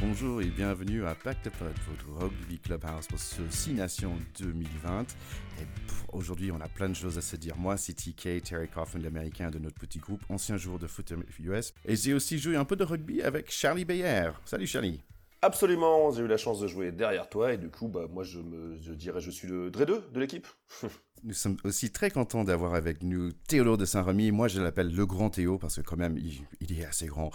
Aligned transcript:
Bonjour 0.00 0.40
et 0.40 0.46
bienvenue 0.46 1.04
à 1.04 1.14
Pacte 1.14 1.50
Pod, 1.50 1.74
votre 1.86 2.22
Rugby 2.22 2.58
Clubhouse 2.58 3.06
pour 3.06 3.18
ce 3.18 3.42
6 3.50 3.74
Nations 3.74 4.16
2020. 4.38 5.02
Et 5.02 5.66
aujourd'hui, 6.14 6.50
on 6.50 6.60
a 6.62 6.68
plein 6.68 6.88
de 6.88 6.94
choses 6.94 7.18
à 7.18 7.20
se 7.20 7.36
dire. 7.36 7.54
Moi, 7.58 7.76
c'est 7.76 7.92
TK, 7.92 8.42
Terry 8.42 8.68
Coffin, 8.68 8.98
l'américain 8.98 9.50
de 9.50 9.58
notre 9.58 9.78
petit 9.78 9.98
groupe, 9.98 10.22
ancien 10.30 10.56
joueur 10.56 10.78
de 10.78 10.86
foot 10.86 11.12
US. 11.40 11.74
Et 11.84 11.96
j'ai 11.96 12.14
aussi 12.14 12.38
joué 12.38 12.56
un 12.56 12.64
peu 12.64 12.76
de 12.76 12.84
rugby 12.84 13.20
avec 13.20 13.50
Charlie 13.50 13.84
Bayer. 13.84 14.30
Salut 14.46 14.66
Charlie. 14.66 15.02
Absolument, 15.42 16.10
j'ai 16.12 16.22
eu 16.22 16.26
la 16.26 16.38
chance 16.38 16.60
de 16.60 16.66
jouer 16.66 16.92
derrière 16.92 17.28
toi 17.28 17.52
et 17.52 17.58
du 17.58 17.68
coup, 17.68 17.88
bah, 17.88 18.06
moi 18.10 18.24
je, 18.24 18.40
me, 18.40 18.76
dirais 18.94 19.20
je 19.20 19.30
suis 19.30 19.48
le 19.48 19.70
Dre 19.70 19.84
2 19.84 20.04
de 20.12 20.20
l'équipe. 20.20 20.46
Nous 21.22 21.34
sommes 21.34 21.56
aussi 21.64 21.90
très 21.90 22.10
contents 22.10 22.44
d'avoir 22.44 22.74
avec 22.74 23.02
nous 23.02 23.32
Théodore 23.32 23.76
de 23.76 23.84
Saint-Remy. 23.84 24.30
Moi, 24.30 24.48
je 24.48 24.60
l'appelle 24.60 24.94
le 24.94 25.06
grand 25.06 25.30
Théo 25.30 25.58
parce 25.58 25.76
que 25.76 25.80
quand 25.82 25.96
même, 25.96 26.18
il, 26.18 26.78
est 26.78 26.84
assez 26.84 27.06
grand. 27.06 27.30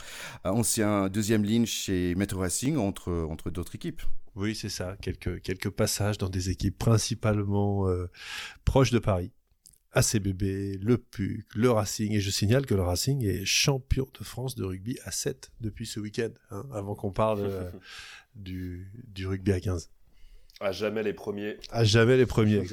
Euh, 0.45 0.49
ancien 0.49 1.07
deuxième 1.09 1.43
ligne 1.43 1.65
chez 1.65 2.15
Metro 2.15 2.39
Racing 2.39 2.77
entre, 2.77 3.11
entre 3.29 3.51
d'autres 3.51 3.75
équipes. 3.75 4.01
Oui, 4.35 4.55
c'est 4.55 4.69
ça. 4.69 4.97
Quelques, 5.01 5.41
quelques 5.41 5.69
passages 5.69 6.17
dans 6.17 6.29
des 6.29 6.49
équipes 6.49 6.77
principalement 6.77 7.87
euh, 7.87 8.09
proches 8.63 8.91
de 8.91 8.99
Paris. 8.99 9.31
ACBB, 9.91 10.81
le 10.81 10.97
PUC, 10.97 11.45
le 11.55 11.71
Racing. 11.71 12.11
Et 12.13 12.19
je 12.19 12.29
signale 12.29 12.65
que 12.65 12.75
le 12.75 12.81
Racing 12.81 13.23
est 13.23 13.45
champion 13.45 14.07
de 14.19 14.25
France 14.25 14.55
de 14.55 14.63
rugby 14.63 14.97
à 15.05 15.11
7 15.11 15.51
depuis 15.61 15.85
ce 15.85 15.99
week-end, 15.99 16.31
hein, 16.51 16.65
avant 16.73 16.95
qu'on 16.95 17.11
parle 17.11 17.39
euh, 17.41 17.71
du, 18.35 18.91
du 19.07 19.25
rugby 19.25 19.53
à 19.53 19.59
15. 19.61 19.89
À 20.61 20.71
jamais 20.71 21.03
les 21.03 21.11
premiers. 21.11 21.57
À 21.69 21.83
jamais 21.83 22.15
les 22.15 22.25
premiers, 22.25 22.63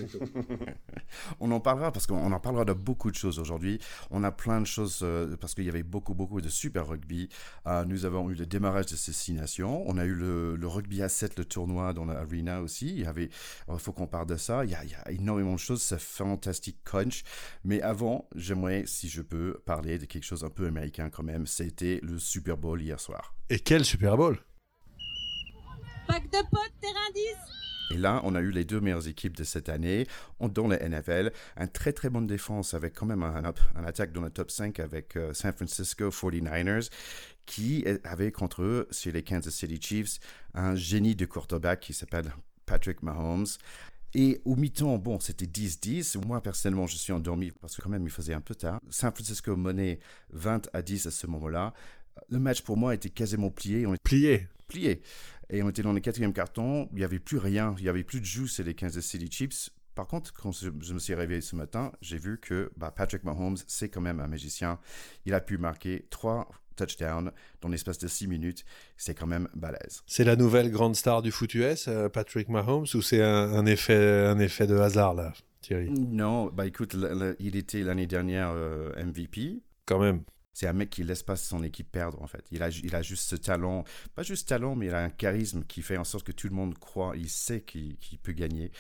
on 1.40 1.50
en 1.50 1.58
parlera 1.58 1.90
parce 1.90 2.06
qu'on 2.06 2.30
en 2.32 2.38
parlera 2.38 2.64
de 2.64 2.74
beaucoup 2.74 3.10
de 3.10 3.16
choses 3.16 3.40
aujourd'hui. 3.40 3.80
On 4.12 4.22
a 4.22 4.30
plein 4.30 4.60
de 4.60 4.66
choses 4.66 5.00
euh, 5.02 5.36
parce 5.36 5.54
qu'il 5.54 5.64
y 5.64 5.68
avait 5.68 5.82
beaucoup, 5.82 6.14
beaucoup 6.14 6.40
de 6.40 6.48
super 6.48 6.86
rugby. 6.86 7.28
Euh, 7.66 7.84
nous 7.84 8.04
avons 8.04 8.30
eu 8.30 8.34
le 8.34 8.46
démarrage 8.46 8.86
de 8.86 8.94
ces 8.94 9.12
six 9.12 9.32
nations. 9.32 9.82
On 9.88 9.98
a 9.98 10.04
eu 10.04 10.14
le, 10.14 10.56
rugby 10.62 11.02
à 11.02 11.08
7, 11.08 11.36
le 11.36 11.44
tournoi 11.44 11.92
dans 11.92 12.04
l'arena 12.04 12.62
aussi. 12.62 12.88
Il 12.88 13.00
y 13.00 13.04
avait, 13.04 13.30
il 13.68 13.78
faut 13.80 13.92
qu'on 13.92 14.06
parle 14.06 14.26
de 14.26 14.36
ça. 14.36 14.64
Il 14.64 14.70
y, 14.70 14.76
a, 14.76 14.84
il 14.84 14.90
y, 14.90 14.94
a, 14.94 15.10
énormément 15.10 15.54
de 15.54 15.58
choses. 15.58 15.82
C'est 15.82 16.00
fantastique 16.00 16.84
crunch. 16.84 17.24
Mais 17.64 17.82
avant, 17.82 18.28
j'aimerais, 18.36 18.84
si 18.86 19.08
je 19.08 19.22
peux, 19.22 19.60
parler 19.66 19.98
de 19.98 20.04
quelque 20.04 20.24
chose 20.24 20.44
un 20.44 20.50
peu 20.50 20.68
américain 20.68 21.10
quand 21.10 21.24
même. 21.24 21.48
C'était 21.48 21.98
le 22.04 22.20
Super 22.20 22.56
Bowl 22.56 22.80
hier 22.80 23.00
soir. 23.00 23.34
Et 23.50 23.58
quel 23.58 23.84
Super 23.84 24.16
Bowl? 24.16 24.38
Pack 26.06 26.24
de 26.30 26.48
potes, 26.48 26.80
terrain 26.80 27.10
10 27.12 27.61
et 27.92 27.98
là, 27.98 28.20
on 28.24 28.34
a 28.34 28.40
eu 28.40 28.50
les 28.50 28.64
deux 28.64 28.80
meilleures 28.80 29.08
équipes 29.08 29.36
de 29.36 29.44
cette 29.44 29.68
année 29.68 30.06
dans 30.40 30.66
la 30.66 30.78
NFL. 30.88 31.32
Un 31.56 31.66
très 31.66 31.92
très 31.92 32.10
bonne 32.10 32.26
défense 32.26 32.74
avec 32.74 32.94
quand 32.94 33.06
même 33.06 33.22
un, 33.22 33.44
attaque 33.84 34.12
dans 34.12 34.22
le 34.22 34.30
top 34.30 34.50
5 34.50 34.80
avec 34.80 35.16
euh, 35.16 35.34
San 35.34 35.52
Francisco 35.52 36.08
49ers 36.08 36.90
qui 37.44 37.84
avait 38.04 38.30
contre 38.30 38.62
eux, 38.62 38.88
chez 38.92 39.10
les 39.10 39.22
Kansas 39.22 39.52
City 39.52 39.78
Chiefs, 39.80 40.18
un 40.54 40.76
génie 40.76 41.16
de 41.16 41.26
quarterback 41.26 41.80
qui 41.80 41.92
s'appelle 41.92 42.32
Patrick 42.66 43.02
Mahomes. 43.02 43.46
Et 44.14 44.40
au 44.44 44.56
mi-temps, 44.56 44.98
bon, 44.98 45.18
c'était 45.20 45.46
10-10. 45.46 46.24
Moi, 46.26 46.40
personnellement, 46.42 46.86
je 46.86 46.96
suis 46.96 47.12
endormi 47.12 47.50
parce 47.50 47.76
que 47.76 47.82
quand 47.82 47.88
même, 47.88 48.04
il 48.04 48.10
faisait 48.10 48.34
un 48.34 48.40
peu 48.40 48.54
tard. 48.54 48.80
San 48.90 49.12
Francisco 49.12 49.56
menait 49.56 50.00
20 50.30 50.68
à 50.72 50.82
10 50.82 51.06
à 51.06 51.10
ce 51.10 51.26
moment-là. 51.26 51.72
Le 52.28 52.38
match 52.38 52.62
pour 52.62 52.76
moi 52.76 52.94
était 52.94 53.10
quasiment 53.10 53.50
plié. 53.50 53.86
On... 53.86 53.94
Plié 54.02 54.48
Plié. 54.68 55.02
Et 55.52 55.62
on 55.62 55.68
était 55.68 55.82
dans 55.82 55.92
le 55.92 56.00
quatrième 56.00 56.32
carton, 56.32 56.88
il 56.92 56.98
n'y 56.98 57.04
avait 57.04 57.18
plus 57.18 57.36
rien, 57.36 57.74
il 57.76 57.82
n'y 57.82 57.88
avait 57.90 58.04
plus 58.04 58.20
de 58.20 58.24
jus 58.24 58.48
c'est 58.48 58.62
les 58.62 58.74
Kansas 58.74 59.04
City 59.04 59.30
Chiefs. 59.30 59.68
Par 59.94 60.06
contre, 60.06 60.32
quand 60.32 60.50
je, 60.50 60.70
me 60.70 60.98
suis 60.98 61.14
réveillé 61.14 61.42
ce 61.42 61.54
matin, 61.54 61.92
j'ai 62.00 62.16
vu 62.16 62.38
que 62.40 62.72
bah, 62.78 62.90
Patrick 62.90 63.22
Mahomes, 63.24 63.58
c'est 63.66 63.90
quand 63.90 64.00
même 64.00 64.20
un 64.20 64.26
magicien. 64.26 64.78
Il 65.26 65.34
a 65.34 65.40
pu 65.42 65.58
marquer 65.58 66.06
trois 66.08 66.48
touchdowns 66.76 67.30
dans 67.60 67.68
l'espace 67.68 67.98
de 67.98 68.08
six 68.08 68.26
minutes. 68.26 68.64
C'est 68.96 69.14
quand 69.14 69.26
même 69.26 69.48
balèze. 69.54 70.02
C'est 70.06 70.24
la 70.24 70.36
nouvelle 70.36 70.70
grande 70.70 70.96
star 70.96 71.20
du 71.20 71.30
foot 71.30 71.52
US, 71.52 71.86
euh, 71.86 72.08
Patrick 72.08 72.48
Mahomes, 72.48 72.86
ou 72.94 73.02
c'est 73.02 73.22
un, 73.22 73.66
effet, 73.66 74.26
un 74.26 74.38
effet 74.38 74.66
de 74.66 74.76
hasard 74.76 75.12
là, 75.12 75.34
Thierry? 75.60 75.90
Non, 75.90 76.46
bah 76.46 76.66
écoute, 76.66 76.96
il 77.38 77.56
était 77.56 77.82
l'année 77.82 78.06
dernière 78.06 78.52
euh, 78.54 78.90
MVP. 79.04 79.60
Quand 79.84 79.98
même. 79.98 80.22
C'est 80.52 80.66
un 80.66 80.72
mec 80.72 80.90
qui 80.90 81.02
laisse 81.02 81.22
pas 81.22 81.36
son 81.36 81.62
équipe 81.62 81.90
perdre 81.90 82.20
en 82.22 82.26
fait. 82.26 82.44
Il 82.50 82.62
a, 82.62 82.68
il 82.68 82.94
a 82.94 83.02
juste 83.02 83.28
ce 83.28 83.36
talent, 83.36 83.84
pas 84.14 84.22
juste 84.22 84.48
talent, 84.48 84.74
mais 84.74 84.86
il 84.86 84.94
a 84.94 85.02
un 85.02 85.10
charisme 85.10 85.64
qui 85.64 85.82
fait 85.82 85.96
en 85.96 86.04
sorte 86.04 86.26
que 86.26 86.32
tout 86.32 86.48
le 86.48 86.54
monde 86.54 86.78
croit, 86.78 87.14
il 87.16 87.30
sait 87.30 87.62
qu'il 87.62 87.96
peut 88.22 88.32
gagner. 88.32 88.70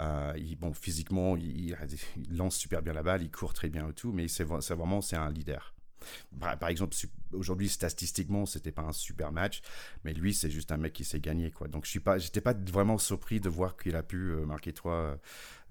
Euh, 0.00 0.32
il, 0.36 0.56
bon, 0.56 0.72
physiquement, 0.72 1.36
il, 1.36 1.76
lance 2.30 2.56
super 2.56 2.82
bien 2.82 2.92
la 2.92 3.02
balle, 3.02 3.22
il 3.22 3.30
court 3.30 3.54
très 3.54 3.68
bien 3.68 3.88
et 3.88 3.92
tout, 3.92 4.12
mais 4.12 4.28
c'est 4.28 4.44
vraiment 4.44 5.00
c'est 5.00 5.16
un 5.16 5.30
leader. 5.30 5.74
Par, 6.38 6.68
exemple, 6.68 6.96
aujourd'hui, 7.32 7.68
statistiquement, 7.68 8.46
c'était 8.46 8.72
pas 8.72 8.82
un 8.82 8.92
super 8.92 9.32
match, 9.32 9.62
mais 10.04 10.12
lui, 10.12 10.34
c'est 10.34 10.50
juste 10.50 10.72
un 10.72 10.76
mec 10.76 10.92
qui 10.92 11.04
s'est 11.04 11.20
gagné, 11.20 11.50
quoi. 11.50 11.68
Donc, 11.68 11.84
je 11.84 11.90
suis 11.90 12.00
pas, 12.00 12.18
j'étais 12.18 12.40
pas 12.40 12.54
vraiment 12.54 12.98
surpris 12.98 13.40
de 13.40 13.48
voir 13.48 13.76
qu'il 13.76 13.96
a 13.96 14.02
pu 14.02 14.16
euh, 14.16 14.46
marquer 14.46 14.72
trois, 14.72 15.18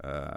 euh, 0.05 0.27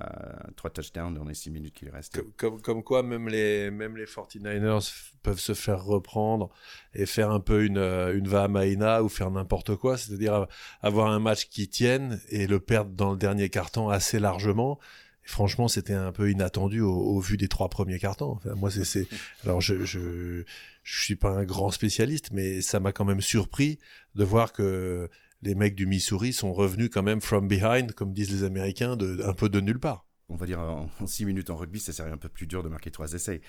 trois 0.56 0.70
touchdowns 0.70 1.14
dans 1.14 1.24
les 1.24 1.34
six 1.34 1.50
minutes 1.50 1.74
qu'il 1.74 1.90
reste. 1.90 2.20
Comme, 2.36 2.60
comme, 2.60 2.82
quoi, 2.82 3.02
même 3.02 3.28
les, 3.28 3.70
même 3.70 3.96
les 3.96 4.06
49ers 4.06 5.12
peuvent 5.22 5.40
se 5.40 5.54
faire 5.54 5.84
reprendre 5.84 6.50
et 6.94 7.06
faire 7.06 7.30
un 7.30 7.40
peu 7.40 7.64
une, 7.64 7.78
euh, 7.78 8.16
une 8.16 8.28
Vahamaina 8.28 9.02
ou 9.02 9.08
faire 9.08 9.30
n'importe 9.30 9.76
quoi, 9.76 9.96
c'est-à-dire 9.96 10.46
avoir 10.80 11.10
un 11.10 11.20
match 11.20 11.48
qui 11.48 11.68
tienne 11.68 12.20
et 12.28 12.46
le 12.46 12.60
perdre 12.60 12.92
dans 12.92 13.12
le 13.12 13.16
dernier 13.16 13.50
carton 13.50 13.88
assez 13.88 14.18
largement 14.18 14.78
franchement, 15.22 15.68
c'était 15.68 15.94
un 15.94 16.12
peu 16.12 16.30
inattendu 16.30 16.80
au, 16.80 17.20
vu 17.20 17.36
des 17.36 17.48
trois 17.48 17.68
premiers 17.68 17.98
cartons. 17.98 18.32
Enfin, 18.32 18.54
moi, 18.54 18.70
c'est, 18.70 19.06
alors 19.44 19.60
je, 19.60 19.84
je, 19.84 20.44
je 20.82 21.02
suis 21.02 21.16
pas 21.16 21.30
un 21.30 21.44
grand 21.44 21.70
spécialiste, 21.70 22.30
mais 22.32 22.60
ça 22.60 22.80
m'a 22.80 22.92
quand 22.92 23.04
même 23.04 23.20
surpris 23.20 23.78
de 24.14 24.24
voir 24.24 24.52
que 24.52 25.08
les 25.42 25.54
mecs 25.54 25.74
du 25.74 25.86
Missouri 25.86 26.32
sont 26.32 26.52
revenus 26.52 26.90
quand 26.92 27.02
même 27.02 27.20
from 27.20 27.48
behind, 27.48 27.92
comme 27.92 28.12
disent 28.12 28.30
les 28.30 28.44
Américains, 28.44 28.96
de, 28.96 29.22
un 29.24 29.34
peu 29.34 29.48
de 29.48 29.60
nulle 29.60 29.80
part 29.80 30.06
on 30.28 30.36
va 30.36 30.46
dire 30.46 30.60
en, 30.60 30.88
six 31.06 31.24
minutes 31.24 31.50
en 31.50 31.56
rugby, 31.56 31.78
ça 31.78 31.92
serait 31.92 32.10
un 32.10 32.16
peu 32.16 32.28
plus 32.28 32.46
dur 32.46 32.62
de 32.62 32.68
marquer 32.68 32.90
trois 32.90 33.12
essais. 33.12 33.40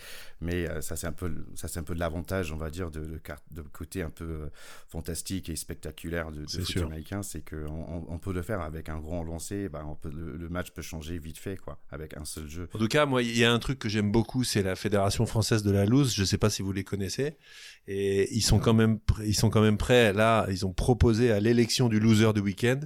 Mais 0.41 0.69
euh, 0.69 0.81
ça, 0.81 0.95
c'est 0.95 1.07
un 1.07 1.13
peu, 1.13 1.45
ça, 1.55 1.67
c'est 1.67 1.79
un 1.79 1.83
peu 1.83 1.95
de 1.95 1.99
l'avantage, 1.99 2.51
on 2.51 2.57
va 2.57 2.69
dire, 2.69 2.91
de, 2.91 3.19
de, 3.51 3.61
côté 3.61 4.01
un 4.01 4.09
peu 4.09 4.25
euh, 4.25 4.49
fantastique 4.89 5.49
et 5.49 5.55
spectaculaire 5.55 6.31
de, 6.31 6.41
de 6.41 6.63
foot 6.63 6.77
américain, 6.77 7.23
c'est 7.23 7.47
qu'on 7.47 8.05
on 8.07 8.19
peut 8.19 8.33
le 8.33 8.41
faire 8.41 8.61
avec 8.61 8.89
un 8.89 8.99
grand 8.99 9.23
lancer. 9.23 9.69
Bah, 9.69 9.83
on 9.87 9.95
peut, 9.95 10.11
le, 10.11 10.49
match 10.49 10.71
peut 10.71 10.81
changer 10.81 11.17
vite 11.17 11.37
fait, 11.37 11.57
quoi, 11.57 11.79
avec 11.89 12.17
un 12.17 12.25
seul 12.25 12.47
jeu. 12.47 12.69
En 12.73 12.79
tout 12.79 12.87
cas, 12.87 13.05
moi, 13.05 13.23
il 13.23 13.37
y 13.37 13.45
a 13.45 13.51
un 13.51 13.59
truc 13.59 13.79
que 13.79 13.89
j'aime 13.89 14.11
beaucoup, 14.11 14.43
c'est 14.43 14.63
la 14.63 14.75
Fédération 14.75 15.25
française 15.25 15.63
de 15.63 15.71
la 15.71 15.85
loose. 15.85 16.13
Je 16.13 16.21
ne 16.21 16.25
sais 16.25 16.37
pas 16.37 16.49
si 16.49 16.61
vous 16.61 16.73
les 16.73 16.83
connaissez, 16.83 17.37
et 17.87 18.33
ils 18.35 18.41
sont 18.41 18.59
quand 18.59 18.73
même, 18.73 18.99
ils 19.25 19.35
sont 19.35 19.49
quand 19.49 19.61
même 19.61 19.77
prêts. 19.77 20.13
Là, 20.13 20.45
ils 20.49 20.65
ont 20.65 20.73
proposé 20.73 21.31
à 21.31 21.39
l'élection 21.39 21.87
du 21.87 21.99
loser 21.99 22.33
du 22.33 22.41
week-end 22.41 22.79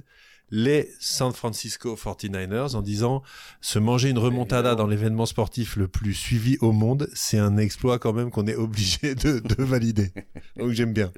les 0.50 0.90
San 0.98 1.32
Francisco 1.32 1.94
49ers 1.96 2.74
en 2.74 2.82
disant 2.82 3.22
se 3.60 3.78
manger 3.78 4.10
une 4.10 4.18
remontada 4.18 4.74
dans 4.74 4.86
l'événement 4.86 5.26
sportif 5.26 5.76
le 5.76 5.88
plus 5.88 6.14
suivi 6.14 6.56
au 6.60 6.72
monde, 6.72 7.08
c'est 7.14 7.38
un 7.38 7.56
exploit 7.56 7.98
quand 7.98 8.12
même 8.12 8.30
qu'on 8.30 8.46
est 8.46 8.56
obligé 8.56 9.14
de, 9.14 9.40
de 9.40 9.62
valider. 9.62 10.12
Donc 10.56 10.70
j'aime 10.72 10.92
bien. 10.92 11.12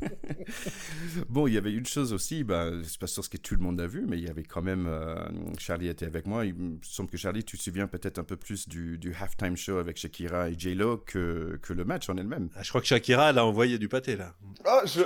bon, 1.28 1.46
il 1.46 1.54
y 1.54 1.58
avait 1.58 1.72
une 1.72 1.86
chose 1.86 2.12
aussi, 2.12 2.44
bah, 2.44 2.70
c'est 2.84 2.98
pas 2.98 3.06
sûr 3.06 3.24
ce 3.24 3.28
que 3.28 3.36
tout 3.36 3.54
le 3.54 3.60
monde 3.60 3.80
a 3.80 3.86
vu, 3.86 4.04
mais 4.06 4.18
il 4.18 4.24
y 4.24 4.28
avait 4.28 4.42
quand 4.42 4.62
même. 4.62 4.86
Euh, 4.86 5.16
Charlie 5.58 5.88
était 5.88 6.06
avec 6.06 6.26
moi. 6.26 6.44
Il 6.44 6.54
me 6.54 6.78
semble 6.82 7.10
que 7.10 7.16
Charlie, 7.16 7.44
tu 7.44 7.56
te 7.56 7.62
souviens 7.62 7.86
peut-être 7.86 8.18
un 8.18 8.24
peu 8.24 8.36
plus 8.36 8.68
du, 8.68 8.98
du 8.98 9.14
halftime 9.14 9.56
show 9.56 9.78
avec 9.78 9.96
Shakira 9.96 10.50
et 10.50 10.58
J-Lo 10.58 10.98
que, 10.98 11.58
que 11.62 11.72
le 11.72 11.84
match 11.84 12.08
en 12.08 12.16
elle-même. 12.16 12.48
Ah, 12.54 12.62
je 12.62 12.68
crois 12.68 12.80
que 12.80 12.86
Shakira, 12.86 13.30
elle 13.30 13.38
a 13.38 13.46
envoyé 13.46 13.78
du 13.78 13.88
pâté 13.88 14.16
là. 14.16 14.34
Ah, 14.64 14.82
je, 14.84 15.02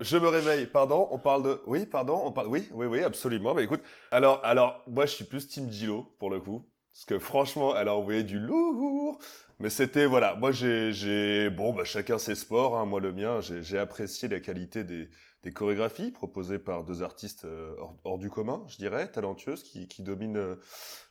je 0.00 0.16
me 0.16 0.28
réveille. 0.28 0.66
Pardon, 0.66 1.08
on 1.10 1.18
parle 1.18 1.42
de. 1.44 1.60
Oui, 1.66 1.86
pardon, 1.86 2.20
on 2.24 2.32
parle. 2.32 2.48
Oui, 2.48 2.68
oui, 2.72 2.86
oui, 2.86 3.02
absolument. 3.02 3.54
Mais 3.54 3.64
écoute, 3.64 3.82
alors, 4.10 4.40
alors, 4.44 4.82
moi, 4.86 5.06
je 5.06 5.12
suis 5.12 5.24
plus 5.24 5.46
Team 5.48 5.70
J-Lo 5.70 6.14
pour 6.18 6.30
le 6.30 6.40
coup. 6.40 6.64
Parce 6.92 7.04
que 7.04 7.18
franchement, 7.18 7.76
elle 7.76 7.88
a 7.88 7.94
envoyé 7.94 8.24
du 8.24 8.38
lourd. 8.38 9.18
Mais 9.60 9.68
c'était 9.68 10.06
voilà, 10.06 10.36
moi 10.36 10.52
j'ai 10.52 11.50
bon 11.50 11.74
bah 11.74 11.84
chacun 11.84 12.16
ses 12.16 12.34
sports, 12.34 12.78
hein. 12.78 12.86
moi 12.86 12.98
le 12.98 13.12
mien, 13.12 13.40
j'ai 13.42 13.78
apprécié 13.78 14.26
la 14.26 14.40
qualité 14.40 14.84
des, 14.84 15.10
chorégraphies 15.52 16.10
proposées 16.12 16.58
par 16.58 16.82
deux 16.82 17.02
artistes 17.02 17.44
euh, 17.44 17.74
hors, 18.04 18.18
du 18.18 18.30
commun, 18.30 18.64
je 18.68 18.78
dirais, 18.78 19.10
talentueuses 19.10 19.62
qui, 19.62 20.02
dominent 20.02 20.38
euh, 20.38 20.56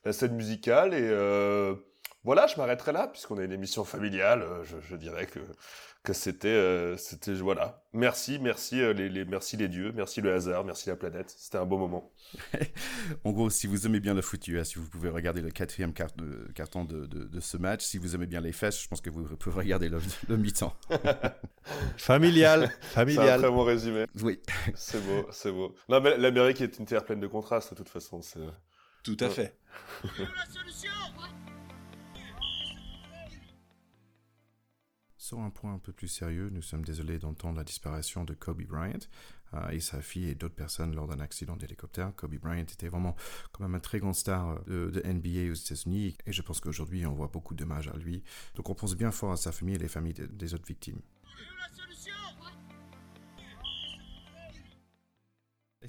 la 0.03 0.13
scène 0.13 0.33
musicale 0.33 0.95
et 0.95 1.01
euh, 1.03 1.75
voilà, 2.23 2.47
je 2.47 2.57
m'arrêterai 2.57 2.91
là 2.91 3.07
puisqu'on 3.07 3.37
a 3.37 3.43
une 3.43 3.51
émission 3.51 3.83
familiale, 3.85 4.43
je, 4.63 4.77
je 4.81 4.95
dirais 4.95 5.27
que 5.27 5.39
que 6.03 6.13
c'était 6.13 6.47
euh, 6.47 6.95
c'était 6.97 7.33
voilà. 7.33 7.83
Merci 7.91 8.39
merci 8.39 8.81
euh, 8.81 8.93
les, 8.93 9.09
les, 9.09 9.25
merci 9.25 9.57
les 9.57 9.67
dieux 9.67 9.91
merci 9.93 10.21
le 10.21 10.33
hasard 10.33 10.63
merci 10.63 10.89
la 10.89 10.95
planète. 10.95 11.33
C'était 11.37 11.57
un 11.57 11.65
beau 11.65 11.77
moment. 11.77 12.11
En 13.25 13.31
gros 13.31 13.49
si 13.49 13.67
vous 13.67 13.85
aimez 13.85 13.99
bien 13.99 14.13
le 14.13 14.21
foot 14.21 14.43
si 14.43 14.75
vous 14.75 14.87
pouvez 14.89 15.09
regarder 15.09 15.41
le 15.41 15.51
quatrième 15.51 15.93
carton 15.93 16.85
de, 16.85 17.05
de, 17.05 17.25
de, 17.25 17.39
ce 17.39 17.57
match. 17.57 17.83
Si 17.83 17.97
vous 17.97 18.15
aimez 18.15 18.27
bien 18.27 18.39
les 18.39 18.53
fesses 18.53 18.81
je 18.81 18.87
pense 18.87 19.01
que 19.01 19.09
vous 19.09 19.23
pouvez 19.35 19.55
regarder 19.55 19.89
le, 19.89 19.99
le 20.29 20.37
mi-temps. 20.37 20.75
Familial 21.97 22.71
familial 22.81 23.25
c'est 23.27 23.33
un 23.33 23.37
très 23.37 23.49
bon 23.49 23.63
résumé. 23.63 24.05
Oui. 24.21 24.39
C'est 24.75 25.03
beau 25.05 25.27
c'est 25.31 25.51
beau. 25.51 25.75
Non 25.89 25.99
mais 25.99 26.17
l'Amérique 26.17 26.61
est 26.61 26.79
une 26.79 26.85
terre 26.85 27.03
pleine 27.03 27.19
de 27.19 27.27
contrastes 27.27 27.71
de 27.71 27.77
toute 27.77 27.89
façon 27.89 28.21
c'est 28.21 28.39
tout 29.03 29.17
à 29.19 29.29
fait 29.29 29.57
Sur 35.29 35.41
un 35.41 35.51
point 35.51 35.75
un 35.75 35.77
peu 35.77 35.91
plus 35.91 36.07
sérieux, 36.07 36.49
nous 36.51 36.63
sommes 36.63 36.83
désolés 36.83 37.19
d'entendre 37.19 37.57
la 37.57 37.63
disparition 37.63 38.23
de 38.23 38.33
Kobe 38.33 38.63
Bryant 38.63 38.97
euh, 39.53 39.69
et 39.69 39.79
sa 39.79 40.01
fille 40.01 40.27
et 40.27 40.33
d'autres 40.33 40.55
personnes 40.55 40.95
lors 40.95 41.05
d'un 41.05 41.19
accident 41.19 41.55
d'hélicoptère. 41.55 42.11
Kobe 42.15 42.33
Bryant 42.39 42.63
était 42.63 42.87
vraiment 42.87 43.15
quand 43.51 43.61
même 43.61 43.75
un 43.75 43.79
très 43.79 43.99
grand 43.99 44.13
star 44.13 44.59
de, 44.63 44.89
de 44.89 45.01
NBA 45.01 45.51
aux 45.51 45.53
États-Unis 45.53 46.17
et 46.25 46.31
je 46.31 46.41
pense 46.41 46.59
qu'aujourd'hui 46.59 47.05
on 47.05 47.13
voit 47.13 47.27
beaucoup 47.27 47.53
d'hommages 47.53 47.89
à 47.89 47.97
lui. 47.97 48.23
Donc 48.55 48.71
on 48.71 48.73
pense 48.73 48.95
bien 48.95 49.11
fort 49.11 49.33
à 49.33 49.37
sa 49.37 49.51
famille 49.51 49.75
et 49.75 49.77
les 49.77 49.87
familles 49.87 50.15
des 50.15 50.55
autres 50.55 50.65
victimes. 50.65 50.99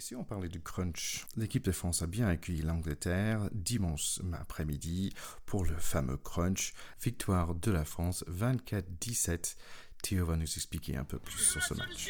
Et 0.00 0.02
si 0.02 0.17
on 0.17 0.25
parlait 0.25 0.49
du 0.49 0.62
crunch, 0.62 1.26
l'équipe 1.37 1.62
de 1.62 1.73
France 1.73 2.00
a 2.00 2.06
bien 2.06 2.26
accueilli 2.26 2.62
l'Angleterre 2.62 3.50
dimanche 3.52 4.19
après-midi 4.32 5.12
pour 5.44 5.67
le 5.67 5.76
fameux 5.76 6.17
crunch. 6.17 6.73
Victoire 7.02 7.55
de 7.55 7.70
la 7.70 7.85
France 7.85 8.25
24-17. 8.31 9.56
Théo 10.02 10.25
va 10.25 10.37
nous 10.37 10.44
expliquer 10.44 10.97
un 10.97 11.05
peu 11.05 11.19
plus 11.19 11.37
sur 11.37 11.62
ce 11.62 11.75
match. 11.75 12.08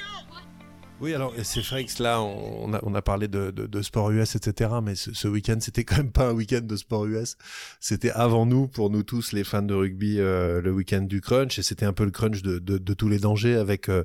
Oui, 1.00 1.14
alors 1.14 1.32
c'est 1.42 1.62
vrai 1.62 1.84
que 1.86 2.02
là, 2.02 2.20
on 2.22 2.94
a, 2.94 3.02
parlé 3.02 3.26
de, 3.26 3.82
sport 3.82 4.10
US, 4.10 4.36
etc. 4.36 4.70
Mais 4.82 4.94
ce, 4.94 5.26
week-end, 5.26 5.56
c'était 5.58 5.82
quand 5.82 5.96
même 5.96 6.12
pas 6.12 6.28
un 6.28 6.32
week-end 6.32 6.60
de 6.60 6.76
sport 6.76 7.06
US. 7.06 7.38
C'était 7.80 8.10
avant 8.10 8.44
nous, 8.44 8.68
pour 8.68 8.90
nous 8.90 9.02
tous, 9.02 9.32
les 9.32 9.42
fans 9.42 9.62
de 9.62 9.74
rugby, 9.74 10.20
euh, 10.20 10.60
le 10.60 10.70
week-end 10.70 11.02
du 11.02 11.22
crunch. 11.22 11.58
Et 11.58 11.62
c'était 11.62 11.86
un 11.86 11.94
peu 11.94 12.04
le 12.04 12.10
crunch 12.10 12.42
de 12.42 12.94
tous 12.94 13.08
les 13.08 13.18
dangers 13.18 13.56
avec 13.56 13.88
euh, 13.88 14.04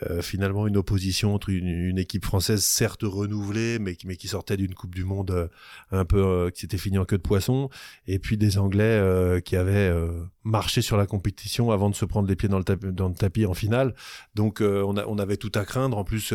euh, 0.00 0.22
finalement 0.22 0.66
une 0.66 0.78
opposition 0.78 1.34
entre 1.34 1.50
une, 1.50 1.68
une, 1.68 1.98
équipe 1.98 2.24
française 2.24 2.64
certes 2.64 3.02
renouvelée, 3.02 3.78
mais, 3.78 3.94
mais 4.06 4.16
qui 4.16 4.26
sortait 4.28 4.56
d'une 4.56 4.74
Coupe 4.74 4.94
du 4.94 5.04
Monde 5.04 5.30
euh, 5.30 5.48
un 5.90 6.06
peu 6.06 6.24
euh, 6.24 6.50
qui 6.50 6.62
s'était 6.62 6.78
finie 6.78 6.96
en 6.98 7.04
queue 7.04 7.18
de 7.18 7.22
poisson, 7.22 7.68
et 8.06 8.18
puis 8.18 8.38
des 8.38 8.56
Anglais 8.56 8.84
euh, 8.84 9.40
qui 9.40 9.54
avaient 9.54 9.92
marché 10.44 10.80
sur 10.82 10.96
la 10.96 11.06
compétition 11.06 11.70
avant 11.70 11.90
de 11.90 11.94
se 11.94 12.04
prendre 12.04 12.26
les 12.26 12.36
pieds 12.36 12.48
dans 12.48 12.58
le, 12.58 12.64
tapis, 12.64 12.86
dans 12.90 13.08
le 13.08 13.14
tapis 13.14 13.44
en 13.44 13.54
finale. 13.54 13.94
Donc 14.34 14.60
on, 14.60 14.96
a, 14.96 15.04
on 15.06 15.18
avait 15.18 15.36
tout 15.36 15.52
à 15.54 15.64
craindre. 15.64 15.98
En 15.98 16.04
plus, 16.04 16.32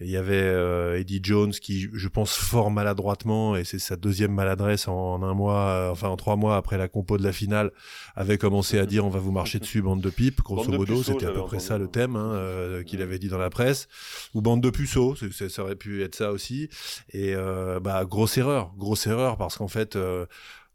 il 0.00 0.08
y 0.08 0.16
avait 0.16 1.00
Eddie 1.00 1.20
Jones 1.22 1.52
qui, 1.52 1.88
je 1.92 2.08
pense, 2.08 2.34
fort 2.34 2.70
maladroitement, 2.70 3.56
et 3.56 3.64
c'est 3.64 3.78
sa 3.78 3.96
deuxième 3.96 4.32
maladresse 4.32 4.88
en, 4.88 5.22
un 5.22 5.34
mois, 5.34 5.90
enfin 5.92 6.08
en 6.08 6.16
trois 6.16 6.36
mois 6.36 6.56
après 6.56 6.78
la 6.78 6.88
compo 6.88 7.18
de 7.18 7.22
la 7.22 7.32
finale, 7.32 7.70
avait 8.14 8.38
commencé 8.38 8.78
à 8.78 8.86
dire 8.86 9.04
on 9.04 9.10
va 9.10 9.20
vous 9.20 9.32
marcher 9.32 9.58
dessus, 9.58 9.82
bande 9.82 10.00
de 10.00 10.10
pipes. 10.10 10.40
Grosso 10.42 10.72
modo, 10.72 11.02
c'était 11.02 11.26
à 11.26 11.32
peu 11.32 11.44
près 11.44 11.60
ça 11.60 11.78
le 11.78 11.88
thème. 11.88 12.16
Hein, 12.16 12.82
qu'il 12.86 13.02
avait 13.02 13.18
dit 13.18 13.28
dans 13.28 13.38
la 13.38 13.50
presse, 13.50 13.88
ou 14.34 14.40
bande 14.40 14.62
de 14.62 14.70
puceaux, 14.70 15.14
ça 15.14 15.62
aurait 15.62 15.76
pu 15.76 16.02
être 16.02 16.14
ça 16.14 16.32
aussi. 16.32 16.68
Et 17.10 17.34
euh, 17.34 17.80
bah 17.80 18.04
grosse 18.04 18.38
erreur, 18.38 18.72
grosse 18.78 19.06
erreur 19.06 19.36
parce 19.36 19.56
qu'en 19.56 19.68
fait, 19.68 19.96
euh, 19.96 20.26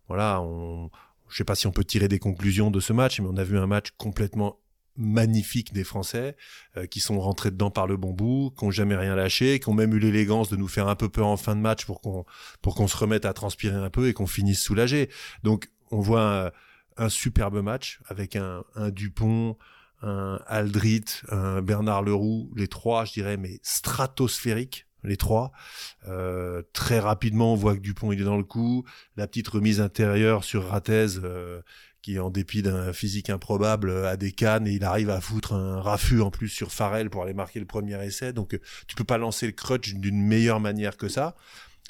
voilà, 0.07 0.41
on, 0.41 0.91
je 1.29 1.37
sais 1.37 1.43
pas 1.43 1.55
si 1.55 1.67
on 1.67 1.71
peut 1.71 1.83
tirer 1.83 2.07
des 2.07 2.19
conclusions 2.19 2.69
de 2.69 2.79
ce 2.79 2.93
match, 2.93 3.19
mais 3.19 3.27
on 3.29 3.37
a 3.37 3.43
vu 3.43 3.57
un 3.57 3.67
match 3.67 3.91
complètement 3.97 4.59
magnifique 4.97 5.73
des 5.73 5.83
Français 5.83 6.35
euh, 6.77 6.85
qui 6.85 6.99
sont 6.99 7.19
rentrés 7.19 7.49
dedans 7.49 7.71
par 7.71 7.87
le 7.87 7.97
bon 7.97 8.11
bout, 8.11 8.53
qui 8.57 8.65
ont 8.65 8.71
jamais 8.71 8.95
rien 8.95 9.15
lâché, 9.15 9.59
qui 9.59 9.69
ont 9.69 9.73
même 9.73 9.93
eu 9.93 9.99
l'élégance 9.99 10.49
de 10.49 10.57
nous 10.57 10.67
faire 10.67 10.87
un 10.87 10.95
peu 10.95 11.09
peur 11.09 11.27
en 11.27 11.37
fin 11.37 11.55
de 11.55 11.61
match 11.61 11.85
pour 11.85 12.01
qu'on 12.01 12.25
pour 12.61 12.75
qu'on 12.75 12.87
se 12.87 12.97
remette 12.97 13.25
à 13.25 13.33
transpirer 13.33 13.77
un 13.77 13.89
peu 13.89 14.09
et 14.09 14.13
qu'on 14.13 14.27
finisse 14.27 14.61
soulagé. 14.61 15.09
Donc 15.43 15.69
on 15.91 16.01
voit 16.01 16.45
un, 16.45 16.51
un 16.97 17.09
superbe 17.09 17.61
match 17.61 17.99
avec 18.07 18.35
un, 18.35 18.63
un 18.75 18.89
Dupont, 18.89 19.57
Aldrit, 20.01 21.05
Bernard 21.63 22.03
Leroux, 22.03 22.51
les 22.55 22.67
trois, 22.67 23.05
je 23.05 23.13
dirais, 23.13 23.37
mais 23.37 23.59
stratosphériques, 23.63 24.87
les 25.03 25.17
trois. 25.17 25.51
Euh, 26.07 26.61
très 26.73 26.99
rapidement, 26.99 27.53
on 27.53 27.55
voit 27.55 27.75
que 27.75 27.81
Dupont, 27.81 28.11
il 28.11 28.21
est 28.21 28.25
dans 28.25 28.37
le 28.37 28.43
coup. 28.43 28.85
La 29.17 29.27
petite 29.27 29.47
remise 29.47 29.81
intérieure 29.81 30.43
sur 30.43 30.67
Ratez, 30.67 31.17
euh, 31.23 31.61
qui, 32.01 32.19
en 32.19 32.29
dépit 32.29 32.61
d'un 32.61 32.93
physique 32.93 33.29
improbable, 33.29 34.05
a 34.05 34.17
des 34.17 34.31
cannes 34.31 34.67
et 34.67 34.73
il 34.73 34.83
arrive 34.83 35.09
à 35.09 35.21
foutre 35.21 35.53
un 35.53 35.81
raffut 35.81 36.21
en 36.21 36.31
plus 36.31 36.49
sur 36.49 36.71
Farrell 36.71 37.09
pour 37.09 37.23
aller 37.23 37.33
marquer 37.33 37.59
le 37.59 37.65
premier 37.65 38.03
essai. 38.03 38.33
Donc, 38.33 38.59
tu 38.87 38.95
peux 38.95 39.03
pas 39.03 39.17
lancer 39.17 39.45
le 39.45 39.53
crutch 39.53 39.93
d'une 39.93 40.21
meilleure 40.21 40.59
manière 40.59 40.97
que 40.97 41.07
ça. 41.07 41.35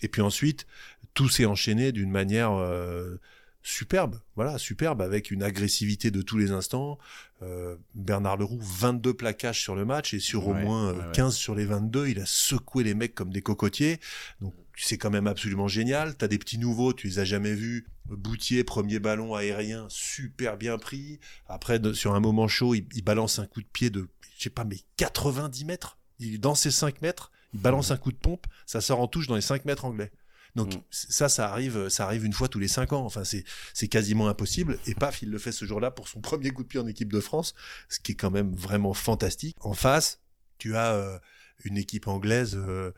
Et 0.03 0.07
puis 0.07 0.21
ensuite, 0.21 0.65
tout 1.13 1.29
s'est 1.29 1.45
enchaîné 1.45 1.91
d'une 1.91 2.11
manière... 2.11 2.53
Euh, 2.53 3.19
superbe, 3.63 4.19
voilà, 4.35 4.57
superbe, 4.57 5.01
avec 5.01 5.31
une 5.31 5.43
agressivité 5.43 6.11
de 6.11 6.21
tous 6.21 6.37
les 6.37 6.51
instants. 6.51 6.97
Euh, 7.41 7.75
Bernard 7.95 8.37
Leroux, 8.37 8.59
22 8.61 9.13
plaquages 9.13 9.61
sur 9.61 9.75
le 9.75 9.85
match, 9.85 10.13
et 10.13 10.19
sur 10.19 10.47
ouais, 10.47 10.53
au 10.53 10.65
moins 10.65 10.89
euh, 10.89 10.93
ouais, 10.93 11.11
15 11.13 11.25
ouais. 11.25 11.39
sur 11.39 11.55
les 11.55 11.65
22, 11.65 12.07
il 12.07 12.19
a 12.19 12.25
secoué 12.25 12.83
les 12.83 12.93
mecs 12.93 13.15
comme 13.15 13.31
des 13.31 13.41
cocotiers. 13.41 13.99
Donc 14.41 14.53
c'est 14.75 14.97
quand 14.97 15.11
même 15.11 15.27
absolument 15.27 15.67
génial. 15.67 16.15
T'as 16.15 16.27
des 16.27 16.37
petits 16.37 16.57
nouveaux, 16.57 16.93
tu 16.93 17.07
les 17.07 17.19
as 17.19 17.25
jamais 17.25 17.53
vus. 17.53 17.87
Boutier, 18.05 18.63
premier 18.63 18.99
ballon 18.99 19.35
aérien, 19.35 19.85
super 19.89 20.57
bien 20.57 20.77
pris. 20.77 21.19
Après, 21.47 21.79
de, 21.79 21.93
sur 21.93 22.13
un 22.13 22.19
moment 22.19 22.47
chaud, 22.47 22.75
il, 22.75 22.85
il, 22.93 23.03
balance 23.03 23.39
un 23.39 23.45
coup 23.45 23.61
de 23.61 23.67
pied 23.67 23.89
de, 23.89 24.07
je 24.37 24.43
sais 24.43 24.49
pas, 24.49 24.65
mais 24.65 24.77
90 24.97 25.65
mètres. 25.65 25.97
Il 26.19 26.35
est 26.35 26.39
dans 26.39 26.55
ses 26.55 26.71
5 26.71 27.01
mètres, 27.01 27.31
il 27.53 27.61
balance 27.61 27.91
un 27.91 27.97
coup 27.97 28.11
de 28.11 28.17
pompe, 28.17 28.47
ça 28.65 28.81
sort 28.81 28.99
en 28.99 29.07
touche 29.07 29.27
dans 29.27 29.35
les 29.35 29.41
5 29.41 29.65
mètres 29.65 29.85
anglais. 29.85 30.11
Donc 30.55 30.75
mmh. 30.75 30.81
ça, 30.89 31.29
ça 31.29 31.49
arrive, 31.49 31.89
ça 31.89 32.05
arrive 32.05 32.25
une 32.25 32.33
fois 32.33 32.47
tous 32.47 32.59
les 32.59 32.67
cinq 32.67 32.93
ans. 32.93 33.05
Enfin, 33.05 33.23
c'est 33.23 33.43
c'est 33.73 33.87
quasiment 33.87 34.27
impossible. 34.27 34.77
Et 34.85 34.95
paf, 34.95 35.21
il 35.21 35.29
le 35.29 35.37
fait 35.37 35.51
ce 35.51 35.65
jour-là 35.65 35.91
pour 35.91 36.07
son 36.07 36.21
premier 36.21 36.51
coup 36.51 36.63
de 36.63 36.67
pied 36.67 36.79
en 36.79 36.87
équipe 36.87 37.11
de 37.11 37.19
France, 37.19 37.53
ce 37.89 37.99
qui 37.99 38.13
est 38.13 38.15
quand 38.15 38.31
même 38.31 38.53
vraiment 38.55 38.93
fantastique. 38.93 39.55
En 39.61 39.73
face, 39.73 40.19
tu 40.57 40.75
as 40.75 40.93
euh, 40.93 41.19
une 41.63 41.77
équipe 41.77 42.07
anglaise. 42.07 42.55
Euh, 42.55 42.91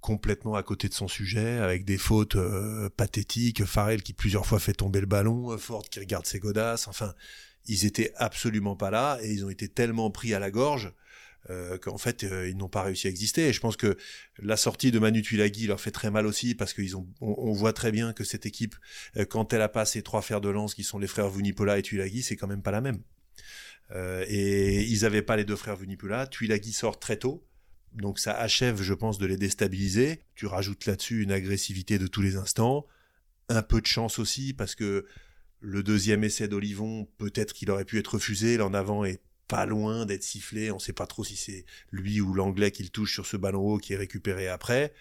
complètement 0.00 0.54
à 0.54 0.62
côté 0.62 0.90
de 0.90 0.92
son 0.92 1.08
sujet, 1.08 1.56
avec 1.60 1.86
des 1.86 1.96
fautes 1.96 2.36
euh, 2.36 2.90
pathétiques, 2.94 3.64
Farrell 3.64 4.02
qui 4.02 4.12
plusieurs 4.12 4.44
fois 4.44 4.58
fait 4.58 4.74
tomber 4.74 5.00
le 5.00 5.06
ballon, 5.06 5.56
Ford 5.56 5.82
qui 5.82 5.98
regarde 5.98 6.26
ses 6.26 6.40
godasses, 6.40 6.88
enfin, 6.88 7.14
ils 7.64 7.86
étaient 7.86 8.12
absolument 8.16 8.76
pas 8.76 8.90
là, 8.90 9.18
et 9.22 9.32
ils 9.32 9.46
ont 9.46 9.48
été 9.48 9.66
tellement 9.66 10.10
pris 10.10 10.34
à 10.34 10.38
la 10.38 10.50
gorge 10.50 10.92
euh, 11.50 11.76
qu'en 11.76 11.98
fait 11.98 12.24
euh, 12.24 12.48
ils 12.48 12.56
n'ont 12.56 12.68
pas 12.68 12.82
réussi 12.82 13.06
à 13.06 13.10
exister. 13.10 13.48
Et 13.48 13.52
je 13.52 13.60
pense 13.60 13.76
que 13.76 13.96
la 14.38 14.56
sortie 14.56 14.90
de 14.90 14.98
Manu 14.98 15.22
Tuilagi 15.22 15.66
leur 15.66 15.80
fait 15.80 15.90
très 15.90 16.10
mal 16.10 16.26
aussi 16.26 16.54
parce 16.54 16.72
qu'ils 16.72 16.96
ont, 16.96 17.06
on, 17.20 17.52
voit 17.52 17.72
très 17.72 17.92
bien 17.92 18.12
que 18.12 18.24
cette 18.24 18.46
équipe, 18.46 18.74
euh, 19.16 19.24
quand 19.24 19.52
elle 19.52 19.62
a 19.62 19.68
pas 19.68 19.84
ces 19.84 20.02
trois 20.02 20.22
fers 20.22 20.40
de 20.40 20.48
lance 20.48 20.74
qui 20.74 20.84
sont 20.84 20.98
les 20.98 21.06
frères 21.06 21.28
Vunipola 21.28 21.78
et 21.78 21.82
Tuilagi, 21.82 22.22
c'est 22.22 22.36
quand 22.36 22.46
même 22.46 22.62
pas 22.62 22.70
la 22.70 22.80
même. 22.80 23.02
Et 24.26 24.82
ils 24.82 25.04
avaient 25.04 25.22
pas 25.22 25.36
les 25.36 25.44
deux 25.44 25.54
frères 25.54 25.76
Vunipola. 25.76 26.26
Tuilagi 26.26 26.72
sort 26.72 26.98
très 26.98 27.16
tôt. 27.16 27.46
Donc 27.92 28.18
ça 28.18 28.32
achève, 28.32 28.82
je 28.82 28.92
pense, 28.92 29.18
de 29.18 29.26
les 29.26 29.36
déstabiliser. 29.36 30.20
Tu 30.34 30.46
rajoutes 30.46 30.86
là-dessus 30.86 31.22
une 31.22 31.30
agressivité 31.30 31.98
de 31.98 32.08
tous 32.08 32.22
les 32.22 32.34
instants, 32.34 32.86
un 33.48 33.62
peu 33.62 33.80
de 33.80 33.86
chance 33.86 34.18
aussi 34.18 34.52
parce 34.52 34.74
que 34.74 35.06
le 35.60 35.82
deuxième 35.82 36.24
essai 36.24 36.48
d'Olivon, 36.48 37.06
peut-être 37.18 37.52
qu'il 37.52 37.70
aurait 37.70 37.84
pu 37.84 37.98
être 37.98 38.14
refusé. 38.14 38.56
L'en 38.56 38.74
avant 38.74 39.04
est 39.04 39.20
pas 39.48 39.66
loin 39.66 40.06
d'être 40.06 40.22
sifflé. 40.22 40.70
On 40.70 40.76
ne 40.76 40.80
sait 40.80 40.92
pas 40.92 41.06
trop 41.06 41.24
si 41.24 41.36
c'est 41.36 41.64
lui 41.90 42.20
ou 42.20 42.34
l'anglais 42.34 42.70
qui 42.70 42.82
le 42.82 42.88
touche 42.88 43.12
sur 43.12 43.26
ce 43.26 43.36
ballon 43.36 43.60
haut 43.60 43.78
qui 43.78 43.92
est 43.92 43.96
récupéré 43.96 44.48
après. 44.48 44.92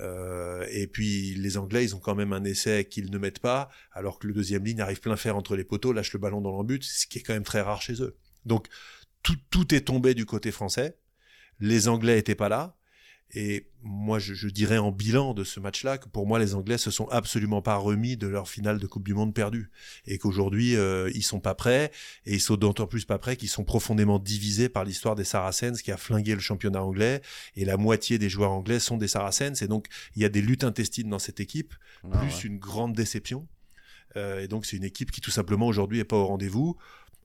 Euh, 0.00 0.66
et 0.70 0.86
puis 0.86 1.34
les 1.34 1.56
Anglais, 1.56 1.84
ils 1.84 1.94
ont 1.94 2.00
quand 2.00 2.14
même 2.14 2.32
un 2.32 2.44
essai 2.44 2.84
qu'ils 2.84 3.10
ne 3.10 3.18
mettent 3.18 3.38
pas, 3.40 3.68
alors 3.92 4.18
que 4.18 4.26
le 4.26 4.32
deuxième 4.32 4.64
ligne 4.64 4.80
arrive 4.80 5.00
plein 5.00 5.16
fer 5.16 5.36
entre 5.36 5.56
les 5.56 5.64
poteaux, 5.64 5.92
lâche 5.92 6.12
le 6.12 6.18
ballon 6.18 6.40
dans 6.40 6.50
l'embut, 6.50 6.82
ce 6.82 7.06
qui 7.06 7.18
est 7.18 7.22
quand 7.22 7.34
même 7.34 7.44
très 7.44 7.60
rare 7.60 7.82
chez 7.82 8.02
eux. 8.02 8.16
Donc 8.44 8.68
tout, 9.22 9.36
tout 9.50 9.74
est 9.74 9.82
tombé 9.82 10.14
du 10.14 10.26
côté 10.26 10.50
français. 10.50 10.98
Les 11.60 11.88
Anglais 11.88 12.18
étaient 12.18 12.34
pas 12.34 12.48
là. 12.48 12.76
Et 13.34 13.66
moi, 13.82 14.18
je, 14.18 14.34
je, 14.34 14.48
dirais 14.48 14.76
en 14.76 14.92
bilan 14.92 15.32
de 15.32 15.42
ce 15.42 15.58
match-là 15.58 15.96
que 15.96 16.06
pour 16.06 16.26
moi, 16.26 16.38
les 16.38 16.54
Anglais 16.54 16.76
se 16.76 16.90
sont 16.90 17.08
absolument 17.08 17.62
pas 17.62 17.76
remis 17.76 18.18
de 18.18 18.26
leur 18.26 18.46
finale 18.46 18.78
de 18.78 18.86
Coupe 18.86 19.04
du 19.04 19.14
Monde 19.14 19.32
perdue. 19.32 19.70
Et 20.06 20.18
qu'aujourd'hui, 20.18 20.76
euh, 20.76 21.10
ils 21.14 21.22
sont 21.22 21.40
pas 21.40 21.54
prêts. 21.54 21.90
Et 22.26 22.34
ils 22.34 22.40
sont 22.40 22.56
d'autant 22.56 22.86
plus 22.86 23.06
pas 23.06 23.18
prêts 23.18 23.36
qu'ils 23.36 23.48
sont 23.48 23.64
profondément 23.64 24.18
divisés 24.18 24.68
par 24.68 24.84
l'histoire 24.84 25.14
des 25.14 25.24
Saracens 25.24 25.80
qui 25.80 25.90
a 25.90 25.96
flingué 25.96 26.34
le 26.34 26.40
championnat 26.40 26.82
anglais. 26.82 27.22
Et 27.56 27.64
la 27.64 27.78
moitié 27.78 28.18
des 28.18 28.28
joueurs 28.28 28.52
anglais 28.52 28.78
sont 28.78 28.98
des 28.98 29.08
Saracens. 29.08 29.62
Et 29.62 29.66
donc, 29.66 29.86
il 30.14 30.20
y 30.20 30.26
a 30.26 30.28
des 30.28 30.42
luttes 30.42 30.64
intestines 30.64 31.08
dans 31.08 31.18
cette 31.18 31.40
équipe, 31.40 31.74
ah, 32.04 32.18
plus 32.18 32.34
ouais. 32.34 32.42
une 32.42 32.58
grande 32.58 32.92
déception. 32.92 33.48
Euh, 34.16 34.40
et 34.40 34.48
donc, 34.48 34.66
c'est 34.66 34.76
une 34.76 34.84
équipe 34.84 35.10
qui, 35.10 35.22
tout 35.22 35.30
simplement, 35.30 35.66
aujourd'hui, 35.66 36.00
est 36.00 36.04
pas 36.04 36.16
au 36.16 36.26
rendez-vous 36.26 36.76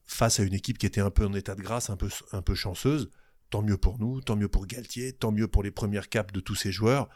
face 0.05 0.39
à 0.39 0.43
une 0.43 0.53
équipe 0.53 0.77
qui 0.77 0.85
était 0.85 1.01
un 1.01 1.11
peu 1.11 1.25
en 1.25 1.33
état 1.33 1.53
de 1.53 1.61
grâce, 1.61 1.89
un 1.89 1.97
peu, 1.97 2.07
un 2.31 2.41
peu 2.41 2.55
chanceuse 2.55 3.11
tant 3.49 3.61
mieux 3.61 3.77
pour 3.77 3.99
nous, 3.99 4.21
tant 4.21 4.35
mieux 4.35 4.47
pour 4.47 4.67
Galtier, 4.67 5.13
tant 5.13 5.31
mieux 5.31 5.47
pour 5.47 5.63
les 5.63 5.71
premières 5.71 6.09
capes 6.09 6.31
de 6.31 6.39
tous 6.39 6.55
ces 6.55 6.71
joueurs. 6.71 7.09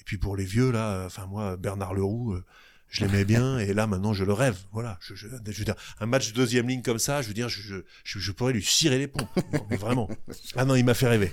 Et 0.00 0.04
puis 0.04 0.18
pour 0.18 0.36
les 0.36 0.44
vieux, 0.44 0.70
là, 0.70 1.04
enfin 1.06 1.26
moi, 1.26 1.56
Bernard 1.56 1.94
Leroux, 1.94 2.32
euh, 2.32 2.44
je 2.88 3.04
l'aimais 3.04 3.24
bien, 3.24 3.58
et 3.58 3.74
là 3.74 3.86
maintenant 3.86 4.12
je 4.12 4.24
le 4.24 4.32
rêve. 4.32 4.58
Voilà, 4.72 4.98
je, 5.00 5.14
je, 5.14 5.28
je, 5.28 5.58
veux 5.58 5.64
dire, 5.64 5.76
un 6.00 6.06
match 6.06 6.32
de 6.32 6.36
deuxième 6.36 6.68
ligne 6.68 6.82
comme 6.82 6.98
ça, 6.98 7.22
je 7.22 7.28
veux 7.28 7.34
dire, 7.34 7.48
je, 7.48 7.82
je, 8.04 8.18
je 8.18 8.32
pourrais 8.32 8.52
lui 8.52 8.62
cirer 8.62 8.98
les 8.98 9.08
pompes. 9.08 9.28
Non, 9.52 9.66
mais 9.70 9.76
vraiment. 9.76 10.08
Ah 10.56 10.64
non, 10.64 10.74
il 10.74 10.84
m'a 10.84 10.94
fait 10.94 11.08
rêver. 11.08 11.32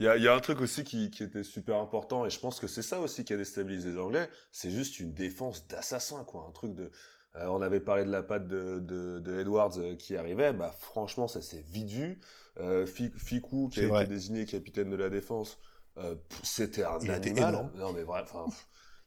Il 0.00 0.06
y, 0.06 0.08
a, 0.08 0.16
il 0.16 0.22
y 0.22 0.28
a, 0.28 0.34
un 0.34 0.40
truc 0.40 0.60
aussi 0.60 0.84
qui, 0.84 1.10
qui, 1.10 1.24
était 1.24 1.42
super 1.42 1.76
important, 1.78 2.24
et 2.24 2.30
je 2.30 2.38
pense 2.38 2.60
que 2.60 2.68
c'est 2.68 2.82
ça 2.82 3.00
aussi 3.00 3.24
qui 3.24 3.32
a 3.32 3.36
déstabilisé 3.36 3.90
les 3.90 3.98
Anglais, 3.98 4.30
c'est 4.52 4.70
juste 4.70 5.00
une 5.00 5.12
défense 5.12 5.66
d'assassin, 5.66 6.22
quoi. 6.24 6.46
Un 6.48 6.52
truc 6.52 6.74
de. 6.74 6.90
Euh, 7.36 7.46
on 7.46 7.60
avait 7.62 7.80
parlé 7.80 8.04
de 8.04 8.10
la 8.10 8.22
patte 8.22 8.46
de, 8.46 8.78
de, 8.78 9.18
de 9.18 9.40
Edwards 9.40 9.76
euh, 9.78 9.96
qui 9.96 10.16
arrivait, 10.16 10.52
bah 10.52 10.74
franchement, 10.78 11.26
ça 11.26 11.42
s'est 11.42 11.64
vite 11.68 11.90
vu. 11.90 12.20
Euh, 12.60 12.86
Ficou, 12.86 13.68
qui 13.68 13.80
a 13.80 13.86
vrai. 13.86 14.04
été 14.04 14.12
désigné 14.12 14.44
capitaine 14.44 14.90
de 14.90 14.96
la 14.96 15.10
défense, 15.10 15.58
euh, 15.98 16.14
c'était 16.42 16.84
un 16.84 16.98
Il 17.00 17.10
animal. 17.10 17.70
Non, 17.76 17.92
mais 17.92 18.02
vrai, 18.02 18.20
enfin. 18.22 18.46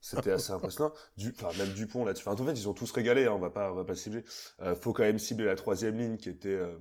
C'était 0.02 0.32
assez 0.32 0.52
impressionnant. 0.52 0.92
Du, 1.16 1.34
enfin, 1.40 1.56
même 1.60 1.74
Dupont 1.74 2.04
là-dessus. 2.04 2.28
Enfin, 2.28 2.42
en 2.42 2.46
fait, 2.46 2.54
ils 2.54 2.68
ont 2.68 2.74
tous 2.74 2.92
régalé. 2.92 3.26
Hein, 3.26 3.34
on 3.34 3.40
va 3.40 3.52
pas, 3.52 3.72
on 3.72 3.76
va 3.76 3.86
pas 3.86 3.96
cibler. 3.96 4.24
Euh, 4.62 4.76
faut 4.76 4.94
quand 4.94 5.04
même 5.04 5.20
cibler 5.20 5.46
la 5.46 5.56
troisième 5.56 5.98
ligne 5.98 6.18
qui 6.18 6.30
était, 6.30 6.50
euh, 6.50 6.76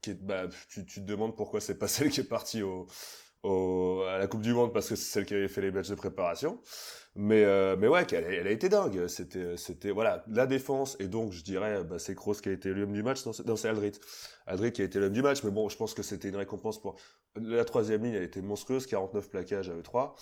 qui 0.00 0.10
est, 0.10 0.22
bah, 0.22 0.44
tu, 0.68 0.86
tu 0.86 1.00
te 1.00 1.04
demandes 1.06 1.36
pourquoi 1.36 1.60
c'est 1.60 1.78
pas 1.78 1.88
celle 1.88 2.10
qui 2.10 2.20
est 2.20 2.24
partie 2.24 2.62
au, 2.62 2.86
au, 3.42 4.02
à 4.08 4.18
la 4.18 4.28
Coupe 4.28 4.42
du 4.42 4.54
Monde 4.54 4.72
parce 4.72 4.88
que 4.88 4.94
c'est 4.94 5.10
celle 5.10 5.26
qui 5.26 5.34
avait 5.34 5.48
fait 5.48 5.62
les 5.62 5.72
matchs 5.72 5.88
de 5.88 5.96
préparation. 5.96 6.60
Mais, 7.16 7.44
euh, 7.44 7.76
mais 7.76 7.88
ouais, 7.88 8.06
elle, 8.12 8.24
elle, 8.24 8.46
a 8.46 8.50
été 8.52 8.68
dingue. 8.68 9.08
C'était, 9.08 9.56
c'était, 9.56 9.90
voilà, 9.90 10.24
la 10.28 10.46
défense. 10.46 10.96
Et 11.00 11.08
donc, 11.08 11.32
je 11.32 11.42
dirais, 11.42 11.82
bah, 11.82 11.98
c'est 11.98 12.14
Kroos 12.14 12.34
qui 12.34 12.48
a 12.48 12.52
été 12.52 12.70
l'homme 12.72 12.92
du 12.92 13.02
match. 13.02 13.26
Non, 13.26 13.56
c'est 13.56 13.68
Aldrit. 13.68 13.98
Aldrit 14.46 14.72
qui 14.72 14.82
a 14.82 14.84
été 14.84 14.98
l'homme 14.98 15.12
du 15.12 15.22
match. 15.22 15.42
Mais 15.44 15.50
bon, 15.50 15.68
je 15.68 15.76
pense 15.76 15.94
que 15.94 16.02
c'était 16.02 16.28
une 16.28 16.36
récompense 16.36 16.80
pour, 16.80 16.96
la 17.36 17.64
troisième 17.64 18.02
ligne, 18.04 18.14
elle 18.14 18.22
était 18.22 18.42
monstrueuse. 18.42 18.86
49 18.86 19.28
plaquages 19.28 19.68
à 19.68 19.74
E3. 19.74 20.14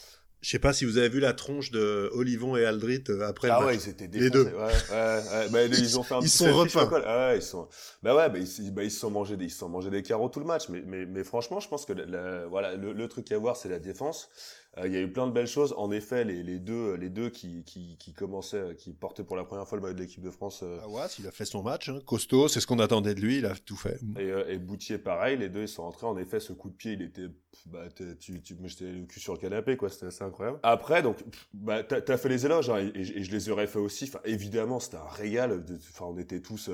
Je 0.42 0.48
sais 0.48 0.58
pas 0.58 0.72
si 0.72 0.86
vous 0.86 0.96
avez 0.96 1.10
vu 1.10 1.20
la 1.20 1.34
tronche 1.34 1.70
de 1.70 2.08
Olivon 2.14 2.56
et 2.56 2.64
Aldrit 2.64 3.04
euh, 3.10 3.28
après 3.28 3.50
ah 3.50 3.60
le 3.60 3.66
match. 3.66 3.74
ouais, 3.74 3.82
ils 3.82 3.90
étaient 3.90 4.08
défoncés. 4.08 4.24
Les 4.24 4.30
deux. 4.30 4.56
Ouais, 4.56 4.62
ouais, 4.62 4.68
ouais. 4.92 5.48
Bah, 5.50 5.64
ils, 5.64 5.78
ils, 5.78 5.98
ont 5.98 6.02
fait 6.02 6.14
un 6.14 6.20
ils 6.20 6.30
sont 6.30 6.54
repeints. 6.54 6.88
Ah 7.04 7.28
ouais, 7.28 7.38
ils 7.38 7.42
sont. 7.42 7.68
Bah 8.02 8.16
ouais, 8.16 8.30
bah 8.30 8.38
ils, 8.38 8.70
bah, 8.72 8.82
ils 8.82 8.90
se 8.90 9.00
sont 9.00 9.10
mangés 9.10 9.36
des, 9.36 9.44
ils 9.44 9.50
se 9.50 9.58
sont 9.58 9.68
mangés 9.68 9.90
des 9.90 10.02
carreaux 10.02 10.30
tout 10.30 10.40
le 10.40 10.46
match. 10.46 10.70
Mais, 10.70 10.82
mais, 10.86 11.04
mais 11.04 11.24
franchement, 11.24 11.60
je 11.60 11.68
pense 11.68 11.84
que 11.84 11.92
la, 11.92 12.46
voilà, 12.46 12.74
le, 12.74 12.94
le, 12.94 13.08
truc 13.08 13.30
à 13.32 13.38
voir, 13.38 13.56
c'est 13.56 13.68
la 13.68 13.78
défense. 13.78 14.30
Euh, 14.78 14.86
il 14.86 14.92
y 14.92 14.96
a 14.96 15.00
eu 15.00 15.10
plein 15.10 15.26
de 15.26 15.32
belles 15.32 15.48
choses. 15.48 15.74
En 15.76 15.90
effet, 15.90 16.24
les, 16.24 16.42
les 16.42 16.60
deux, 16.60 16.94
les 16.94 17.08
deux 17.08 17.28
qui, 17.28 17.64
qui, 17.64 17.96
qui 17.98 18.12
commençaient, 18.12 18.76
qui 18.76 18.92
portaient 18.92 19.24
pour 19.24 19.36
la 19.36 19.44
première 19.44 19.66
fois 19.66 19.76
le 19.76 19.82
maillot 19.82 19.94
de 19.94 20.00
l'équipe 20.00 20.22
de 20.22 20.30
France. 20.30 20.60
Euh... 20.62 20.78
Ah 20.82 20.88
ouais, 20.88 21.06
il 21.18 21.26
a 21.26 21.32
fait 21.32 21.44
son 21.44 21.62
match, 21.62 21.88
hein. 21.88 21.98
costaud, 22.06 22.46
c'est 22.46 22.60
ce 22.60 22.66
qu'on 22.66 22.78
attendait 22.78 23.14
de 23.14 23.20
lui, 23.20 23.38
il 23.38 23.46
a 23.46 23.54
tout 23.56 23.76
fait. 23.76 23.98
Et, 24.16 24.30
euh, 24.30 24.48
et 24.48 24.58
Boutier, 24.58 24.98
pareil, 24.98 25.38
les 25.38 25.48
deux 25.48 25.62
ils 25.62 25.68
sont 25.68 25.82
rentrés. 25.82 26.06
En 26.06 26.16
effet, 26.16 26.38
ce 26.38 26.52
coup 26.52 26.70
de 26.70 26.76
pied, 26.76 26.92
il 26.92 27.02
était, 27.02 27.26
bah, 27.66 27.88
tu, 28.20 28.40
tu, 28.42 28.56
j'étais 28.64 28.92
le 28.92 29.06
cul 29.06 29.18
sur 29.18 29.32
le 29.32 29.40
canapé, 29.40 29.76
quoi. 29.76 29.88
C'était 29.88 30.06
assez 30.06 30.22
incroyable. 30.22 30.60
Après, 30.62 31.02
donc, 31.02 31.18
bah, 31.52 31.82
t'as 31.82 32.00
as 32.06 32.16
fait 32.16 32.28
les 32.28 32.46
éloges, 32.46 32.70
hein, 32.70 32.78
et, 32.78 33.00
et, 33.00 33.24
je 33.24 33.32
les 33.32 33.48
aurais 33.48 33.66
fait 33.66 33.80
aussi. 33.80 34.04
Enfin, 34.04 34.20
évidemment, 34.24 34.78
c'était 34.78 34.98
un 34.98 35.08
régal. 35.08 35.64
Enfin, 35.90 36.04
on 36.08 36.16
était 36.16 36.40
tous. 36.40 36.70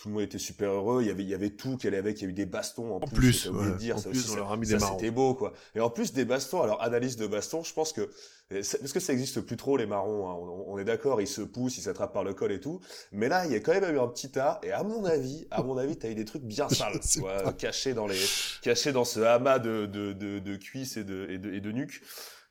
Tout 0.00 0.08
le 0.08 0.14
monde 0.14 0.22
était 0.22 0.38
super 0.38 0.70
heureux. 0.70 1.02
Il 1.02 1.08
y 1.08 1.10
avait, 1.10 1.22
il 1.22 1.28
y 1.28 1.34
avait 1.34 1.50
tout 1.50 1.76
qu'elle 1.76 1.94
avait. 1.94 2.12
Il 2.12 2.22
y 2.22 2.24
a 2.24 2.28
eu 2.28 2.32
des 2.32 2.46
bastons 2.46 2.94
en, 2.94 2.96
en 2.96 3.00
plus. 3.00 3.42
plus 3.42 3.50
ouais. 3.50 3.76
dire. 3.76 3.96
En 3.96 3.98
ça 3.98 4.08
plus, 4.08 4.20
aussi, 4.20 4.30
on 4.30 4.36
leur 4.36 4.52
a 4.52 4.56
mis 4.56 4.66
ça, 4.66 4.74
des 4.74 4.80
marrons. 4.80 4.98
C'était 4.98 5.10
beau, 5.10 5.34
quoi. 5.34 5.52
Et 5.74 5.80
en 5.80 5.90
plus 5.90 6.14
des 6.14 6.24
bastons. 6.24 6.62
Alors 6.62 6.82
analyse 6.82 7.16
de 7.16 7.26
bastons, 7.26 7.62
je 7.62 7.74
pense 7.74 7.92
que 7.92 8.08
parce 8.48 8.92
que 8.92 8.98
ça 8.98 9.12
existe 9.12 9.42
plus 9.42 9.56
trop 9.56 9.76
les 9.76 9.84
marrons. 9.84 10.28
Hein. 10.28 10.34
On, 10.40 10.72
on, 10.72 10.78
est 10.78 10.84
d'accord, 10.84 11.20
ils 11.20 11.28
se 11.28 11.42
poussent, 11.42 11.76
ils 11.76 11.82
s'attrapent 11.82 12.14
par 12.14 12.24
le 12.24 12.32
col 12.32 12.50
et 12.50 12.60
tout. 12.60 12.80
Mais 13.12 13.28
là, 13.28 13.44
il 13.44 13.52
y 13.52 13.54
a 13.54 13.60
quand 13.60 13.78
même 13.78 13.94
eu 13.94 13.98
un 13.98 14.08
petit 14.08 14.30
tas. 14.30 14.58
Et 14.62 14.72
à 14.72 14.82
mon 14.82 15.04
avis, 15.04 15.46
à 15.50 15.62
mon 15.62 15.76
avis, 15.76 15.98
t'as 15.98 16.08
eu 16.08 16.14
des 16.14 16.24
trucs 16.24 16.42
bien 16.42 16.68
sales, 16.70 16.98
ouais, 17.22 17.52
cachés 17.58 17.92
dans 17.92 18.06
les, 18.06 18.18
cachés 18.62 18.92
dans 18.92 19.04
ce 19.04 19.20
amas 19.20 19.58
de 19.58 19.84
de, 19.84 20.14
de, 20.14 20.38
de 20.38 20.56
cuisses 20.56 20.96
et 20.96 21.04
de 21.04 21.26
et 21.28 21.36
de, 21.36 21.52
et 21.52 21.60
de 21.60 21.72
nuques. 21.72 22.00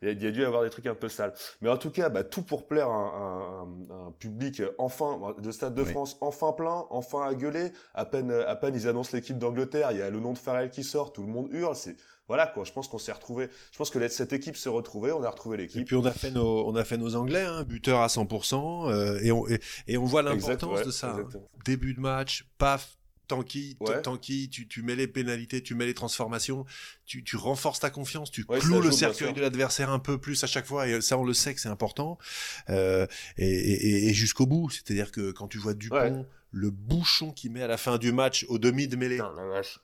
Il 0.02 0.24
y 0.24 0.28
a 0.28 0.32
dû 0.32 0.42
y 0.42 0.46
avoir 0.46 0.64
des 0.64 0.70
trucs 0.70 0.86
un 0.86 0.96
peu 0.96 1.10
sales. 1.10 1.34
Mais 1.62 1.70
en 1.70 1.78
tout 1.78 1.92
cas, 1.92 2.10
bah, 2.10 2.24
tout 2.24 2.42
pour 2.42 2.68
plaire 2.68 2.90
à 2.90 2.94
un, 2.94 3.64
un, 3.64 4.08
un 4.08 4.12
public 4.12 4.62
enfin 4.78 5.36
de 5.38 5.52
Stade 5.52 5.76
de 5.76 5.84
oui. 5.84 5.90
France 5.90 6.18
enfin 6.22 6.54
plein, 6.54 6.86
enfin 6.90 7.24
à 7.24 7.34
gueuler. 7.34 7.72
À 7.94 8.06
peine, 8.06 8.32
à 8.32 8.56
peine 8.56 8.76
ils 8.76 8.88
annoncent 8.88 9.12
l'équipe 9.14 9.38
d'Angleterre, 9.38 9.92
il 9.92 9.98
y 9.98 10.02
a 10.02 10.10
le 10.10 10.20
nom 10.20 10.34
de 10.34 10.38
Farrell 10.38 10.70
qui 10.70 10.84
sort, 10.84 11.12
tout 11.12 11.24
le 11.24 11.30
monde 11.30 11.50
hurle. 11.52 11.76
C'est 11.76 11.98
voilà 12.30 12.46
quoi. 12.46 12.64
Je 12.64 12.72
pense 12.72 12.88
qu'on 12.88 13.00
s'est 13.00 13.12
retrouvé. 13.12 13.50
Je 13.72 13.78
pense 13.78 13.90
que 13.90 14.08
cette 14.08 14.34
équipe 14.34 14.56
s'est 14.56 14.70
retrouvée. 14.70 15.12
On 15.12 15.24
a 15.24 15.30
retrouvé 15.30 15.58
l'équipe. 15.58 15.82
Et 15.82 15.84
puis 15.84 15.96
on 15.96 16.06
a 16.06 16.12
fait 16.12 16.32
nos, 16.32 16.68
on 16.68 16.76
a 16.76 16.86
fait 16.86 16.98
nos 16.98 17.16
Anglais, 17.16 17.44
hein, 17.44 17.64
buteurs 17.64 18.02
à 18.02 18.08
100%, 18.08 18.92
euh, 18.92 19.20
et, 19.22 19.32
on, 19.32 19.48
et, 19.48 19.60
et, 19.88 19.98
on 19.98 20.06
voit 20.06 20.22
l'importance 20.22 20.80
ouais, 20.80 20.86
de 20.86 20.92
ça. 20.92 21.18
Hein. 21.20 21.28
Début 21.66 21.96
de 21.96 22.00
match, 22.00 22.48
paf, 22.60 22.99
Tanky, 23.30 23.78
ouais. 23.80 24.02
Tanky, 24.02 24.50
tu, 24.50 24.68
tu 24.68 24.82
mets 24.82 24.96
les 24.96 25.08
pénalités, 25.08 25.64
tu 25.64 25.76
mets 25.76 25.86
les 25.86 25.94
transformations, 25.94 26.66
tu, 27.06 27.24
tu 27.24 27.38
renforces 27.38 27.80
ta 27.80 27.90
confiance, 27.90 28.32
tu 28.32 28.44
ouais, 28.50 28.60
cloues 28.60 28.82
le 28.82 28.92
cercueil 28.92 29.34
de 29.34 29.40
l'adversaire 29.40 29.90
un 29.92 30.00
peu 30.00 30.18
plus 30.18 30.44
à 30.44 30.48
chaque 30.48 30.66
fois, 30.66 30.88
et 30.88 31.00
ça 31.00 31.18
on 31.18 31.24
le 31.24 31.34
sait 31.34 31.54
que 31.54 31.62
c'est 31.62 31.70
important, 31.70 32.18
euh, 32.70 33.06
et, 33.38 33.48
et, 33.48 34.10
et 34.10 34.14
jusqu'au 34.14 34.46
bout. 34.48 34.70
C'est-à-dire 34.70 35.12
que 35.12 35.32
quand 35.32 35.48
tu 35.48 35.60
vois 35.60 35.74
Dupont. 35.74 36.26
Le 36.52 36.72
bouchon 36.72 37.32
qu'il 37.32 37.52
met 37.52 37.62
à 37.62 37.68
la 37.68 37.78
fin 37.78 37.98
du 37.98 38.12
match 38.12 38.46
au 38.50 38.58
demi 38.58 38.88
de 38.88 38.96
mêlée, 38.96 39.22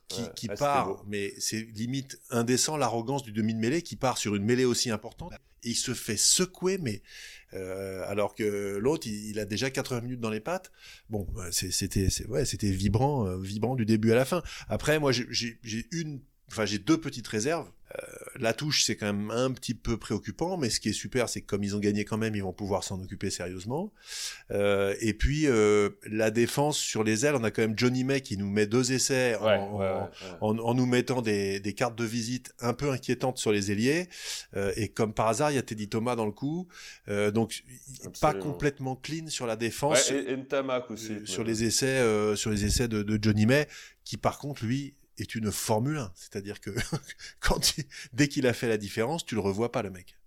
qui, 0.08 0.24
qui 0.36 0.48
part, 0.48 1.04
mais 1.08 1.34
c'est 1.38 1.62
limite 1.76 2.20
indécent 2.30 2.78
l'arrogance 2.78 3.24
du 3.24 3.32
demi 3.32 3.54
de 3.54 3.60
mêlée 3.60 3.82
qui 3.82 3.96
part 3.96 4.18
sur 4.18 4.36
une 4.36 4.44
mêlée 4.44 4.66
aussi 4.66 4.90
importante, 4.90 5.34
et 5.64 5.70
il 5.70 5.76
se 5.76 5.94
fait 5.94 6.18
secouer, 6.18 6.78
mais 6.80 7.02
euh, 7.54 8.04
alors 8.08 8.36
que 8.36 8.78
l'autre, 8.78 9.08
il, 9.08 9.30
il, 9.30 9.40
a 9.40 9.46
déjà 9.46 9.70
80 9.70 10.02
minutes 10.02 10.20
dans 10.20 10.30
les 10.30 10.40
pattes. 10.40 10.72
Bon, 11.10 11.28
c'était, 11.52 12.08
ouais, 12.28 12.46
c'était 12.46 12.72
vibrant, 12.72 13.28
euh, 13.28 13.38
vibrant 13.38 13.76
du 13.76 13.86
début 13.86 14.12
à 14.12 14.16
la 14.16 14.26
fin. 14.26 14.44
Après, 14.68 15.00
moi, 15.00 15.12
j'ai 15.12 15.88
une, 15.92 16.22
enfin, 16.52 16.66
j'ai 16.66 16.80
deux 16.80 17.00
petites 17.00 17.28
réserves. 17.28 17.70
Euh, 17.94 18.02
la 18.40 18.54
touche, 18.54 18.84
c'est 18.84 18.96
quand 18.96 19.06
même 19.06 19.32
un 19.32 19.52
petit 19.52 19.74
peu 19.74 19.98
préoccupant, 19.98 20.58
mais 20.58 20.70
ce 20.70 20.80
qui 20.80 20.90
est 20.90 20.94
super, 20.94 21.30
c'est 21.30 21.42
que 21.42 21.46
comme 21.46 21.64
ils 21.64 21.76
ont 21.76 21.80
gagné 21.80 22.04
quand 22.04 22.18
même, 22.18 22.36
ils 22.36 22.44
vont 22.44 22.52
pouvoir 22.52 22.84
s'en 22.84 23.00
occuper 23.02 23.30
sérieusement. 23.30 23.94
Euh, 24.52 24.96
et 25.00 25.14
puis 25.14 25.48
euh, 25.48 25.90
la 26.06 26.32
défense 26.32 26.78
sur 26.78 27.04
les 27.04 27.26
ailes, 27.26 27.36
on 27.36 27.44
a 27.44 27.52
quand 27.52 27.62
même 27.62 27.78
Johnny 27.78 28.04
May 28.04 28.22
qui 28.22 28.38
nous 28.38 28.50
met 28.50 28.66
deux 28.66 28.92
essais 28.92 29.38
ouais, 29.38 29.56
en, 29.56 29.78
ouais, 29.78 29.86
ouais, 29.86 30.08
en, 30.42 30.58
en, 30.58 30.74
nous 30.74 30.86
mettant 30.86 31.22
des, 31.22 31.60
des, 31.60 31.74
cartes 31.74 31.96
de 31.98 32.04
visite 32.04 32.54
un 32.60 32.74
peu 32.74 32.90
inquiétantes 32.92 33.38
sur 33.38 33.52
les 33.52 33.72
ailiers. 33.72 34.10
Euh, 34.56 34.74
et 34.76 34.90
comme 34.90 35.14
par 35.14 35.28
hasard, 35.28 35.52
il 35.52 35.56
y 35.56 35.60
a 35.60 35.64
Teddy 35.64 35.88
Thomas 35.88 36.16
dans 36.16 36.26
le 36.26 36.32
coup, 36.32 36.68
euh, 37.08 37.32
donc 37.32 37.64
Absolument. 38.04 38.12
pas 38.20 38.34
complètement 38.34 38.96
clean 38.96 39.28
sur 39.28 39.46
la 39.46 39.56
défense. 39.56 40.12
et, 40.12 40.32
et 40.32 40.38
Ntamak 40.38 40.92
aussi. 40.92 41.26
Sur 41.26 41.44
les 41.44 41.64
essais, 41.64 42.36
sur 42.36 42.50
les 42.50 42.66
essais 42.66 42.88
de, 42.88 43.04
de 43.04 43.20
Johnny 43.22 43.46
May, 43.46 43.68
qui 44.04 44.18
par 44.18 44.40
contre 44.40 44.66
lui 44.66 44.96
est 45.24 45.36
une 45.36 45.52
Formule 45.52 45.98
1. 45.98 46.12
C'est-à-dire 46.16 46.60
que 46.60 46.72
dès 48.14 48.28
qu'il 48.28 48.48
a 48.48 48.54
fait 48.54 48.68
la 48.68 48.78
différence, 48.78 49.26
tu 49.26 49.36
le 49.36 49.42
revois 49.42 49.72
pas, 49.72 49.82
le 49.82 49.90
mec. 49.90 50.18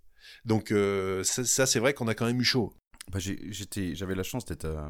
Donc 0.45 0.73
euh, 0.73 1.25
ça, 1.25 1.45
ça 1.45 1.67
c'est 1.67 1.79
vrai 1.79 1.95
qu'on 1.95 2.09
a 2.09 2.15
quand 2.15 2.27
même 2.27 2.41
eu 2.41 2.45
chaud. 2.45 2.73
Bah, 3.11 3.19
j'étais, 3.19 3.95
j'avais 3.95 4.15
la 4.15 4.23
chance 4.23 4.45
d'être 4.45 4.67
euh, 4.67 4.89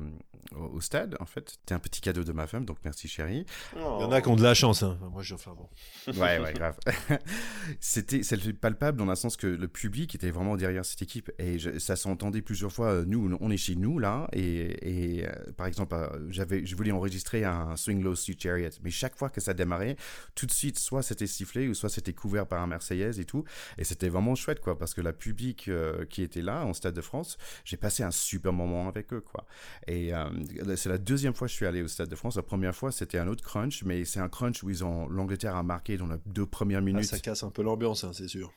au 0.56 0.80
stade, 0.80 1.16
en 1.20 1.26
fait. 1.26 1.50
C'était 1.50 1.74
un 1.74 1.78
petit 1.78 2.00
cadeau 2.00 2.24
de 2.24 2.32
ma 2.32 2.46
femme, 2.46 2.64
donc 2.64 2.78
merci 2.84 3.08
chérie. 3.08 3.44
Oh. 3.76 3.98
Il 4.00 4.02
y 4.02 4.06
en 4.06 4.12
a 4.12 4.20
qui 4.20 4.28
ont 4.28 4.36
de 4.36 4.42
la 4.42 4.54
chance, 4.54 4.82
hein. 4.82 4.98
Moi, 5.12 5.22
je, 5.22 5.34
enfin 5.34 5.54
bon. 5.56 5.68
ouais, 6.20 6.38
ouais, 6.38 6.52
grave. 6.52 6.76
C'était, 7.80 8.22
c'était 8.22 8.52
palpable 8.52 8.98
dans 8.98 9.04
le 9.04 9.14
sens 9.14 9.36
que 9.36 9.46
le 9.46 9.68
public 9.68 10.14
était 10.14 10.30
vraiment 10.30 10.56
derrière 10.56 10.84
cette 10.84 11.02
équipe 11.02 11.30
et 11.38 11.58
je, 11.58 11.78
ça 11.78 11.96
s'entendait 11.96 12.42
plusieurs 12.42 12.72
fois. 12.72 13.04
Nous, 13.06 13.36
on 13.40 13.50
est 13.50 13.56
chez 13.56 13.76
nous 13.76 13.98
là, 13.98 14.28
et, 14.32 15.18
et 15.18 15.28
euh, 15.28 15.32
par 15.56 15.66
exemple, 15.66 15.94
euh, 15.94 16.08
j'avais, 16.30 16.64
je 16.64 16.76
voulais 16.76 16.90
enregistrer 16.90 17.44
un 17.44 17.76
Swing 17.76 18.02
Low 18.02 18.14
Street 18.14 18.36
Chariot, 18.38 18.70
mais 18.82 18.90
chaque 18.90 19.16
fois 19.16 19.28
que 19.28 19.40
ça 19.40 19.54
démarrait, 19.54 19.96
tout 20.34 20.46
de 20.46 20.52
suite, 20.52 20.78
soit 20.78 21.02
c'était 21.02 21.26
sifflé 21.26 21.68
ou 21.68 21.74
soit 21.74 21.88
c'était 21.88 22.12
couvert 22.12 22.46
par 22.46 22.62
un 22.62 22.66
Marseillaise 22.66 23.20
et 23.20 23.24
tout, 23.24 23.44
et 23.76 23.84
c'était 23.84 24.08
vraiment 24.08 24.34
chouette, 24.34 24.60
quoi, 24.60 24.78
parce 24.78 24.94
que 24.94 25.00
la 25.00 25.12
public 25.12 25.68
euh, 25.68 26.04
qui 26.06 26.22
était 26.22 26.42
là, 26.42 26.64
en 26.64 26.72
Stade 26.72 26.94
de 26.94 27.00
France, 27.00 27.38
j'ai 27.64 27.76
passé 27.76 28.02
un 28.02 28.07
super 28.10 28.52
moment 28.52 28.88
avec 28.88 29.12
eux, 29.12 29.20
quoi. 29.20 29.46
Et 29.86 30.14
euh, 30.14 30.24
c'est 30.76 30.88
la 30.88 30.98
deuxième 30.98 31.34
fois 31.34 31.46
que 31.46 31.50
je 31.50 31.56
suis 31.56 31.66
allé 31.66 31.82
au 31.82 31.88
Stade 31.88 32.08
de 32.08 32.16
France. 32.16 32.36
La 32.36 32.42
première 32.42 32.74
fois, 32.74 32.92
c'était 32.92 33.18
un 33.18 33.28
autre 33.28 33.44
crunch, 33.44 33.82
mais 33.84 34.04
c'est 34.04 34.20
un 34.20 34.28
crunch 34.28 34.62
où 34.62 34.70
ils 34.70 34.84
ont 34.84 35.08
l'Angleterre 35.08 35.56
a 35.56 35.62
marqué 35.62 35.96
dans 35.96 36.06
les 36.06 36.16
deux 36.26 36.46
premières 36.46 36.82
minutes. 36.82 37.08
Ah, 37.12 37.16
ça 37.16 37.18
casse 37.18 37.42
un 37.42 37.50
peu 37.50 37.62
l'ambiance, 37.62 38.04
hein, 38.04 38.10
c'est 38.12 38.28
sûr. 38.28 38.52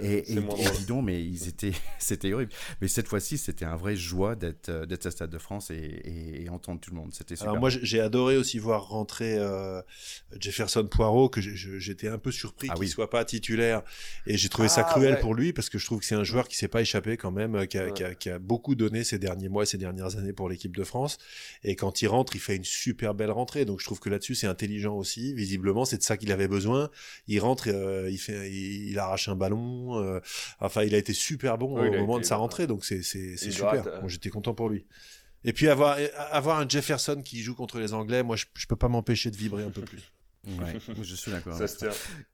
Et, 0.00 0.18
et, 0.32 0.36
et 0.36 0.70
dis 0.78 0.86
donc, 0.86 1.04
mais 1.04 1.24
ils 1.24 1.48
étaient, 1.48 1.72
c'était 1.98 2.32
horrible. 2.32 2.52
Mais 2.80 2.88
cette 2.88 3.08
fois-ci, 3.08 3.38
c'était 3.38 3.64
un 3.64 3.76
vrai 3.76 3.96
joie 3.96 4.34
d'être 4.34 4.70
d'être 4.86 5.06
au 5.06 5.10
Stade 5.10 5.30
de 5.30 5.38
France 5.38 5.70
et, 5.70 5.74
et, 5.74 6.42
et 6.44 6.48
entendre 6.48 6.80
tout 6.80 6.90
le 6.90 6.96
monde. 6.96 7.12
C'était 7.12 7.36
super. 7.36 7.50
Alors 7.50 7.60
moi, 7.60 7.70
j'ai 7.70 8.00
adoré 8.00 8.36
aussi 8.36 8.58
voir 8.58 8.88
rentrer 8.88 9.36
euh, 9.38 9.80
Jefferson 10.38 10.86
Poirot, 10.86 11.28
que 11.28 11.40
j'étais 11.40 12.08
un 12.08 12.18
peu 12.18 12.30
surpris 12.30 12.68
ah, 12.70 12.74
qu'il 12.74 12.82
oui. 12.82 12.88
soit 12.88 13.10
pas 13.10 13.24
titulaire, 13.24 13.82
et 14.26 14.36
j'ai 14.36 14.48
trouvé 14.48 14.66
ah, 14.66 14.74
ça 14.74 14.84
cruel 14.84 15.14
ouais. 15.14 15.20
pour 15.20 15.34
lui 15.34 15.52
parce 15.52 15.68
que 15.68 15.78
je 15.78 15.86
trouve 15.86 16.00
que 16.00 16.04
c'est 16.04 16.14
un 16.14 16.24
joueur 16.24 16.48
qui 16.48 16.56
s'est 16.56 16.68
pas 16.68 16.80
échappé 16.80 17.16
quand 17.16 17.30
même, 17.30 17.66
qui 17.66 17.78
a, 17.78 17.86
ouais. 17.86 17.92
qui 17.92 18.04
a, 18.04 18.14
qui 18.14 18.30
a 18.30 18.38
beaucoup 18.38 18.74
donné 18.82 19.04
ces 19.04 19.18
derniers 19.18 19.48
mois 19.48 19.62
et 19.62 19.66
ces 19.66 19.78
dernières 19.78 20.16
années 20.16 20.32
pour 20.32 20.48
l'équipe 20.48 20.76
de 20.76 20.84
France. 20.84 21.18
Et 21.62 21.76
quand 21.76 22.02
il 22.02 22.08
rentre, 22.08 22.34
il 22.36 22.40
fait 22.40 22.56
une 22.56 22.64
super 22.64 23.14
belle 23.14 23.30
rentrée. 23.30 23.64
Donc 23.64 23.80
je 23.80 23.84
trouve 23.84 24.00
que 24.00 24.10
là-dessus, 24.10 24.34
c'est 24.34 24.46
intelligent 24.46 24.96
aussi. 24.96 25.34
Visiblement, 25.34 25.84
c'est 25.84 25.98
de 25.98 26.02
ça 26.02 26.16
qu'il 26.16 26.32
avait 26.32 26.48
besoin. 26.48 26.90
Il 27.28 27.40
rentre, 27.40 27.68
euh, 27.68 28.10
il 28.10 28.18
fait, 28.18 28.50
il, 28.50 28.90
il, 28.90 28.98
arrache 28.98 29.28
un 29.28 29.36
ballon. 29.36 30.02
Euh, 30.02 30.20
enfin, 30.60 30.82
il 30.82 30.94
a 30.94 30.98
été 30.98 31.12
super 31.12 31.58
bon 31.58 31.80
oui, 31.80 31.88
au 31.88 31.92
moment 31.92 32.18
de 32.18 32.24
sa 32.24 32.36
rentrée. 32.36 32.66
Donc 32.66 32.84
c'est 32.84 33.02
super. 33.02 34.00
Bon, 34.00 34.08
J'étais 34.08 34.30
content 34.30 34.54
pour 34.54 34.68
lui. 34.68 34.84
Et 35.44 35.52
puis 35.52 35.68
avoir, 35.68 35.98
avoir 36.30 36.60
un 36.60 36.68
Jefferson 36.68 37.20
qui 37.24 37.42
joue 37.42 37.54
contre 37.54 37.80
les 37.80 37.94
Anglais, 37.94 38.22
moi 38.22 38.36
je, 38.36 38.46
je 38.54 38.66
peux 38.66 38.76
pas 38.76 38.88
m'empêcher 38.88 39.30
de 39.30 39.36
vibrer 39.36 39.64
un 39.64 39.70
peu 39.70 39.82
plus. 39.82 40.12
Ouais, 40.46 40.78
je 41.02 41.14
suis 41.14 41.30
d'accord. 41.30 41.54
ça 41.54 41.68
se 41.68 41.76
tient. 41.78 41.90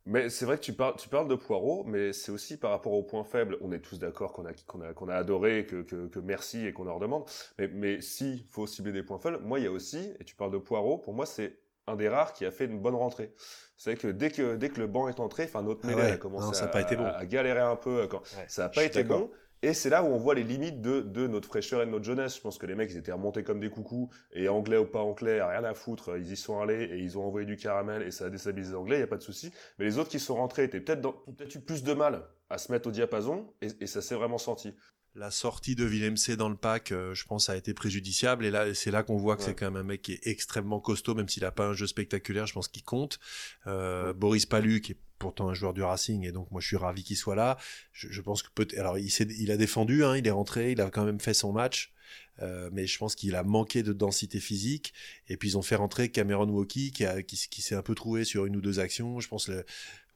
Mais 0.07 0.31
c'est 0.31 0.47
vrai 0.47 0.57
que 0.57 0.62
tu 0.62 0.73
parles, 0.73 0.95
tu 0.97 1.09
parles 1.09 1.29
de 1.29 1.35
Poirot, 1.35 1.85
mais 1.85 2.12
c'est 2.12 2.33
aussi 2.33 2.57
par 2.57 2.71
rapport 2.71 2.93
aux 2.93 3.03
points 3.03 3.25
faibles. 3.25 3.59
On 3.61 3.71
est 3.73 3.81
tous 3.81 3.99
d'accord 3.99 4.33
qu'on 4.33 4.47
a, 4.47 4.53
qu'on 4.67 4.81
a, 4.81 4.95
qu'on 4.95 5.09
a 5.09 5.15
adoré, 5.15 5.67
que, 5.67 5.83
que, 5.83 6.07
que 6.07 6.19
merci 6.19 6.67
et 6.67 6.73
qu'on 6.73 6.85
leur 6.85 7.00
demande. 7.00 7.25
Mais, 7.59 7.69
mais 7.69 8.00
si 8.00 8.47
faut 8.50 8.67
cibler 8.67 8.93
des 8.93 9.03
points 9.03 9.19
faibles, 9.19 9.41
moi 9.43 9.59
il 9.59 9.65
y 9.65 9.69
a 9.69 9.73
aussi, 9.73 10.11
et 10.19 10.25
tu 10.25 10.35
parles 10.35 10.53
de 10.53 10.59
Poirot, 10.59 10.99
pour 10.99 11.12
moi 11.12 11.27
c'est 11.27 11.59
un 11.87 11.97
des 11.97 12.09
rares 12.09 12.33
qui 12.33 12.45
a 12.45 12.50
fait 12.50 12.65
une 12.65 12.81
bonne 12.81 12.95
rentrée. 12.95 13.33
C'est 13.77 13.97
que 13.97 14.09
dès 14.09 14.31
que 14.31 14.57
dès 14.57 14.71
que 14.71 14.81
le 14.81 14.87
banc 14.87 15.09
est 15.09 15.21
entré, 15.21 15.45
enfin 15.45 15.62
notre 15.62 15.87
mêlée 15.87 16.00
ah 16.03 16.07
ouais. 16.07 16.12
a 16.12 16.17
commencé 16.17 16.62
non, 16.62 16.69
à, 16.69 16.77
a 16.77 16.97
bon. 16.97 17.05
à, 17.05 17.27
galérer 17.27 17.61
un 17.61 17.77
peu 17.77 18.07
quand 18.09 18.21
ouais, 18.37 18.45
ça 18.49 18.65
a 18.65 18.69
pas 18.69 18.85
été 18.85 19.05
bon. 19.05 19.31
Et 19.62 19.75
c'est 19.75 19.91
là 19.91 20.05
où 20.05 20.07
on 20.07 20.19
voit 20.19 20.35
les 20.35 20.45
limites 20.45 20.81
de, 20.81 21.00
de 21.00 21.27
notre 21.27 21.49
fraîcheur 21.49 21.83
et 21.83 21.87
de 21.87 21.91
notre 21.91 22.05
jeunesse. 22.05 22.37
Je 22.37 22.41
pense 22.41 22.59
que 22.59 22.67
les 22.67 22.77
mecs, 22.77 22.91
ils 22.93 22.97
étaient 22.97 23.12
remontés 23.12 23.43
comme 23.43 23.59
des 23.59 23.71
coucous, 23.71 24.09
et 24.33 24.49
anglais 24.49 24.77
ou 24.77 24.85
pas 24.85 25.00
anglais, 25.00 25.43
rien 25.43 25.65
à 25.65 25.75
foutre, 25.75 26.17
ils 26.17 26.31
y 26.31 26.37
sont 26.37 26.61
allés, 26.61 26.85
et 26.85 26.99
ils 26.99 27.19
ont 27.19 27.25
envoyé 27.25 27.47
du 27.47 27.57
caramel, 27.57 28.03
et 28.03 28.11
ça 28.11 28.27
a 28.27 28.31
déstabilisé 28.31 28.73
les 28.73 28.77
anglais, 28.77 28.97
il 28.99 29.00
y 29.00 29.05
a 29.05 29.09
pas 29.09 29.17
de 29.17 29.23
souci. 29.23 29.53
Mais 29.79 29.85
les 29.85 29.99
autres 29.99 30.11
qui 30.11 30.21
sont 30.21 30.37
rentrés 30.37 30.65
étaient 30.65 30.81
peut-être 30.81 31.25
peut-être 31.25 31.55
eu 31.57 31.61
plus 31.61 31.83
de 31.83 31.93
mal 31.93 32.23
à 32.50 32.59
se 32.59 32.71
mettre 32.71 32.88
au 32.88 32.93
diapason, 32.93 33.53
et, 33.61 33.69
et 33.81 33.87
ça 33.87 34.00
s'est 34.00 34.15
vraiment 34.15 34.38
senti. 34.38 34.75
La 35.19 35.31
sortie 35.31 35.75
de 35.75 35.85
Willem 35.85 36.17
C 36.17 36.37
dans 36.37 36.49
le 36.49 36.57
pack, 36.57 36.93
euh, 36.93 37.15
je 37.15 37.25
pense, 37.25 37.49
a 37.51 37.57
été 37.57 37.75
préjudiciable. 37.75 38.45
Et 38.45 38.51
là, 38.51 38.73
c'est 38.75 38.91
là 38.91 39.03
qu'on 39.03 39.17
voit 39.17 39.37
que 39.37 39.43
Ouais. 39.43 39.49
c'est 39.49 39.55
quand 39.55 39.67
même 39.67 39.77
un 39.77 39.83
mec 39.83 40.03
qui 40.03 40.13
est 40.13 40.27
extrêmement 40.27 40.81
costaud, 40.81 41.15
même 41.15 41.29
s'il 41.29 41.45
a 41.45 41.51
pas 41.51 41.67
un 41.67 41.73
jeu 41.73 41.87
spectaculaire. 41.87 42.47
Je 42.47 42.53
pense 42.53 42.69
qu'il 42.69 42.85
compte. 42.85 43.19
Euh, 43.67 44.13
Boris 44.13 44.47
Palu, 44.47 44.81
qui 44.81 44.93
est 44.93 44.99
pourtant 45.19 45.49
un 45.49 45.55
joueur 45.55 45.75
du 45.75 45.83
Racing, 45.83 46.25
et 46.25 46.31
donc 46.31 46.49
moi 46.53 46.61
je 46.61 46.69
suis 46.69 46.77
ravi 46.77 47.03
qu'il 47.03 47.17
soit 47.17 47.35
là. 47.35 47.59
Je, 47.93 48.07
je 48.09 48.21
pense 48.21 48.43
que 48.43 48.49
peut 48.55 48.69
alors 48.77 48.97
il, 48.99 49.51
a 49.51 49.57
défendu, 49.57 50.05
hein, 50.05 50.17
il 50.17 50.25
est 50.27 50.31
rentré, 50.31 50.71
il 50.71 50.81
a 50.81 50.91
quand 50.91 51.05
même 51.05 51.19
fait 51.19 51.35
son 51.35 51.53
match. 51.53 51.93
Euh, 52.41 52.71
mais 52.73 52.87
je 52.87 52.97
pense 52.99 53.17
qu'il 53.17 53.35
a 53.35 53.43
manqué 53.43 53.83
de 53.83 53.93
densité 53.93 54.39
physique. 54.39 54.95
Et 55.29 55.37
puis 55.37 55.49
ils 55.51 55.59
ont 55.59 55.63
fait 55.63 55.75
rentrer 55.75 56.09
Cameron 56.11 56.65
qui, 56.65 56.93
qui, 56.93 57.03
s- 57.03 57.49
qui 57.49 57.63
s'est 57.63 57.75
un 57.75 57.83
peu 57.83 57.97
trouvé 57.97 58.25
sur 58.25 58.47
une 58.47 58.55
ou 58.55 58.61
deux 58.61 58.79
actions. 58.79 59.19
Je 59.19 59.27
pense 59.27 59.49
le, 59.49 59.65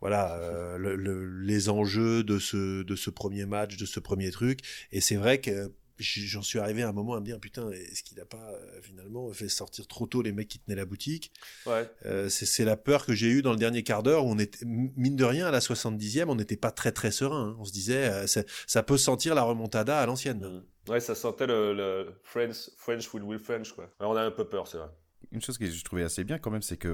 voilà 0.03 0.37
euh, 0.37 0.77
le- 0.77 0.97
le- 0.97 1.27
les 1.41 1.71
enjeux 1.71 2.23
de 2.23 2.39
ce 2.39 2.83
de 2.83 2.97
ce 2.97 3.09
premier 3.09 3.47
match, 3.47 3.79
de 3.79 3.87
ce 3.87 3.99
premier 4.01 4.31
truc. 4.31 4.61
Et 4.93 5.01
c'est 5.01 5.17
vrai 5.17 5.41
que 5.41 5.73
j'en 5.99 6.43
suis 6.43 6.59
arrivé 6.59 6.83
à 6.83 6.89
un 6.89 6.93
moment 6.93 7.15
à 7.15 7.21
me 7.21 7.25
dire 7.25 7.39
putain 7.39 7.71
est-ce 7.71 8.03
qu'il 8.03 8.19
n'a 8.19 8.25
pas 8.25 8.51
euh, 8.53 8.81
finalement 8.83 9.33
fait 9.33 9.49
sortir 9.49 9.87
trop 9.87 10.07
tôt 10.09 10.21
les 10.21 10.33
mecs 10.33 10.49
qui 10.49 10.59
tenaient 10.59 10.75
la 10.77 10.85
boutique? 10.85 11.33
Ouais. 11.65 11.89
Euh, 12.07 12.29
c'est 12.29 12.65
la 12.65 12.77
peur 12.77 13.07
que 13.07 13.13
j'ai 13.15 13.29
eue 13.29 13.41
dans 13.43 13.53
le 13.53 13.59
dernier 13.59 13.85
quart 13.85 14.03
d'heure 14.03 14.27
où 14.27 14.31
on 14.31 14.39
était 14.39 14.65
mine 14.67 15.15
de 15.17 15.25
rien 15.25 15.47
à 15.47 15.51
la 15.53 15.61
70e 15.61 16.25
on 16.29 16.35
n'était 16.35 16.57
pas 16.57 16.73
très 16.73 16.91
très 16.91 17.13
serein 17.13 17.51
hein. 17.51 17.57
on 17.61 17.65
se 17.65 17.73
disait 17.73 18.09
euh, 18.11 18.27
ça, 18.27 18.43
ça 18.67 18.83
peut 18.83 18.99
sentir 18.99 19.35
la 19.37 19.43
remontada 19.45 20.01
à 20.01 20.07
l'ancienne 20.07 20.41
Mm. 20.41 20.91
Ouais, 20.91 20.99
ça 20.99 21.15
sentait 21.15 21.47
le, 21.47 21.73
le 21.75 22.13
French, 22.25 22.69
French 22.77 23.15
will 23.15 23.23
will 23.23 23.39
French, 23.39 23.71
quoi. 23.73 23.89
On 24.01 24.17
a 24.17 24.23
un 24.23 24.33
peu 24.33 24.49
peur, 24.49 24.67
c'est 24.67 24.79
vrai. 24.79 24.89
Une 25.31 25.41
chose 25.41 25.57
que 25.57 25.71
je 25.71 25.85
trouvais 25.85 26.03
assez 26.03 26.25
bien 26.25 26.41
quand 26.41 26.51
même, 26.51 26.61
c'est 26.63 26.77
que, 26.77 26.89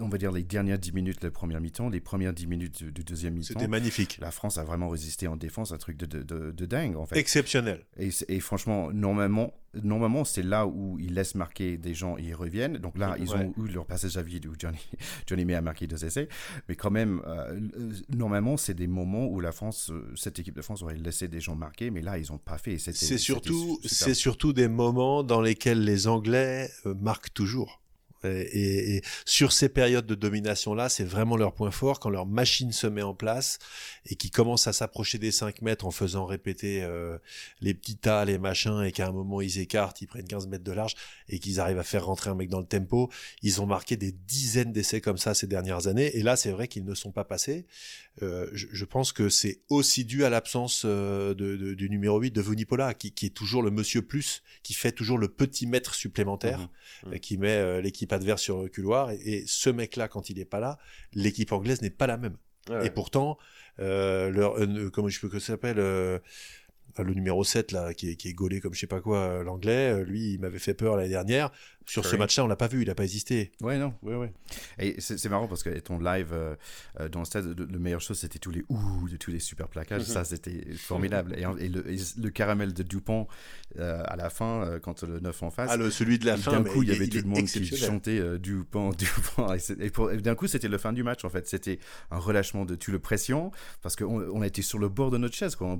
on 0.00 0.08
va 0.08 0.18
dire, 0.18 0.32
les 0.32 0.42
dernières 0.42 0.78
10 0.78 0.92
minutes 0.92 1.20
de 1.20 1.26
la 1.26 1.30
première 1.30 1.60
mi-temps, 1.60 1.88
les 1.88 2.00
premières 2.00 2.32
10 2.32 2.46
minutes 2.46 2.82
du, 2.84 2.92
du 2.92 3.04
deuxième 3.04 3.34
mi-temps, 3.34 3.46
c'était 3.54 3.68
magnifique 3.68 4.18
la 4.20 4.30
France 4.30 4.58
a 4.58 4.64
vraiment 4.64 4.88
résisté 4.88 5.28
en 5.28 5.36
défense, 5.36 5.72
un 5.72 5.78
truc 5.78 5.96
de, 5.96 6.06
de, 6.06 6.22
de- 6.22 6.50
de 6.52 6.66
dingue, 6.66 6.96
en 6.96 7.06
fait. 7.06 7.18
exceptionnel 7.18 7.84
Et, 7.98 8.10
et 8.28 8.40
franchement, 8.40 8.90
normalement, 8.92 9.52
normalement 9.82 10.24
c'est 10.24 10.42
là 10.42 10.66
où 10.66 10.98
ils 10.98 11.12
laissent 11.12 11.34
marquer 11.34 11.76
des 11.76 11.92
gens 11.94 12.16
et 12.16 12.22
ils 12.22 12.34
reviennent. 12.34 12.78
Donc 12.78 12.96
là, 12.96 13.16
ils 13.20 13.34
ont 13.34 13.54
eu 13.58 13.68
leur 13.68 13.84
passage 13.86 14.16
à 14.16 14.22
vide 14.22 14.46
où 14.46 14.54
Johnny, 14.58 14.78
Johnny 15.26 15.44
May 15.44 15.54
a 15.54 15.60
marqué 15.60 15.86
deux 15.86 16.04
essais. 16.04 16.28
Mais 16.68 16.76
quand 16.76 16.90
même, 16.90 17.20
euh, 17.26 17.58
euh, 17.78 17.92
normalement, 18.08 18.56
c'est 18.56 18.74
des 18.74 18.86
moments 18.86 19.26
où 19.26 19.40
la 19.40 19.52
France, 19.52 19.90
euh, 19.90 20.10
cette 20.16 20.38
équipe 20.38 20.54
de 20.56 20.62
France 20.62 20.82
aurait 20.82 20.96
laissé 20.96 21.28
des 21.28 21.40
gens 21.40 21.54
marquer, 21.54 21.90
mais 21.90 22.00
là, 22.00 22.16
ils 22.18 22.30
n'ont 22.32 22.38
pas 22.38 22.56
fait. 22.58 22.78
c'est 22.78 22.92
surtout 23.18 23.78
surtout 24.14 24.52
des 24.52 24.68
moments 24.68 25.22
dans 25.22 25.40
lesquels 25.42 25.84
les 25.84 26.06
Anglais 26.06 26.70
marquent 26.84 27.32
toujours. 27.34 27.82
Et, 28.24 28.28
et- 28.28 28.96
et 28.96 29.02
sur 29.24 29.52
ces 29.52 29.68
périodes 29.68 30.06
de 30.06 30.14
domination 30.14 30.74
là, 30.74 30.88
c'est 30.88 31.04
vraiment 31.04 31.36
leur 31.36 31.54
point 31.54 31.70
fort 31.70 32.00
quand 32.00 32.10
leur 32.10 32.26
machine 32.26 32.72
se 32.72 32.86
met 32.86 33.02
en 33.02 33.14
place 33.14 33.58
et 34.06 34.16
qui 34.16 34.30
commence 34.30 34.66
à 34.66 34.72
s'approcher 34.72 35.18
des 35.18 35.30
5 35.32 35.62
mètres 35.62 35.84
en 35.86 35.90
faisant 35.90 36.24
répéter 36.26 36.82
euh, 36.82 37.18
les 37.60 37.74
petits 37.74 37.96
tas, 37.96 38.24
les 38.24 38.38
machins 38.38 38.82
et 38.84 38.92
qu'à 38.92 39.06
un 39.08 39.12
moment 39.12 39.40
ils 39.40 39.58
écartent, 39.58 40.00
ils 40.00 40.06
prennent 40.06 40.26
15 40.26 40.46
mètres 40.48 40.64
de 40.64 40.72
large 40.72 40.94
et 41.28 41.38
qu'ils 41.38 41.60
arrivent 41.60 41.78
à 41.78 41.82
faire 41.84 42.06
rentrer 42.06 42.30
un 42.30 42.34
mec 42.34 42.48
dans 42.48 42.60
le 42.60 42.66
tempo. 42.66 43.10
Ils 43.42 43.60
ont 43.60 43.66
marqué 43.66 43.96
des 43.96 44.12
dizaines 44.12 44.72
d'essais 44.72 45.00
comme 45.00 45.18
ça 45.18 45.34
ces 45.34 45.46
dernières 45.46 45.86
années 45.86 46.16
et 46.16 46.22
là 46.22 46.36
c'est 46.36 46.50
vrai 46.50 46.68
qu'ils 46.68 46.84
ne 46.84 46.94
sont 46.94 47.12
pas 47.12 47.24
passés. 47.24 47.66
Euh, 48.22 48.48
je, 48.54 48.66
je 48.72 48.84
pense 48.86 49.12
que 49.12 49.28
c'est 49.28 49.60
aussi 49.68 50.04
dû 50.06 50.24
à 50.24 50.30
l'absence 50.30 50.82
euh, 50.86 51.34
de, 51.34 51.56
de- 51.56 51.74
du 51.74 51.90
numéro 51.90 52.18
8 52.18 52.30
de 52.30 52.40
Vunipola, 52.40 52.94
qui, 52.94 53.12
qui 53.12 53.26
est 53.26 53.30
toujours 53.30 53.62
le 53.62 53.70
monsieur 53.70 54.00
plus, 54.00 54.42
qui 54.62 54.72
fait 54.72 54.92
toujours 54.92 55.18
le 55.18 55.28
petit 55.28 55.66
mètre 55.66 55.94
supplémentaire. 55.94 56.60
Mhm. 57.04 57.12
euh, 57.12 57.18
qui 57.18 57.36
met 57.36 57.82
euh, 58.06 58.12
l'équipe 58.12 58.12
adverse 58.12 58.42
sur 58.42 58.62
le 58.62 58.68
couloir. 58.68 59.10
Et, 59.10 59.16
et 59.16 59.44
ce 59.46 59.70
mec-là, 59.70 60.08
quand 60.08 60.30
il 60.30 60.38
n'est 60.38 60.44
pas 60.44 60.60
là, 60.60 60.78
l'équipe 61.12 61.52
anglaise 61.52 61.82
n'est 61.82 61.90
pas 61.90 62.06
la 62.06 62.16
même. 62.16 62.36
Ouais. 62.68 62.86
Et 62.86 62.90
pourtant, 62.90 63.38
euh, 63.80 64.30
leur, 64.30 64.58
euh, 64.58 64.90
comment 64.90 65.08
je 65.08 65.20
peux 65.20 65.28
que 65.28 65.38
ça 65.38 65.48
s'appelle 65.48 65.78
euh, 65.78 66.18
le 66.98 67.14
numéro 67.14 67.44
7 67.44 67.72
là 67.72 67.92
qui 67.92 68.10
est, 68.10 68.16
qui 68.16 68.28
est 68.28 68.32
gaulé 68.32 68.60
comme 68.60 68.72
je 68.72 68.80
sais 68.80 68.86
pas 68.86 69.02
quoi 69.02 69.18
euh, 69.18 69.44
l'anglais 69.44 70.02
lui 70.04 70.32
il 70.32 70.40
m'avait 70.40 70.58
fait 70.58 70.72
peur 70.72 70.96
l'année 70.96 71.10
dernière 71.10 71.52
sur 71.86 72.04
ce 72.04 72.16
match-là 72.16 72.44
on 72.44 72.48
l'a 72.48 72.56
pas 72.56 72.68
vu 72.68 72.82
il 72.82 72.90
a 72.90 72.94
pas 72.94 73.04
hésité 73.04 73.52
Ouais, 73.60 73.78
non, 73.78 73.94
ouais, 74.02 74.14
ouais. 74.14 74.32
Et 74.78 75.00
c'est 75.00 75.28
marrant 75.28 75.48
parce 75.48 75.62
que 75.62 75.70
ton 75.80 75.98
live 75.98 76.30
euh, 76.32 76.54
euh, 77.00 77.08
dans 77.08 77.20
le 77.20 77.24
stade, 77.24 77.58
le, 77.58 77.64
le 77.64 77.78
meilleur 77.78 78.00
chose, 78.00 78.18
c'était 78.18 78.38
tous 78.38 78.50
les 78.50 78.64
ouh 78.68 79.08
de 79.08 79.16
tous 79.16 79.30
les 79.30 79.38
super 79.38 79.68
plaquages. 79.68 80.02
Mhm. 80.02 80.06
Ça, 80.06 80.24
c'était 80.24 80.72
formidable. 80.74 81.34
Et, 81.58 81.68
le, 81.68 81.90
et 81.90 81.98
le 82.20 82.30
caramel 82.30 82.72
de 82.72 82.82
Dupont 82.82 83.26
euh, 83.78 84.02
à 84.06 84.16
la 84.16 84.30
fin, 84.30 84.64
euh, 84.64 84.78
quand 84.78 85.02
le 85.02 85.20
9 85.20 85.42
en 85.42 85.50
face. 85.50 85.70
ah 85.72 85.76
le 85.76 85.90
celui 85.90 86.18
de 86.18 86.26
la 86.26 86.36
fin 86.36 86.52
d'un 86.52 86.64
coup, 86.64 86.82
il 86.82 86.88
y 86.90 86.92
avait 86.92 87.08
tout 87.08 87.18
le 87.18 87.24
monde 87.24 87.44
qui 87.44 87.64
chantait 87.76 88.38
Dupont, 88.38 88.90
Dupont. 88.98 89.52
Et, 89.54 90.20
d'un 90.20 90.34
coup, 90.34 90.46
c'était 90.46 90.68
le 90.68 90.78
fin 90.78 90.92
du 90.92 91.02
match, 91.02 91.24
en 91.24 91.30
fait. 91.30 91.48
C'était 91.48 91.78
un 92.10 92.18
relâchement 92.18 92.64
de 92.64 92.74
toute 92.74 92.86
le 92.92 92.98
pression 92.98 93.50
parce 93.82 93.96
qu'on 93.96 94.20
on 94.20 94.42
a 94.42 94.46
été 94.46 94.62
sur 94.62 94.78
le 94.78 94.88
bord 94.88 95.10
de 95.10 95.18
notre 95.18 95.34
chaise. 95.34 95.56
quoi. 95.56 95.76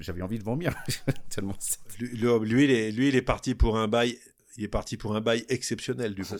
J'avais 0.00 0.22
envie 0.22 0.38
de 0.38 0.44
vomir. 0.44 0.74
Tellement 1.28 1.54
Lui, 1.98 2.08
lui, 2.08 2.48
lui, 2.48 2.64
il 2.64 2.70
est, 2.70 2.90
lui, 2.90 3.08
il 3.08 3.16
est 3.16 3.22
parti 3.22 3.54
pour 3.54 3.78
un 3.78 3.88
bail. 3.88 4.18
Il 4.56 4.64
est 4.64 4.68
parti 4.68 4.96
pour 4.96 5.14
un 5.14 5.20
bail 5.20 5.44
exceptionnel, 5.48 6.14
Dupont. 6.14 6.36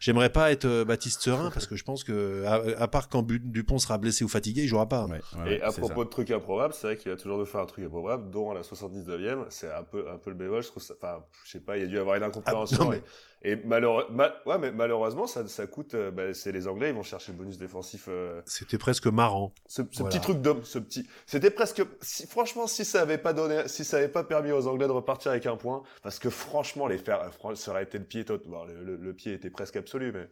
J'aimerais 0.00 0.30
pas 0.30 0.52
être 0.52 0.64
euh, 0.64 0.84
Baptiste 0.84 1.20
Serein 1.22 1.50
parce 1.54 1.66
que 1.66 1.74
je 1.76 1.82
pense 1.84 2.04
que, 2.04 2.44
à, 2.44 2.82
à 2.82 2.88
part 2.88 3.08
quand 3.08 3.26
Dupont 3.26 3.78
sera 3.78 3.98
blessé 3.98 4.24
ou 4.24 4.28
fatigué, 4.28 4.62
il 4.62 4.68
jouera 4.68 4.88
pas. 4.88 5.06
ouais, 5.06 5.20
ouais, 5.38 5.54
Et 5.56 5.62
à 5.62 5.72
propos 5.72 6.00
ça. 6.02 6.04
de 6.04 6.10
trucs 6.10 6.30
improbables, 6.30 6.72
c'est 6.72 6.86
vrai 6.86 6.96
qu'il 6.96 7.10
va 7.10 7.16
toujours 7.16 7.36
nous 7.38 7.46
faire 7.46 7.60
un 7.60 7.66
truc 7.66 7.84
improbable, 7.84 8.30
dont 8.30 8.50
à 8.50 8.54
la 8.54 8.62
79e, 8.62 9.46
c'est 9.50 9.72
un 9.72 9.82
peu, 9.82 10.08
un 10.08 10.18
peu 10.18 10.30
le 10.30 10.36
bémol, 10.36 10.62
je 10.62 10.68
trouve 10.68 10.82
ça, 10.82 10.94
enfin, 10.96 11.24
je 11.44 11.50
sais 11.50 11.60
pas, 11.60 11.76
il 11.76 11.80
y 11.80 11.84
a 11.84 11.88
dû 11.88 11.96
y 11.96 11.98
avoir 11.98 12.16
une 12.16 12.22
incompréhension. 12.22 12.78
Ah, 12.80 12.84
non, 12.84 12.90
mais- 12.90 13.02
Et, 13.42 13.54
malheureux- 13.54 14.06
ma- 14.10 14.34
ouais, 14.46 14.58
mais 14.58 14.72
malheureusement, 14.72 15.28
ça, 15.28 15.46
ça 15.46 15.66
coûte, 15.68 15.94
euh, 15.94 16.10
bah, 16.10 16.34
c'est 16.34 16.50
les 16.50 16.66
Anglais, 16.66 16.88
ils 16.88 16.94
vont 16.94 17.04
chercher 17.04 17.30
le 17.30 17.38
bonus 17.38 17.56
défensif, 17.56 18.06
euh, 18.08 18.40
C'était 18.46 18.78
presque 18.78 19.06
marrant. 19.06 19.52
ce, 19.68 19.82
ce 19.92 20.00
Voilà. 20.00 20.10
petit 20.10 20.20
truc 20.20 20.40
d'homme, 20.42 20.64
ce 20.64 20.80
petit, 20.80 21.06
c'était 21.24 21.50
presque, 21.52 21.82
si, 22.00 22.26
franchement, 22.26 22.66
si 22.66 22.84
ça 22.84 23.00
avait 23.02 23.16
pas 23.18 23.32
donné, 23.32 23.62
si 23.68 23.84
ça 23.84 23.98
avait 23.98 24.08
pas 24.08 24.24
permis 24.24 24.50
aux 24.50 24.66
Anglais 24.66 24.86
de 24.88 24.92
repartir 24.92 25.30
avec 25.30 25.46
un 25.46 25.56
point, 25.56 25.84
parce 26.02 26.18
que 26.18 26.30
franchement, 26.30 26.88
les 26.88 26.98
faire, 26.98 27.30
euh, 27.44 27.54
ça 27.54 27.70
aurait 27.70 27.84
été 27.84 27.98
le 27.98 28.04
pied, 28.04 28.24
tot- 28.24 28.42
bon, 28.44 28.64
le, 28.64 28.82
le- 28.82 28.96
le 28.96 29.14
pied 29.14 29.34
était 29.34 29.50
presque 29.50 29.76
absolu, 29.76 30.10
mais, 30.12 30.28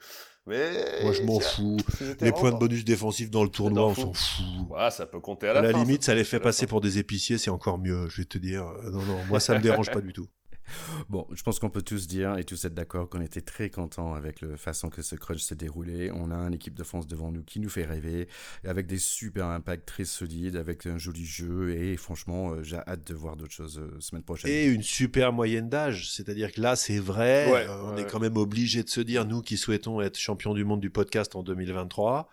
mais. 0.46 1.02
Moi, 1.04 1.12
je 1.12 1.22
m'en 1.22 1.38
fous. 1.38 1.76
Les 2.20 2.32
points 2.32 2.50
de 2.50 2.58
bonus 2.58 2.84
défensifs 2.84 3.30
dans 3.30 3.44
le 3.44 3.50
tournoi, 3.50 3.86
on 3.86 3.94
s'en 3.94 4.12
fout. 4.14 4.44
Ouais, 4.68 4.90
ça 4.90 5.06
peut 5.06 5.20
compter 5.20 5.46
à 5.46 5.50
À 5.52 5.54
la, 5.54 5.62
la 5.62 5.70
fin, 5.72 5.78
limite, 5.84 6.02
ça 6.02 6.12
les 6.14 6.22
À 6.22 6.24
fait 6.24 6.38
la 6.38 6.42
passer 6.42 6.66
fin. 6.66 6.70
pour 6.70 6.80
des 6.80 6.98
épiciers, 6.98 7.38
c'est 7.38 7.50
encore 7.50 7.78
mieux, 7.78 8.08
je 8.08 8.22
vais 8.22 8.24
te 8.26 8.38
dire. 8.38 8.66
Euh, 8.66 8.90
Non, 8.90 9.02
non, 9.02 9.18
moi, 9.28 9.38
ça 9.38 9.54
me 9.54 9.60
dérange 9.60 9.92
pas 9.92 10.00
du 10.00 10.12
tout. 10.12 10.26
Bon, 11.08 11.26
je 11.32 11.42
pense 11.42 11.58
qu'on 11.58 11.70
peut 11.70 11.82
tous 11.82 12.06
dire 12.06 12.36
et 12.38 12.44
tous 12.44 12.64
être 12.64 12.74
d'accord 12.74 13.08
qu'on 13.08 13.20
était 13.20 13.40
très 13.40 13.70
contents 13.70 14.14
avec 14.14 14.40
la 14.40 14.56
façon 14.56 14.88
que 14.88 15.02
ce 15.02 15.14
crunch 15.14 15.40
s'est 15.40 15.54
déroulé. 15.54 16.10
On 16.12 16.30
a 16.30 16.36
une 16.36 16.54
équipe 16.54 16.74
de 16.74 16.82
France 16.82 17.06
devant 17.06 17.30
nous 17.30 17.42
qui 17.42 17.60
nous 17.60 17.68
fait 17.68 17.84
rêver, 17.84 18.28
avec 18.64 18.86
des 18.86 18.98
super 18.98 19.46
impacts 19.46 19.86
très 19.86 20.04
solides, 20.04 20.56
avec 20.56 20.86
un 20.86 20.98
joli 20.98 21.24
jeu, 21.24 21.70
et 21.76 21.96
franchement, 21.96 22.50
euh, 22.50 22.62
j'ai 22.62 22.76
hâte 22.78 23.06
de 23.06 23.14
voir 23.14 23.36
d'autres 23.36 23.52
choses 23.52 23.78
euh, 23.78 24.00
semaine 24.00 24.22
prochaine. 24.22 24.50
Et 24.50 24.64
une 24.66 24.82
super 24.82 25.32
moyenne 25.32 25.68
d'âge. 25.68 26.10
C'est-à-dire 26.10 26.52
que 26.52 26.60
là, 26.60 26.76
c'est 26.76 26.98
vrai, 26.98 27.50
Ouais, 27.52 27.66
euh, 27.68 27.82
on 27.84 27.94
ouais. 27.94 28.02
est 28.02 28.06
quand 28.10 28.20
même 28.20 28.36
obligé 28.36 28.82
de 28.82 28.88
se 28.88 29.00
dire, 29.00 29.24
nous 29.26 29.42
qui 29.42 29.56
souhaitons 29.56 30.00
être 30.00 30.18
champion 30.18 30.54
du 30.54 30.64
monde 30.64 30.80
du 30.80 30.90
podcast 30.90 31.36
en 31.36 31.42
2023, 31.42 32.28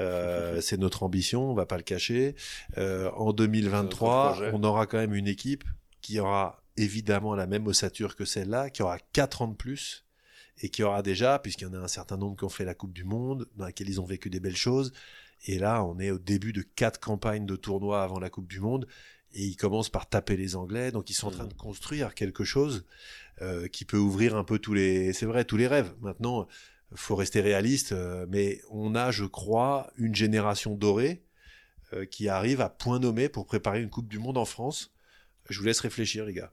euh, 0.00 0.60
c'est 0.60 0.78
notre 0.78 1.02
ambition, 1.02 1.50
on 1.50 1.54
va 1.54 1.66
pas 1.66 1.76
le 1.76 1.82
cacher. 1.82 2.34
Euh, 2.78 3.10
en 3.16 3.30
C'est 3.30 3.36
2023, 3.36 3.82
notre 3.82 4.36
projet. 4.40 4.50
on 4.54 4.62
aura 4.64 4.86
quand 4.86 4.98
même 4.98 5.14
une 5.14 5.28
équipe 5.28 5.64
qui 6.00 6.18
aura 6.20 6.61
évidemment 6.76 7.34
la 7.34 7.46
même 7.46 7.66
ossature 7.66 8.16
que 8.16 8.24
celle-là, 8.24 8.70
qui 8.70 8.82
aura 8.82 8.98
4 8.98 9.42
ans 9.42 9.48
de 9.48 9.56
plus 9.56 10.04
et 10.60 10.68
qui 10.68 10.82
aura 10.82 11.02
déjà, 11.02 11.38
puisqu'il 11.38 11.64
y 11.64 11.66
en 11.66 11.74
a 11.74 11.78
un 11.78 11.88
certain 11.88 12.16
nombre 12.16 12.36
qui 12.36 12.44
ont 12.44 12.50
fait 12.50 12.64
la 12.64 12.74
Coupe 12.74 12.92
du 12.92 13.04
Monde, 13.04 13.48
dans 13.56 13.64
laquelle 13.64 13.88
ils 13.88 14.00
ont 14.00 14.04
vécu 14.04 14.30
des 14.30 14.40
belles 14.40 14.56
choses. 14.56 14.92
Et 15.44 15.58
là, 15.58 15.84
on 15.84 15.98
est 15.98 16.10
au 16.10 16.18
début 16.18 16.52
de 16.52 16.62
quatre 16.62 17.00
campagnes 17.00 17.46
de 17.46 17.56
tournois 17.56 18.02
avant 18.02 18.20
la 18.20 18.30
Coupe 18.30 18.48
du 18.48 18.60
Monde. 18.60 18.86
Et 19.34 19.44
ils 19.44 19.56
commencent 19.56 19.88
par 19.88 20.08
taper 20.08 20.36
les 20.36 20.56
Anglais. 20.56 20.92
Donc, 20.92 21.10
ils 21.10 21.14
sont 21.14 21.28
en 21.28 21.30
train 21.30 21.46
de 21.46 21.54
construire 21.54 22.14
quelque 22.14 22.44
chose 22.44 22.84
euh, 23.40 23.66
qui 23.66 23.84
peut 23.84 23.96
ouvrir 23.96 24.36
un 24.36 24.44
peu 24.44 24.58
tous 24.58 24.74
les, 24.74 25.12
c'est 25.12 25.26
vrai, 25.26 25.44
tous 25.44 25.56
les 25.56 25.66
rêves. 25.66 25.94
Maintenant, 26.00 26.46
faut 26.94 27.16
rester 27.16 27.40
réaliste, 27.40 27.92
euh, 27.92 28.26
mais 28.28 28.60
on 28.70 28.94
a, 28.94 29.10
je 29.10 29.24
crois, 29.24 29.90
une 29.96 30.14
génération 30.14 30.74
dorée 30.74 31.24
euh, 31.94 32.04
qui 32.04 32.28
arrive 32.28 32.60
à 32.60 32.68
point 32.68 32.98
nommé 32.98 33.28
pour 33.28 33.46
préparer 33.46 33.82
une 33.82 33.90
Coupe 33.90 34.08
du 34.08 34.18
Monde 34.18 34.38
en 34.38 34.44
France. 34.44 34.92
Je 35.48 35.58
vous 35.58 35.64
laisse 35.64 35.80
réfléchir, 35.80 36.26
les 36.26 36.34
gars. 36.34 36.52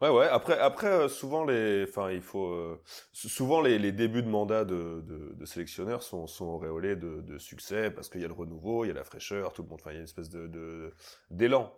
Ouais, 0.00 0.10
ouais. 0.10 0.28
Après, 0.28 0.56
après, 0.60 0.86
euh, 0.86 1.08
souvent 1.08 1.44
les, 1.44 1.84
enfin, 1.88 2.12
il 2.12 2.20
faut, 2.22 2.46
euh, 2.52 2.80
sou- 3.12 3.28
souvent 3.28 3.60
les, 3.60 3.80
les 3.80 3.90
débuts 3.90 4.22
de 4.22 4.28
mandat 4.28 4.64
de, 4.64 5.02
de, 5.34 5.44
sélectionneurs 5.44 6.04
sont, 6.04 6.28
sont 6.28 6.44
auréolés 6.44 6.94
de, 6.94 7.20
de 7.20 7.36
succès 7.38 7.90
parce 7.90 8.08
qu'il 8.08 8.20
y 8.20 8.24
a 8.24 8.28
le 8.28 8.32
renouveau, 8.34 8.84
il 8.84 8.88
y 8.88 8.90
a 8.92 8.94
la 8.94 9.02
fraîcheur, 9.02 9.52
tout 9.52 9.62
le 9.62 9.68
monde, 9.68 9.80
enfin, 9.80 9.90
il 9.90 9.94
y 9.94 9.96
a 9.96 10.00
une 10.00 10.04
espèce 10.04 10.30
de 10.30 10.94
d'élan. 11.30 11.72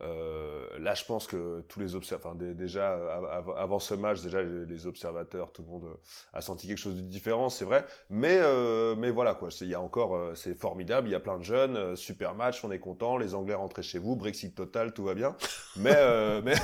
Euh, 0.00 0.66
là, 0.80 0.94
je 0.94 1.04
pense 1.04 1.28
que 1.28 1.60
tous 1.68 1.78
les 1.78 1.94
observateurs, 1.94 2.32
enfin, 2.32 2.38
dé- 2.44 2.54
déjà 2.54 2.94
av- 2.94 3.24
av- 3.26 3.54
avant 3.56 3.78
ce 3.78 3.94
match, 3.94 4.20
déjà 4.20 4.42
les, 4.42 4.86
observateurs, 4.88 5.52
tout 5.52 5.62
le 5.62 5.68
monde 5.68 5.84
euh, 5.84 5.96
a 6.32 6.40
senti 6.40 6.66
quelque 6.66 6.78
chose 6.78 6.96
de 6.96 7.02
différent, 7.02 7.48
c'est 7.50 7.64
vrai. 7.64 7.84
Mais, 8.10 8.38
euh, 8.40 8.96
mais 8.98 9.10
voilà 9.12 9.34
quoi. 9.34 9.52
c'est- 9.52 9.64
Il 9.64 9.70
y 9.70 9.74
a 9.76 9.80
encore, 9.80 10.18
c'est 10.34 10.54
formidable. 10.58 11.06
Il 11.06 11.12
y 11.12 11.14
a 11.14 11.20
plein 11.20 11.38
de 11.38 11.44
jeunes, 11.44 11.94
super 11.94 12.34
match, 12.34 12.64
on 12.64 12.72
est 12.72 12.80
content. 12.80 13.16
Les 13.16 13.34
Anglais 13.34 13.54
rentrés 13.54 13.84
chez 13.84 14.00
vous, 14.00 14.16
Brexit 14.16 14.56
total, 14.56 14.92
tout 14.92 15.04
va 15.04 15.14
bien. 15.14 15.36
Mais, 15.76 15.94
euh, 15.94 16.40
mais, 16.44 16.54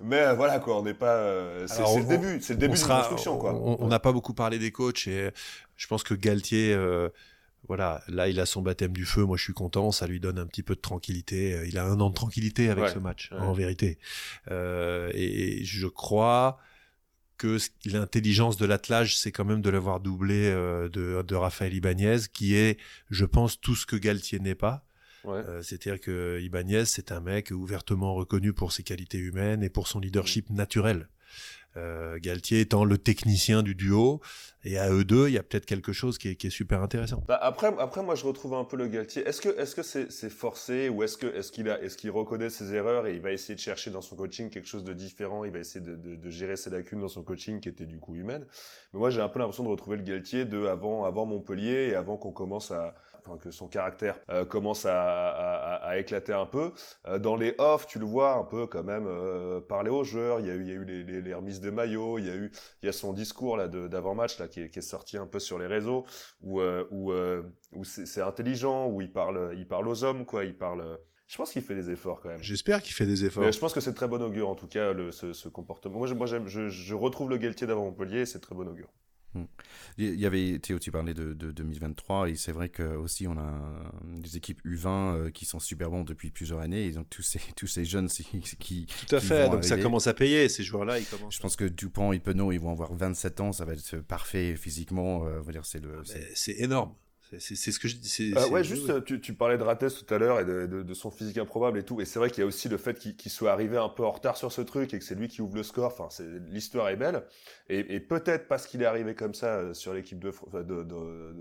mais 0.00 0.34
voilà 0.36 0.60
quoi. 0.60 0.78
On 0.78 0.82
n'est 0.82 0.94
pas. 0.94 1.66
c'est 1.66 1.82
le 1.82 2.04
début, 2.04 2.40
c'est 2.40 2.52
le 2.52 2.60
début 2.60 2.74
d'une 2.74 2.84
sera- 2.84 3.00
construction 3.00 3.38
quoi. 3.38 3.54
On 3.54 3.88
n'a 3.88 3.98
pas 3.98 4.12
beaucoup 4.12 4.34
parlé 4.34 4.58
des 4.60 4.70
coachs 4.70 5.08
et 5.08 5.30
je 5.76 5.86
pense 5.88 6.04
que 6.04 6.14
Galtier, 6.14 6.76
voilà, 7.66 8.02
là 8.08 8.28
il 8.28 8.40
a 8.40 8.46
son 8.46 8.62
baptême 8.62 8.92
du 8.92 9.04
feu, 9.04 9.24
moi 9.24 9.36
je 9.36 9.42
suis 9.42 9.52
content, 9.52 9.92
ça 9.92 10.06
lui 10.06 10.20
donne 10.20 10.38
un 10.38 10.46
petit 10.46 10.62
peu 10.62 10.74
de 10.74 10.80
tranquillité. 10.80 11.54
Euh, 11.54 11.66
il 11.66 11.78
a 11.78 11.84
un 11.84 12.00
an 12.00 12.10
de 12.10 12.14
tranquillité 12.14 12.70
avec 12.70 12.88
ce 12.88 12.98
match, 12.98 13.30
en 13.32 13.52
vérité. 13.52 13.98
Euh, 14.50 15.10
et, 15.14 15.64
je 15.64 15.86
crois 15.86 16.58
que 17.36 17.58
l'intelligence 17.84 18.56
de 18.56 18.66
l'attelage, 18.66 19.18
c'est 19.18 19.32
quand 19.32 19.44
même 19.44 19.60
de 19.60 19.70
l'avoir 19.70 20.00
doublé 20.00 20.46
euh, 20.46 20.88
de, 20.88 21.22
de 21.22 21.34
Raphaël 21.34 21.74
Ibanez, 21.74 22.20
qui 22.32 22.54
est, 22.54 22.78
je 23.10 23.24
pense, 23.24 23.60
tout 23.60 23.76
ce 23.76 23.86
que 23.86 23.96
Galtier 23.96 24.40
n'est 24.40 24.54
pas. 24.54 24.84
C'est-à-dire 25.60 26.00
que 26.00 26.40
Ibanez, 26.40 26.86
c'est 26.86 27.12
un 27.12 27.20
mec 27.20 27.50
ouvertement 27.50 28.14
reconnu 28.14 28.54
pour 28.54 28.72
ses 28.72 28.82
qualités 28.82 29.18
humaines 29.18 29.62
et 29.62 29.68
pour 29.68 29.86
son 29.86 30.00
leadership 30.00 30.48
naturel. 30.48 31.06
Euh, 31.76 32.18
Galtier 32.20 32.60
étant 32.60 32.84
le 32.84 32.98
technicien 32.98 33.62
du 33.62 33.74
duo, 33.74 34.20
et 34.64 34.78
à 34.78 34.90
eux 34.90 35.04
deux, 35.04 35.28
il 35.28 35.34
y 35.34 35.38
a 35.38 35.42
peut-être 35.42 35.66
quelque 35.66 35.92
chose 35.92 36.18
qui 36.18 36.28
est, 36.28 36.50
super 36.50 36.82
intéressant. 36.82 37.22
Bah, 37.28 37.38
après, 37.40 37.72
après, 37.78 38.02
moi, 38.02 38.14
je 38.14 38.24
retrouve 38.24 38.54
un 38.54 38.64
peu 38.64 38.76
le 38.76 38.88
Galtier. 38.88 39.22
Est-ce 39.26 39.40
que, 39.40 39.48
est-ce 39.60 39.76
que 39.76 39.82
c'est, 39.82 40.30
forcé 40.30 40.88
ou 40.88 41.02
est-ce 41.02 41.16
que, 41.16 41.26
est-ce 41.26 41.52
qu'il 41.52 41.68
a, 41.70 41.80
est-ce 41.82 41.96
qu'il 41.96 42.10
reconnaît 42.10 42.50
ses 42.50 42.74
erreurs 42.74 43.06
et 43.06 43.14
il 43.14 43.20
va 43.20 43.32
essayer 43.32 43.54
de 43.54 43.60
chercher 43.60 43.90
dans 43.90 44.00
son 44.00 44.16
coaching 44.16 44.50
quelque 44.50 44.66
chose 44.66 44.82
de 44.82 44.92
différent? 44.92 45.44
Il 45.44 45.52
va 45.52 45.58
essayer 45.60 45.84
de, 45.84 45.94
de, 45.94 46.30
gérer 46.30 46.56
ses 46.56 46.70
lacunes 46.70 47.00
dans 47.00 47.08
son 47.08 47.22
coaching 47.22 47.60
qui 47.60 47.68
était 47.68 47.86
du 47.86 47.98
coup 48.00 48.16
humaine. 48.16 48.46
Mais 48.92 48.98
moi, 48.98 49.10
j'ai 49.10 49.20
un 49.20 49.28
peu 49.28 49.38
l'impression 49.38 49.64
de 49.64 49.68
retrouver 49.68 49.98
le 49.98 50.02
Galtier 50.02 50.44
de 50.44 50.66
avant, 50.66 51.04
avant 51.04 51.26
Montpellier 51.26 51.90
et 51.90 51.94
avant 51.94 52.16
qu'on 52.16 52.32
commence 52.32 52.70
à, 52.70 52.94
que 53.36 53.50
son 53.50 53.68
caractère 53.68 54.18
euh, 54.30 54.44
commence 54.44 54.86
à, 54.86 55.92
éclater 55.96 56.32
un 56.32 56.46
peu. 56.46 56.72
Euh, 57.06 57.18
dans 57.18 57.36
les 57.36 57.54
off, 57.58 57.86
tu 57.86 57.98
le 57.98 58.04
vois 58.04 58.34
un 58.34 58.44
peu 58.44 58.66
quand 58.66 58.84
même 58.84 59.06
euh, 59.06 59.60
parler 59.60 59.90
aux 59.90 60.04
joueurs. 60.04 60.40
Il 60.40 60.46
y 60.46 60.50
a 60.50 60.54
eu, 60.54 60.62
il 60.62 60.68
y 60.68 60.70
a 60.70 60.74
eu 60.74 60.84
les, 60.84 61.22
les, 61.22 61.34
remises 61.34 61.60
de 61.60 61.70
maillot. 61.70 62.18
Il 62.18 62.26
y 62.26 62.30
a 62.30 62.34
eu, 62.34 62.50
il 62.82 62.86
y 62.86 62.88
a 62.88 62.92
son 62.92 63.12
discours 63.12 63.56
là 63.56 63.68
d'avant 63.68 64.14
match 64.14 64.38
là 64.38 64.48
qui 64.48 64.62
est, 64.62 64.70
qui 64.70 64.78
est, 64.78 64.82
sorti 64.82 65.16
un 65.16 65.26
peu 65.26 65.38
sur 65.38 65.58
les 65.58 65.66
réseaux 65.66 66.06
où 66.40 66.60
où, 66.60 67.12
où 67.12 67.84
c'est 67.84 68.22
intelligent, 68.22 68.88
où 68.88 69.00
il 69.00 69.12
parle, 69.12 69.54
il 69.56 69.66
parle 69.66 69.88
aux 69.88 70.04
hommes 70.04 70.24
quoi. 70.24 70.44
Il 70.44 70.56
parle. 70.56 70.98
Je 71.26 71.36
pense 71.36 71.52
qu'il 71.52 71.62
fait 71.62 71.74
des 71.74 71.90
efforts 71.90 72.20
quand 72.20 72.30
même. 72.30 72.42
J'espère 72.42 72.82
qu'il 72.82 72.94
fait 72.94 73.04
des 73.04 73.26
efforts. 73.26 73.44
Mais 73.44 73.52
je 73.52 73.58
pense 73.58 73.74
que 73.74 73.80
c'est 73.80 73.92
très 73.92 74.08
bon 74.08 74.22
augure 74.22 74.48
en 74.48 74.54
tout 74.54 74.66
cas 74.66 74.94
le, 74.94 75.12
ce, 75.12 75.34
ce 75.34 75.48
comportement. 75.48 75.98
Moi, 75.98 76.14
moi 76.14 76.26
je, 76.26 76.68
je 76.68 76.94
retrouve 76.94 77.28
le 77.28 77.36
Galtier 77.36 77.66
d'avant 77.66 77.84
Montpellier, 77.84 78.24
c'est 78.24 78.40
très 78.40 78.54
bon 78.54 78.66
augure. 78.66 78.88
Il 79.98 80.18
y 80.18 80.26
avait, 80.26 80.58
Théo, 80.58 80.78
tu 80.78 80.90
parlais 80.90 81.14
de, 81.14 81.32
2023 81.32 82.30
et 82.30 82.36
c'est 82.36 82.52
vrai 82.52 82.68
que 82.68 82.82
aussi 82.82 83.26
on 83.26 83.36
a 83.36 83.92
des 84.04 84.36
équipes 84.36 84.60
U20 84.64 84.86
euh, 84.88 85.30
qui 85.30 85.44
sont 85.44 85.58
super 85.58 85.90
bons 85.90 86.04
depuis 86.04 86.30
plusieurs 86.30 86.60
années 86.60 86.86
et 86.86 86.92
donc 86.92 87.08
tous 87.10 87.22
ces, 87.22 87.40
tous 87.56 87.66
ces 87.66 87.84
jeunes 87.84 88.08
qui. 88.08 88.86
Tout 89.08 89.16
à 89.16 89.20
fait, 89.20 89.48
donc 89.48 89.64
ça 89.64 89.76
commence 89.76 90.06
à 90.06 90.14
payer 90.14 90.48
ces 90.48 90.62
joueurs-là. 90.62 90.98
Ils 90.98 91.06
commencent 91.06 91.34
Je 91.34 91.40
pense 91.40 91.56
que 91.56 91.64
Dupont 91.64 92.12
et 92.12 92.20
Penaud, 92.20 92.52
ils 92.52 92.60
vont 92.60 92.70
avoir 92.70 92.94
27 92.94 93.40
ans, 93.40 93.52
ça 93.52 93.64
va 93.64 93.72
être 93.72 93.98
parfait 93.98 94.56
physiquement. 94.56 95.26
Euh, 95.26 95.40
dire, 95.50 95.64
c'est 95.64 95.80
le. 95.80 96.02
C'est 96.34 96.60
énorme. 96.60 96.94
C'est 97.38 97.72
ce 97.72 97.78
que 97.78 97.88
je 97.88 97.96
dis. 97.96 98.32
Euh, 98.36 98.48
ouais, 98.48 98.64
juste, 98.64 99.04
tu, 99.04 99.20
tu, 99.20 99.34
parlais 99.34 99.58
de 99.58 99.62
Rates 99.62 99.84
tout 100.06 100.14
à 100.14 100.18
l'heure 100.18 100.40
et 100.40 100.44
de, 100.44 100.66
de, 100.66 100.82
de, 100.82 100.94
son 100.94 101.10
physique 101.10 101.38
improbable 101.38 101.78
et 101.78 101.82
tout. 101.82 102.00
Et 102.00 102.04
c'est 102.04 102.18
vrai 102.18 102.30
qu'il 102.30 102.40
y 102.40 102.44
a 102.44 102.46
aussi 102.46 102.68
le 102.68 102.78
fait 102.78 102.98
qu'il 102.98 103.30
soit 103.30 103.52
arrivé 103.52 103.76
un 103.76 103.88
peu 103.88 104.04
en 104.04 104.10
retard 104.10 104.36
sur 104.36 104.50
ce 104.50 104.62
truc 104.62 104.94
et 104.94 104.98
que 104.98 105.04
c'est 105.04 105.14
lui 105.14 105.28
qui 105.28 105.42
ouvre 105.42 105.56
le 105.56 105.62
score. 105.62 105.94
Enfin, 105.98 106.08
l'histoire 106.48 106.88
est 106.88 106.96
belle. 106.96 107.22
Et, 107.68 107.96
et 107.96 108.00
peut-être 108.00 108.48
parce 108.48 108.66
qu'il 108.66 108.82
est 108.82 108.86
arrivé 108.86 109.14
comme 109.14 109.34
ça 109.34 109.56
euh, 109.56 109.74
sur 109.74 109.92
l'équipe 109.92 110.18
de, 110.18 110.32
de, 110.62 111.34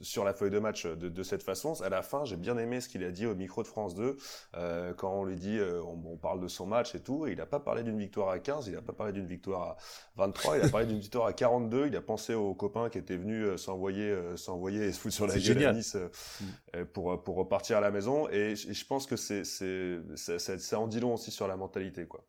sur 0.00 0.24
la 0.24 0.32
feuille 0.32 0.50
de 0.50 0.58
match 0.58 0.86
de, 0.86 1.08
de 1.08 1.22
cette 1.22 1.42
façon. 1.42 1.74
À 1.82 1.90
la 1.90 2.02
fin, 2.02 2.24
j'ai 2.24 2.36
bien 2.36 2.56
aimé 2.56 2.80
ce 2.80 2.88
qu'il 2.88 3.04
a 3.04 3.10
dit 3.10 3.26
au 3.26 3.34
micro 3.34 3.62
de 3.62 3.68
France 3.68 3.94
2 3.94 4.16
euh, 4.56 4.94
quand 4.94 5.12
on 5.12 5.24
lui 5.24 5.36
dit, 5.36 5.58
euh, 5.58 5.82
on, 5.82 6.12
on, 6.12 6.16
parle 6.16 6.40
de 6.40 6.48
son 6.48 6.64
match 6.64 6.94
et 6.94 7.00
tout. 7.00 7.26
Et 7.26 7.32
il 7.32 7.38
n'a 7.38 7.46
pas 7.46 7.60
parlé 7.60 7.82
d'une 7.82 7.98
victoire 7.98 8.30
à 8.30 8.38
15, 8.38 8.68
il 8.68 8.74
n'a 8.74 8.82
pas 8.82 8.94
parlé 8.94 9.12
d'une 9.12 9.26
victoire 9.26 9.62
à 9.62 9.76
23, 10.16 10.58
il 10.58 10.64
a 10.64 10.68
parlé 10.70 10.86
d'une 10.86 11.00
victoire 11.00 11.26
à 11.26 11.34
42. 11.34 11.88
Il 11.88 11.96
a 11.96 12.00
pensé 12.00 12.32
aux 12.32 12.54
copains 12.54 12.88
qui 12.88 12.96
étaient 12.96 13.16
venus 13.18 13.60
s'envoyer, 13.60 14.16
s'envoyer 14.36 14.86
et 14.86 14.92
se 14.92 14.98
foutre 14.98 15.14
sur 15.14 15.26
la 15.26 15.33
gueule 15.38 15.66
à 15.66 15.72
Nice 15.72 15.96
mm. 15.96 16.84
pour 16.92 17.22
pour 17.22 17.36
repartir 17.36 17.78
à 17.78 17.80
la 17.80 17.90
maison. 17.90 18.28
Et, 18.28 18.54
je 18.56 18.86
pense 18.86 19.06
que 19.06 19.16
c'est 19.16 19.44
c'est 19.44 20.38
ça 20.38 20.80
en 20.80 20.86
dit 20.86 21.00
long 21.00 21.14
aussi 21.14 21.30
sur 21.30 21.48
la 21.48 21.56
mentalité 21.56 22.06
quoi. 22.06 22.24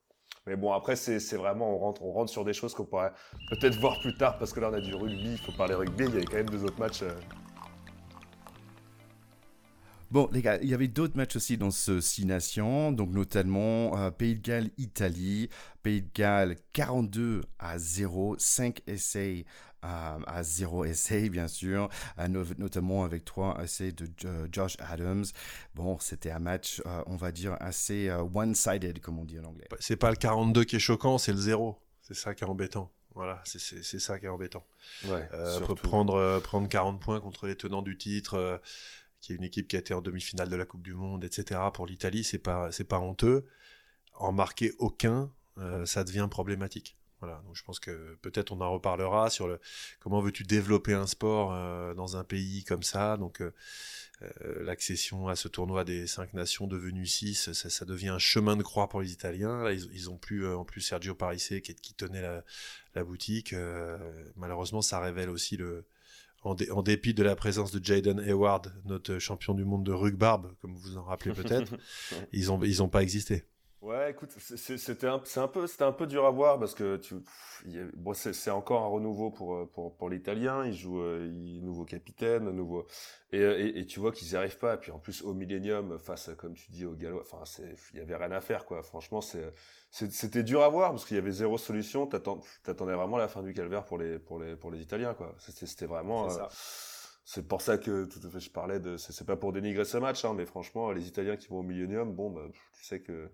Mais 0.47 0.55
bon, 0.55 0.73
après, 0.73 0.95
c'est 0.95 1.37
vraiment, 1.37 1.75
on 1.75 1.79
rentre, 1.79 2.03
on 2.03 2.11
rentre 2.11 2.31
sur 2.31 2.45
des 2.45 2.53
choses 2.53 2.75
qu'on 2.75 2.85
pourrait 2.85 3.11
peut-être 3.49 3.79
voir 3.79 3.99
plus 3.99 4.15
tard, 4.15 4.37
parce 4.37 4.53
que 4.53 4.59
là, 4.59 4.69
on 4.71 4.75
a 4.75 4.79
du 4.79 4.93
rugby, 4.93 5.31
il 5.31 5.37
faut 5.39 5.51
parler 5.53 5.73
rugby, 5.73 6.03
il 6.03 6.13
y 6.13 6.17
avait 6.17 6.25
quand 6.25 6.37
même 6.37 6.49
deux 6.49 6.63
autres 6.63 6.79
matchs. 6.79 7.01
Euh. 7.01 7.15
Bon, 10.11 10.29
les 10.31 10.43
gars, 10.43 10.59
il 10.61 10.69
y 10.69 10.75
avait 10.75 10.87
d'autres 10.87 11.17
matchs 11.17 11.35
aussi 11.35 11.57
dans 11.57 11.71
ce 11.71 11.99
Six 11.99 12.27
Nations, 12.27 12.91
donc 12.91 13.09
notamment 13.09 13.97
euh, 13.97 14.11
Pays 14.11 14.35
de 14.35 14.41
Galles, 14.41 14.69
Italie. 14.77 15.49
Pays 15.81 16.03
de 16.03 16.09
Galles 16.13 16.55
42 16.73 17.41
à 17.57 17.79
0, 17.79 18.35
5 18.37 18.81
essais 18.85 19.45
à, 19.85 20.43
zéro 20.43 20.85
essai, 20.85 21.29
bien 21.29 21.47
sûr, 21.47 21.89
notamment 22.57 23.03
avec 23.03 23.25
trois 23.25 23.57
essais 23.63 23.91
de 23.91 24.07
euh, 24.25 24.47
Josh 24.51 24.75
Adams. 24.79 25.25
Bon, 25.73 25.99
c'était 25.99 26.31
un 26.31 26.39
match, 26.39 26.81
euh, 26.85 27.03
on 27.07 27.15
va 27.15 27.31
dire, 27.31 27.57
assez 27.59 28.09
euh, 28.09 28.23
one-sided, 28.33 28.99
comme 28.99 29.19
on 29.19 29.25
dit 29.25 29.39
en 29.39 29.45
anglais. 29.45 29.67
C'est 29.79 29.95
pas 29.95 30.09
le 30.09 30.17
42 30.17 30.63
qui 30.63 30.77
est 30.77 30.79
choquant, 30.79 31.17
c'est 31.17 31.31
le 31.31 31.37
0. 31.37 31.79
C'est 32.01 32.13
ça 32.13 32.35
qui 32.35 32.43
est 32.43 32.47
embêtant. 32.47 32.91
Voilà, 33.13 33.41
c'est 33.45 33.99
ça 33.99 34.19
qui 34.19 34.25
est 34.25 34.29
embêtant. 34.29 34.65
Ouais, 35.05 35.25
prendre, 35.81 36.39
prendre 36.41 36.67
40 36.67 36.99
points 36.99 37.21
contre 37.21 37.47
les 37.47 37.55
tenants 37.55 37.81
du 37.81 37.97
titre, 37.97 38.61
qui 39.21 39.31
est 39.31 39.37
une 39.37 39.43
équipe 39.43 39.69
qui 39.69 39.77
a 39.77 39.79
été 39.79 39.93
en 39.93 40.01
demi-finale 40.01 40.49
de 40.49 40.55
la 40.57 40.65
Coupe 40.65 40.83
du 40.83 40.93
Monde, 40.93 41.23
etc. 41.23 41.61
Pour 41.73 41.85
l'Italie, 41.85 42.25
c'est 42.25 42.39
pas, 42.39 42.69
pas 42.89 42.99
honteux. 42.99 43.45
En 44.15 44.33
marquer 44.33 44.73
aucun, 44.79 45.31
ça 45.85 46.03
devient 46.03 46.27
problématique. 46.29 46.97
Voilà, 47.25 47.41
donc 47.43 47.55
je 47.55 47.63
pense 47.63 47.79
que 47.79 48.15
peut-être 48.21 48.51
on 48.51 48.61
en 48.61 48.71
reparlera 48.71 49.31
sur 49.31 49.47
le 49.47 49.59
comment 49.99 50.21
veux-tu 50.21 50.43
développer 50.43 50.93
un 50.93 51.07
sport 51.07 51.53
euh, 51.53 51.95
dans 51.95 52.17
un 52.17 52.23
pays 52.23 52.63
comme 52.63 52.83
ça? 52.83 53.17
Donc 53.17 53.41
euh, 53.41 53.51
euh, 54.21 54.63
l'accession 54.63 55.27
à 55.27 55.35
ce 55.35 55.47
tournoi 55.47 55.83
des 55.85 56.05
cinq 56.05 56.35
nations 56.35 56.67
devenu 56.67 57.07
six, 57.07 57.51
ça, 57.51 57.85
devient 57.85 58.09
un 58.09 58.19
chemin 58.19 58.55
de 58.55 58.61
croix 58.61 58.89
pour 58.89 59.01
les 59.01 59.11
Italiens. 59.11 59.63
Là, 59.63 59.71
ils, 59.73 60.09
ont 60.11 60.17
plus 60.17 60.47
en 60.47 60.65
plus 60.65 60.81
Sergio 60.81 61.15
Parisse 61.15 61.47
qui, 61.63 61.73
qui 61.73 61.93
tenait 61.95 62.21
la, 62.21 63.03
boutique. 63.03 63.55
malheureusement, 64.35 64.83
ça 64.83 64.99
révèle 64.99 65.29
aussi 65.29 65.57
le 65.57 65.85
en, 66.43 66.53
dépit 66.83 67.15
de 67.15 67.23
la 67.23 67.35
présence 67.35 67.71
de 67.71 67.83
Jaden 67.83 68.19
Hayward, 68.19 68.71
notre 68.85 69.17
champion 69.17 69.55
du 69.55 69.65
monde 69.65 69.83
de 69.83 69.91
rugby, 69.91 70.27
comme 70.61 70.75
vous 70.75 70.95
en 70.95 71.03
rappelez 71.03 71.33
peut-être, 71.33 71.73
ils 72.33 72.51
ont 72.51 72.63
ils 72.63 72.83
ont 72.83 72.89
pas 72.89 73.01
existé. 73.01 73.45
Ouais, 73.85 74.09
écoute, 74.09 74.31
c'était 74.31 75.05
un, 75.05 75.21
un 75.35 75.47
peu, 75.47 75.67
c'était 75.67 75.83
un 75.83 75.91
peu 75.91 76.07
dur 76.07 76.25
à 76.25 76.31
voir 76.31 76.57
parce 76.57 76.73
que 76.73 76.97
tu, 76.97 77.17
bon, 77.93 78.15
c'est 78.15 78.49
encore 78.49 78.81
un 78.81 78.87
renouveau 78.87 79.29
pour 79.29 79.53
euh, 79.53 79.69
pour 79.71 79.95
pour 79.95 80.09
l'italien. 80.09 80.65
Il 80.65 80.73
joue, 80.73 80.99
euh, 81.01 81.29
il 81.31 81.63
nouveau 81.63 81.85
capitaine, 81.85 82.49
nouveau, 82.49 82.87
et, 83.31 83.79
et, 83.79 83.85
tu 83.85 83.99
vois 83.99 84.11
qu'ils 84.11 84.29
n'y 84.29 84.35
arrivent 84.35 84.57
pas. 84.57 84.73
Et 84.73 84.77
puis 84.77 84.91
en 84.91 84.97
plus 84.97 85.21
au 85.21 85.35
Millennium, 85.35 85.99
face, 85.99 86.31
comme 86.35 86.55
tu 86.55 86.71
dis, 86.71 86.83
au 86.83 86.93
Gallois, 86.95 87.21
enfin, 87.21 87.43
il 87.93 87.99
y 87.99 88.01
avait 88.01 88.15
rien 88.15 88.31
à 88.31 88.41
faire, 88.41 88.65
quoi. 88.65 88.81
Franchement, 88.81 89.21
c'est, 89.21 89.53
c'était 89.91 90.41
dur 90.41 90.63
à 90.63 90.69
voir 90.69 90.89
parce 90.89 91.05
qu'il 91.05 91.17
y 91.17 91.19
avait 91.19 91.29
zéro 91.29 91.59
solution. 91.59 92.07
T'attendais 92.07 92.95
vraiment 92.95 93.17
la 93.17 93.27
fin 93.27 93.43
du 93.43 93.53
calvaire 93.53 93.85
pour 93.85 93.99
les 93.99 94.17
pour 94.17 94.39
les 94.39 94.55
pour 94.55 94.71
les 94.71 94.81
Italiens, 94.81 95.13
quoi. 95.13 95.35
C'était 95.37 95.85
vraiment. 95.85 96.27
Euh, 96.31 96.47
c'est 97.23 97.47
pour 97.47 97.61
ça 97.61 97.77
que 97.77 98.05
tout 98.05 98.19
à 98.25 98.29
fait 98.31 98.39
je 98.39 98.49
parlais 98.51 98.79
de 98.79 98.97
c'est 98.97 99.25
pas 99.25 99.35
pour 99.35 99.51
dénigrer 99.51 99.83
ce 99.83 99.97
match 99.97 100.23
hein, 100.25 100.35
mais 100.35 100.45
franchement 100.45 100.91
les 100.91 101.07
Italiens 101.07 101.37
qui 101.37 101.47
vont 101.47 101.59
au 101.59 101.63
Millennium 101.63 102.13
bon 102.13 102.29
bah, 102.29 102.43
tu 102.73 102.83
sais 102.83 103.01
que 103.01 103.31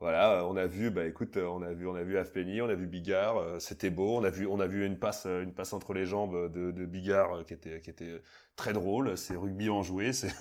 voilà, 0.00 0.46
on 0.46 0.56
a 0.56 0.66
vu, 0.66 0.90
bah 0.90 1.06
écoute, 1.06 1.36
on 1.36 1.60
a 1.60 1.72
vu, 1.72 1.88
on 1.88 1.96
a 1.96 2.04
vu 2.04 2.18
Afpenny, 2.18 2.62
on 2.62 2.68
a 2.68 2.74
vu 2.74 2.86
Bigard, 2.86 3.38
euh, 3.38 3.58
c'était 3.58 3.90
beau, 3.90 4.16
on 4.16 4.22
a 4.22 4.30
vu, 4.30 4.46
on 4.46 4.60
a 4.60 4.68
vu 4.68 4.86
une 4.86 4.96
passe, 4.96 5.26
une 5.26 5.52
passe 5.52 5.72
entre 5.72 5.92
les 5.92 6.06
jambes 6.06 6.52
de, 6.52 6.70
de 6.70 6.86
Bigard 6.86 7.38
euh, 7.38 7.42
qui 7.42 7.54
était, 7.54 7.80
qui 7.80 7.90
était 7.90 8.22
très 8.54 8.72
drôle. 8.72 9.18
C'est 9.18 9.34
rugby 9.34 9.68
en 9.70 9.82
joué, 9.82 10.12
c'est 10.12 10.32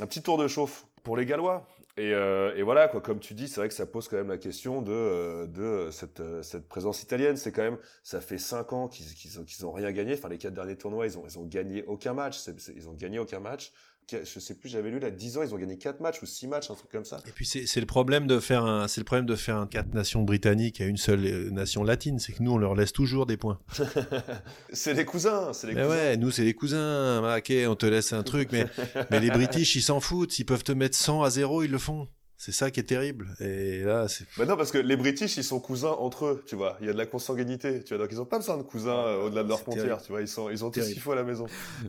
un 0.00 0.06
petit 0.06 0.22
tour 0.22 0.38
de 0.38 0.48
chauffe 0.48 0.86
pour 1.04 1.16
les 1.16 1.24
Gallois. 1.24 1.68
Et, 1.96 2.12
euh, 2.14 2.54
et, 2.56 2.62
voilà, 2.62 2.88
quoi, 2.88 3.00
comme 3.00 3.20
tu 3.20 3.34
dis, 3.34 3.46
c'est 3.46 3.60
vrai 3.60 3.68
que 3.68 3.74
ça 3.74 3.86
pose 3.86 4.08
quand 4.08 4.16
même 4.16 4.28
la 4.28 4.38
question 4.38 4.82
de, 4.82 5.46
de 5.46 5.90
cette, 5.92 6.22
cette 6.42 6.68
présence 6.68 7.02
italienne. 7.02 7.36
C'est 7.36 7.52
quand 7.52 7.62
même, 7.62 7.78
ça 8.02 8.20
fait 8.20 8.38
cinq 8.38 8.72
ans 8.72 8.88
qu'ils 8.88 9.06
qu'ils 9.14 9.44
qu'ils 9.44 9.66
ont 9.66 9.72
rien 9.72 9.92
gagné. 9.92 10.14
Enfin, 10.14 10.28
les 10.28 10.38
quatre 10.38 10.54
derniers 10.54 10.76
tournois, 10.76 11.06
ils 11.06 11.16
ont, 11.16 11.24
ils 11.26 11.38
ont 11.38 11.44
gagné 11.44 11.84
aucun 11.84 12.12
match. 12.12 12.40
ils 12.74 12.88
ont 12.88 12.94
gagné 12.94 13.20
aucun 13.20 13.40
match 13.40 13.72
je 14.10 14.40
sais 14.40 14.54
plus, 14.54 14.68
j'avais 14.68 14.90
lu 14.90 14.98
là 14.98 15.10
10 15.10 15.38
ans, 15.38 15.42
ils 15.42 15.54
ont 15.54 15.58
gagné 15.58 15.76
4 15.76 16.00
matchs 16.00 16.22
ou 16.22 16.26
6 16.26 16.46
matchs, 16.46 16.70
un 16.70 16.74
truc 16.74 16.90
comme 16.90 17.04
ça. 17.04 17.18
Et 17.26 17.30
puis 17.30 17.44
c'est 17.44 17.80
le 17.80 17.86
problème 17.86 18.26
de 18.26 18.40
faire 18.40 18.64
un 18.64 18.88
c'est 18.88 19.00
le 19.00 19.04
problème 19.04 19.26
de 19.26 19.36
faire 19.36 19.56
un 19.56 19.66
4 19.66 19.94
nations 19.94 20.22
britanniques 20.22 20.80
à 20.80 20.86
une 20.86 20.96
seule 20.96 21.24
euh, 21.26 21.50
nation 21.50 21.82
latine, 21.84 22.18
c'est 22.18 22.32
que 22.32 22.42
nous 22.42 22.52
on 22.52 22.58
leur 22.58 22.74
laisse 22.74 22.92
toujours 22.92 23.26
des 23.26 23.36
points. 23.36 23.58
c'est 24.72 24.94
les 24.94 25.04
cousins, 25.04 25.52
c'est 25.52 25.68
les 25.68 25.74
mais 25.74 25.86
ouais, 25.86 26.16
nous 26.16 26.30
c'est 26.30 26.44
les 26.44 26.54
cousins. 26.54 27.36
OK, 27.36 27.52
on 27.66 27.74
te 27.74 27.86
laisse 27.86 28.12
un 28.12 28.22
truc 28.22 28.50
mais 28.52 28.66
mais 29.10 29.20
les 29.20 29.30
British, 29.30 29.74
ils 29.76 29.82
s'en 29.82 30.00
foutent, 30.00 30.32
s'ils 30.32 30.46
peuvent 30.46 30.64
te 30.64 30.72
mettre 30.72 30.96
100 30.96 31.22
à 31.22 31.30
0, 31.30 31.64
ils 31.64 31.70
le 31.70 31.78
font. 31.78 32.08
C'est 32.40 32.52
ça 32.52 32.70
qui 32.70 32.78
est 32.78 32.84
terrible. 32.84 33.34
Et 33.40 33.82
là, 33.82 34.06
c'est. 34.06 34.24
Bah 34.36 34.46
non, 34.46 34.56
parce 34.56 34.70
que 34.70 34.78
les 34.78 34.96
British, 34.96 35.36
ils 35.38 35.44
sont 35.44 35.58
cousins 35.58 35.96
entre 35.98 36.26
eux, 36.26 36.44
tu 36.46 36.54
vois. 36.54 36.76
Il 36.80 36.86
y 36.86 36.88
a 36.88 36.92
de 36.92 36.98
la 36.98 37.04
consanguinité, 37.04 37.82
tu 37.82 37.96
vois. 37.96 38.04
Donc 38.04 38.12
ils 38.12 38.20
ont 38.20 38.26
pas 38.26 38.38
besoin 38.38 38.56
de 38.56 38.62
cousins 38.62 38.96
euh, 38.96 39.24
au-delà 39.24 39.42
de 39.42 39.48
leurs 39.48 39.58
frontières, 39.58 40.00
tu 40.00 40.12
vois. 40.12 40.20
Ils 40.20 40.28
sont, 40.28 40.48
ils 40.48 40.64
ont 40.64 40.70
tout 40.70 40.80
ce 40.80 40.92
qu'il 40.92 41.00
faut 41.00 41.10
à 41.10 41.16
la 41.16 41.24
maison. 41.24 41.46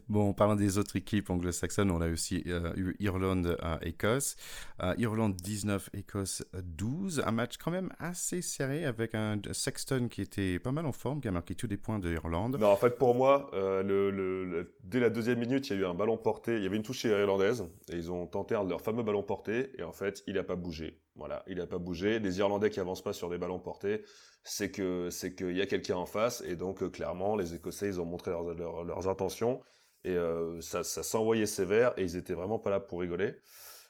Bon, 0.09 0.29
en 0.29 0.33
parlant 0.33 0.55
des 0.55 0.79
autres 0.79 0.95
équipes 0.95 1.29
anglo-saxonnes, 1.29 1.91
on 1.91 2.01
a 2.01 2.09
aussi 2.09 2.43
euh, 2.47 2.73
eu 2.75 2.95
Irlande 2.99 3.57
à 3.61 3.77
Écosse. 3.83 4.37
Euh, 4.81 4.95
Irlande 4.97 5.35
19, 5.35 5.91
Écosse 5.93 6.43
12. 6.63 7.21
Un 7.27 7.31
match 7.31 7.57
quand 7.63 7.69
même 7.69 7.91
assez 7.99 8.41
serré 8.41 8.85
avec 8.85 9.13
un 9.13 9.39
Sexton 9.51 10.07
qui 10.09 10.23
était 10.23 10.57
pas 10.57 10.71
mal 10.71 10.87
en 10.87 10.93
forme, 10.93 11.21
qui 11.21 11.27
a 11.27 11.31
marqué 11.31 11.53
tous 11.53 11.67
les 11.67 11.77
points 11.77 11.99
de 11.99 12.11
Irlande. 12.11 12.57
Non, 12.59 12.69
en 12.69 12.75
fait, 12.75 12.97
pour 12.97 13.13
moi, 13.13 13.51
le, 13.53 14.09
le, 14.09 14.73
dès 14.83 14.99
la 14.99 15.11
deuxième 15.11 15.37
minute, 15.37 15.69
il 15.69 15.75
y 15.75 15.79
a 15.79 15.81
eu 15.83 15.85
un 15.85 15.93
ballon 15.93 16.17
porté. 16.17 16.55
Il 16.57 16.63
y 16.63 16.65
avait 16.65 16.77
une 16.77 16.83
touche 16.83 17.03
irlandaise 17.03 17.65
et 17.91 17.97
ils 17.97 18.11
ont 18.11 18.25
tenté 18.25 18.55
leur 18.55 18.81
fameux 18.81 19.03
ballon 19.03 19.21
porté. 19.21 19.69
Et 19.77 19.83
en 19.83 19.91
fait, 19.91 20.23
il 20.25 20.38
n'a 20.39 20.43
pas 20.43 20.55
bougé. 20.55 21.01
Voilà, 21.15 21.43
il 21.47 21.57
n'a 21.57 21.67
pas 21.67 21.77
bougé. 21.77 22.19
Les 22.19 22.39
Irlandais 22.39 22.69
qui 22.69 22.79
avancent 22.79 23.03
pas 23.03 23.13
sur 23.13 23.29
des 23.29 23.37
ballons 23.37 23.59
portés, 23.59 24.03
c'est 24.43 24.71
que 24.71 25.09
c'est 25.09 25.35
qu'il 25.35 25.55
y 25.55 25.61
a 25.61 25.65
quelqu'un 25.65 25.97
en 25.97 26.05
face. 26.05 26.41
Et 26.41 26.55
donc, 26.55 26.81
euh, 26.81 26.89
clairement, 26.89 27.35
les 27.35 27.55
Écossais, 27.55 27.87
ils 27.87 28.01
ont 28.01 28.05
montré 28.05 28.31
leurs 28.31 29.07
intentions. 29.07 29.61
Et 30.03 30.15
euh, 30.15 30.61
ça, 30.61 30.83
ça 30.83 31.03
s'envoyait 31.03 31.45
sévère. 31.45 31.93
Et 31.97 32.03
ils 32.03 32.15
étaient 32.15 32.33
vraiment 32.33 32.59
pas 32.59 32.69
là 32.69 32.79
pour 32.79 33.01
rigoler. 33.01 33.35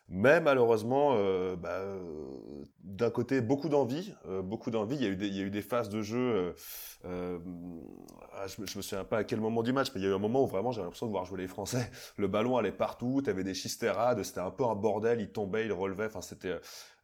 Mais 0.09 0.41
malheureusement, 0.41 1.13
euh, 1.13 1.55
bah, 1.55 1.81
d'un 2.83 3.11
côté, 3.11 3.41
beaucoup 3.41 3.69
d'envie, 3.69 4.13
beaucoup 4.43 4.71
d'envie. 4.71 4.95
Il 4.95 5.01
y 5.03 5.05
a 5.05 5.09
eu 5.09 5.15
des, 5.15 5.27
il 5.27 5.35
y 5.35 5.39
a 5.39 5.43
eu 5.43 5.51
des 5.51 5.61
phases 5.61 5.89
de 5.89 6.01
jeu. 6.01 6.55
Ah, 7.03 8.47
je, 8.47 8.61
me, 8.61 8.63
me 8.63 8.81
souviens 8.81 9.03
pas 9.03 9.17
à 9.19 9.23
quel 9.23 9.39
moment 9.39 9.63
du 9.63 9.73
match, 9.73 9.89
mais 9.93 10.01
il 10.01 10.03
y 10.03 10.07
a 10.07 10.09
eu 10.09 10.15
un 10.15 10.19
moment 10.19 10.43
où 10.43 10.47
vraiment 10.47 10.71
j'avais 10.71 10.85
l'impression 10.85 11.05
de 11.05 11.11
voir 11.11 11.25
jouer 11.25 11.39
les 11.39 11.47
Français. 11.47 11.89
Le 12.17 12.27
ballon 12.27 12.57
allait 12.57 12.71
partout, 12.71 13.21
tu 13.23 13.29
avais 13.29 13.43
des 13.43 13.53
chisterades, 13.53 14.23
c'était 14.23 14.39
un 14.39 14.51
peu 14.51 14.65
un 14.65 14.75
bordel. 14.75 15.21
Il 15.21 15.29
tombait, 15.29 15.65
il 15.65 15.73
relevait. 15.73 16.05
Enfin, 16.05 16.21
c'était 16.21 16.59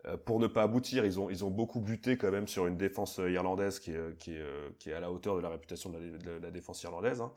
euh, 0.08 0.18
pour 0.18 0.40
ne 0.40 0.48
pas 0.48 0.64
aboutir, 0.64 1.06
ils 1.06 1.20
ont, 1.20 1.30
ils 1.30 1.44
ont 1.44 1.50
beaucoup 1.50 1.80
buté 1.80 2.18
quand 2.18 2.32
même 2.32 2.48
sur 2.48 2.68
une 2.68 2.78
défense 2.78 3.20
euh, 3.20 3.32
irlandaise 3.32 3.80
qui 3.80 3.92
est, 3.92 4.18
qui 4.18 4.34
est, 4.36 4.42
euh, 4.42 4.70
qui 4.78 4.90
est 4.90 4.94
à 4.94 5.00
la 5.00 5.12
hauteur 5.12 5.36
de 5.36 5.42
la 5.42 5.50
réputation 5.50 5.90
de 5.90 5.98
la, 5.98 6.18
de 6.18 6.44
la 6.44 6.52
défense 6.52 6.84
irlandaise. 6.84 7.22
Hein. 7.22 7.32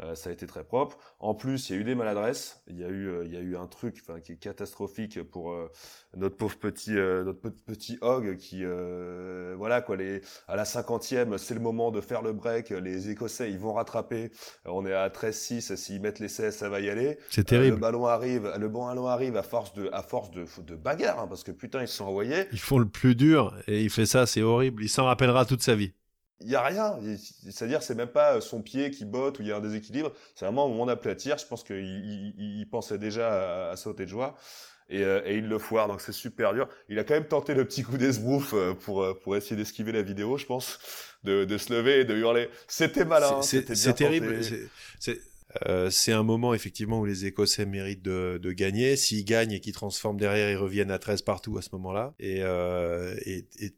Euh, 0.00 0.14
ça 0.14 0.30
a 0.30 0.32
été 0.32 0.46
très 0.46 0.64
propre. 0.64 0.98
En 1.20 1.34
plus, 1.34 1.70
il 1.70 1.76
y 1.76 1.78
a 1.78 1.80
eu 1.80 1.84
des 1.84 1.94
maladresses. 1.94 2.62
Il 2.68 2.78
y 2.78 2.84
a 2.84 2.88
eu, 2.88 3.24
il 3.24 3.32
y 3.32 3.36
a 3.36 3.40
eu 3.40 3.56
un 3.56 3.66
truc, 3.66 4.02
qui 4.22 4.32
est 4.32 4.36
catastrophique 4.36 5.22
pour 5.22 5.56
notre 6.16 6.36
pauvre 6.36 6.56
petit, 6.56 6.92
notre 6.92 7.40
petit 7.40 7.98
Hog 8.00 8.36
qui, 8.36 8.64
voilà 9.56 9.80
quoi, 9.80 9.96
les, 9.96 10.20
à 10.48 10.56
la 10.56 10.64
cinquantième, 10.64 11.38
c'est 11.38 11.54
le 11.54 11.60
moment 11.60 11.90
de 11.90 12.00
faire 12.00 12.22
le 12.22 12.32
break. 12.32 12.70
Les 12.70 13.10
Écossais, 13.10 13.50
ils 13.50 13.58
vont 13.58 13.72
rattraper. 13.72 14.30
On 14.64 14.84
est 14.86 14.92
à 14.92 15.08
13-6. 15.08 15.76
S'ils 15.76 16.00
mettent 16.00 16.18
l'essai, 16.18 16.50
ça 16.50 16.68
va 16.68 16.80
y 16.80 16.90
aller. 16.90 17.18
C'est 17.30 17.44
terrible. 17.44 17.76
le 17.76 17.80
ballon 17.80 18.06
arrive, 18.06 18.52
le 18.58 18.68
ballon 18.68 19.06
arrive 19.06 19.36
à 19.36 19.42
force 19.42 19.72
de, 19.74 19.88
à 19.92 20.02
force 20.02 20.30
de, 20.30 20.44
de 20.62 20.76
bagarre, 20.76 21.20
hein, 21.20 21.26
parce 21.28 21.44
que 21.44 21.52
putain, 21.52 21.82
ils 21.82 21.88
se 21.88 21.96
sont 21.96 22.04
envoyés. 22.04 22.46
Ils 22.52 22.58
font 22.58 22.78
le 22.78 22.88
plus 22.88 23.14
dur 23.14 23.54
et 23.66 23.82
il 23.82 23.90
fait 23.90 24.06
ça, 24.06 24.26
c'est 24.26 24.42
horrible. 24.42 24.82
Il 24.82 24.88
s'en 24.88 25.04
rappellera 25.04 25.44
toute 25.44 25.62
sa 25.62 25.74
vie 25.74 25.92
il 26.40 26.50
y 26.50 26.54
a 26.54 26.62
rien. 26.62 26.98
C'est-à-dire, 27.50 27.82
c'est 27.82 27.94
même 27.94 28.08
pas 28.08 28.40
son 28.40 28.62
pied 28.62 28.90
qui 28.90 29.04
botte 29.04 29.38
ou 29.38 29.42
il 29.42 29.48
y 29.48 29.52
a 29.52 29.56
un 29.56 29.60
déséquilibre. 29.60 30.12
C'est 30.34 30.44
vraiment 30.44 30.66
au 30.66 30.68
moment 30.68 30.86
d'aplatir. 30.86 31.38
Je 31.38 31.46
pense 31.46 31.64
qu'il 31.64 32.34
il, 32.38 32.68
pensait 32.70 32.98
déjà 32.98 33.70
à, 33.70 33.76
sauter 33.76 34.04
de 34.04 34.10
joie. 34.10 34.36
Et, 34.88 35.02
euh, 35.02 35.20
et, 35.24 35.38
il 35.38 35.48
le 35.48 35.58
foire, 35.58 35.88
donc 35.88 36.00
c'est 36.00 36.12
super 36.12 36.54
dur. 36.54 36.68
Il 36.88 36.98
a 37.00 37.04
quand 37.04 37.14
même 37.14 37.26
tenté 37.26 37.54
le 37.54 37.64
petit 37.64 37.82
coup 37.82 37.96
d'esbrouf 37.98 38.52
euh, 38.54 38.72
pour, 38.72 39.02
euh, 39.02 39.14
pour 39.14 39.34
essayer 39.34 39.56
d'esquiver 39.56 39.90
la 39.90 40.02
vidéo, 40.02 40.36
je 40.36 40.46
pense, 40.46 40.78
de, 41.24 41.44
de 41.44 41.58
se 41.58 41.72
lever 41.72 42.00
et 42.00 42.04
de 42.04 42.14
hurler. 42.14 42.48
C'était 42.68 43.04
malin. 43.04 43.42
C'est 43.42 43.94
terrible. 43.94 44.38
C'est 45.90 46.12
un 46.12 46.22
moment 46.22 46.54
effectivement 46.54 47.00
où 47.00 47.04
les 47.04 47.26
Écossais 47.26 47.66
méritent 47.66 48.04
de, 48.04 48.38
de 48.40 48.52
gagner. 48.52 48.94
S'ils 48.94 49.24
gagnent 49.24 49.52
et 49.52 49.60
qu'ils 49.60 49.72
transforment 49.72 50.18
derrière, 50.18 50.50
ils 50.50 50.56
reviennent 50.56 50.92
à 50.92 51.00
13 51.00 51.22
partout 51.22 51.58
à 51.58 51.62
ce 51.62 51.70
moment-là. 51.72 52.14
Et, 52.20 52.42
et, 53.24 53.48
et 53.58 53.74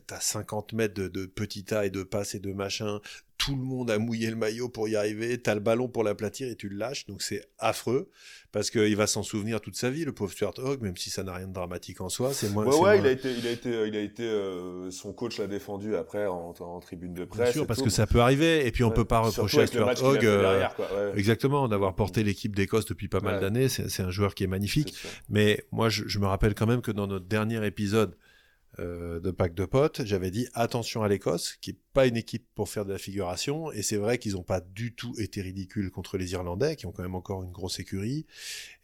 t'as 0.00 0.20
50 0.20 0.72
mètres 0.72 0.94
de, 0.94 1.08
de 1.08 1.26
petit 1.26 1.64
tas 1.64 1.86
et 1.86 1.90
de 1.90 2.02
passes 2.02 2.34
et 2.34 2.40
de 2.40 2.52
machin. 2.52 3.00
Tout 3.38 3.56
le 3.56 3.62
monde 3.62 3.90
a 3.90 3.98
mouillé 3.98 4.30
le 4.30 4.36
maillot 4.36 4.68
pour 4.68 4.88
y 4.88 4.94
arriver. 4.94 5.36
T'as 5.42 5.54
le 5.54 5.60
ballon 5.60 5.88
pour 5.88 6.04
l'aplatir 6.04 6.48
et 6.48 6.54
tu 6.54 6.68
le 6.68 6.76
lâches. 6.76 7.06
Donc 7.06 7.22
c'est 7.22 7.44
affreux 7.58 8.08
parce 8.52 8.70
qu'il 8.70 8.94
va 8.94 9.08
s'en 9.08 9.24
souvenir 9.24 9.60
toute 9.60 9.74
sa 9.74 9.90
vie, 9.90 10.04
le 10.04 10.12
pauvre 10.12 10.30
Stuart 10.30 10.54
Hogg, 10.58 10.80
même 10.80 10.96
si 10.96 11.10
ça 11.10 11.24
n'a 11.24 11.34
rien 11.34 11.48
de 11.48 11.52
dramatique 11.52 12.00
en 12.00 12.08
soi. 12.08 12.32
C'est 12.32 12.50
moins. 12.50 12.64
Ouais, 12.66 12.78
ouais, 12.78 12.98
il 13.00 13.06
a 13.06 13.10
été, 13.10 13.32
il 13.32 13.46
a 13.46 13.50
été, 13.50 13.88
il 13.88 13.96
a 13.96 14.00
été. 14.00 14.22
Euh, 14.22 14.90
son 14.92 15.12
coach 15.12 15.38
l'a 15.38 15.48
défendu 15.48 15.96
après 15.96 16.26
en, 16.26 16.54
en, 16.60 16.80
tribune 16.80 17.14
de 17.14 17.24
presse. 17.24 17.46
Bien 17.46 17.52
sûr, 17.52 17.66
parce 17.66 17.82
que 17.82 17.90
ça 17.90 18.06
peut 18.06 18.20
arriver. 18.20 18.64
Et 18.66 18.70
puis 18.70 18.84
on 18.84 18.92
peut 18.92 19.04
pas 19.04 19.18
reprocher 19.18 19.62
à 19.62 19.66
Stuart 19.66 20.02
Hogg, 20.04 20.24
euh, 20.24 21.14
exactement, 21.14 21.66
d'avoir 21.66 21.96
porté 21.96 22.22
l'équipe 22.22 22.54
d'Écosse 22.54 22.84
depuis 22.84 23.08
pas 23.08 23.20
mal 23.20 23.40
d'années. 23.40 23.68
C'est 23.68 24.02
un 24.02 24.10
joueur 24.10 24.36
qui 24.36 24.44
est 24.44 24.48
magnifique. 24.48 24.94
Mais 25.28 25.64
moi, 25.72 25.88
je, 25.88 26.04
je 26.06 26.18
me 26.20 26.26
rappelle 26.26 26.54
quand 26.54 26.66
même 26.66 26.82
que 26.82 26.92
dans 26.92 27.08
notre 27.08 27.26
dernier 27.26 27.66
épisode 27.66 28.12
euh, 28.12 28.31
de 28.78 29.30
pack 29.30 29.54
de 29.54 29.64
potes, 29.64 30.04
j'avais 30.04 30.30
dit 30.30 30.48
attention 30.54 31.02
à 31.02 31.08
l'Écosse, 31.08 31.56
qui 31.60 31.78
pas 31.92 32.06
une 32.06 32.16
équipe 32.16 32.46
pour 32.54 32.68
faire 32.68 32.84
de 32.84 32.92
la 32.92 32.98
figuration, 32.98 33.72
et 33.72 33.82
c'est 33.82 33.96
vrai 33.96 34.18
qu'ils 34.18 34.32
n'ont 34.32 34.42
pas 34.42 34.60
du 34.60 34.94
tout 34.94 35.14
été 35.18 35.42
ridicules 35.42 35.90
contre 35.90 36.18
les 36.18 36.32
Irlandais, 36.32 36.76
qui 36.76 36.86
ont 36.86 36.92
quand 36.92 37.02
même 37.02 37.14
encore 37.14 37.42
une 37.42 37.52
grosse 37.52 37.78
écurie, 37.78 38.26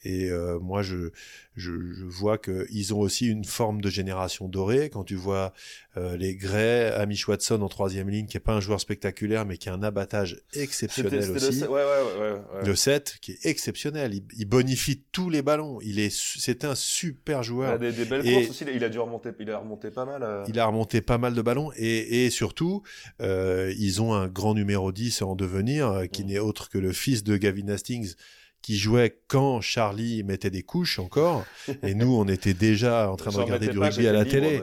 et 0.05 0.31
euh, 0.31 0.59
moi, 0.61 0.83
je, 0.83 1.11
je, 1.57 1.73
je 1.93 2.05
vois 2.05 2.39
qu'ils 2.39 2.95
ont 2.95 3.01
aussi 3.01 3.27
une 3.27 3.45
forme 3.45 3.81
de 3.81 3.91
génération 3.91 4.49
dorée. 4.49 4.91
Quand 4.91 5.03
tu 5.03 5.17
vois 5.17 5.53
euh, 5.97 6.17
les 6.17 6.37
Gray, 6.37 6.93
Amish 6.93 7.27
Watson 7.27 7.61
en 7.63 7.69
troisième 7.69 8.09
ligne, 8.09 8.27
qui 8.27 8.37
est 8.37 8.41
pas 8.41 8.53
un 8.53 8.61
joueur 8.61 8.81
spectaculaire, 8.81 9.45
mais 9.45 9.57
qui 9.59 9.69
a 9.69 9.75
un 9.75 9.83
abattage 9.83 10.41
exceptionnel 10.55 11.31
aussi. 11.31 11.61
Le, 11.61 11.69
ouais, 11.69 11.83
ouais, 11.83 12.33
ouais, 12.33 12.65
le 12.65 12.77
7, 12.77 13.19
qui 13.21 13.33
est 13.33 13.47
exceptionnel. 13.47 14.15
Il, 14.15 14.45
bonifie 14.47 15.03
tous 15.11 15.31
les 15.31 15.43
ballons. 15.43 15.81
Il 15.83 15.99
est, 15.99 16.15
c'est 16.15 16.65
un 16.65 16.77
super 16.77 17.43
joueur. 17.43 17.71
Il 17.81 17.87
a 17.87 17.93
des, 17.93 18.05
belles 18.05 18.23
courses 18.23 18.51
aussi. 18.51 18.65
Il 18.73 18.85
a 18.85 18.89
dû 18.89 19.01
remonter, 19.01 19.31
il 19.41 19.51
a 19.51 19.59
remonté 19.59 19.91
pas 19.91 20.05
mal. 20.05 20.23
Euh. 20.23 20.45
Il 20.49 20.61
a 20.61 20.67
remonté 20.67 21.01
pas 21.01 21.19
mal 21.19 21.35
de 21.35 21.43
ballons. 21.43 21.73
Et, 21.77 22.25
et 22.25 22.31
surtout, 22.31 22.83
euh, 23.21 23.75
ils 23.79 24.03
ont 24.03 24.15
un 24.15 24.29
grand 24.29 24.55
numéro 24.55 24.93
10 24.93 25.23
en 25.23 25.35
devenir, 25.35 25.89
euh, 25.89 26.07
qui 26.07 26.25
mm. 26.25 26.27
n'est 26.27 26.39
autre 26.39 26.69
que 26.69 26.79
le 26.79 26.93
fils 26.93 27.25
de 27.25 27.37
Gavin 27.37 27.69
Hastings, 27.69 28.15
qui 28.63 28.77
jouait 28.77 29.21
quand 29.29 29.61
Charlie 29.61 30.23
mettait 30.25 30.51
des 30.51 30.63
couches 30.63 30.99
encore, 30.99 31.45
et 31.83 31.95
nous 31.95 32.13
on 32.15 32.27
était 32.27 32.55
déjà 32.55 33.11
en 33.11 33.17
train 33.17 33.31
de 33.31 33.37
regarder 33.37 33.69
du 33.69 33.79
rugby 33.79 34.07
à 34.07 34.13
la 34.13 34.25
télé. 34.25 34.63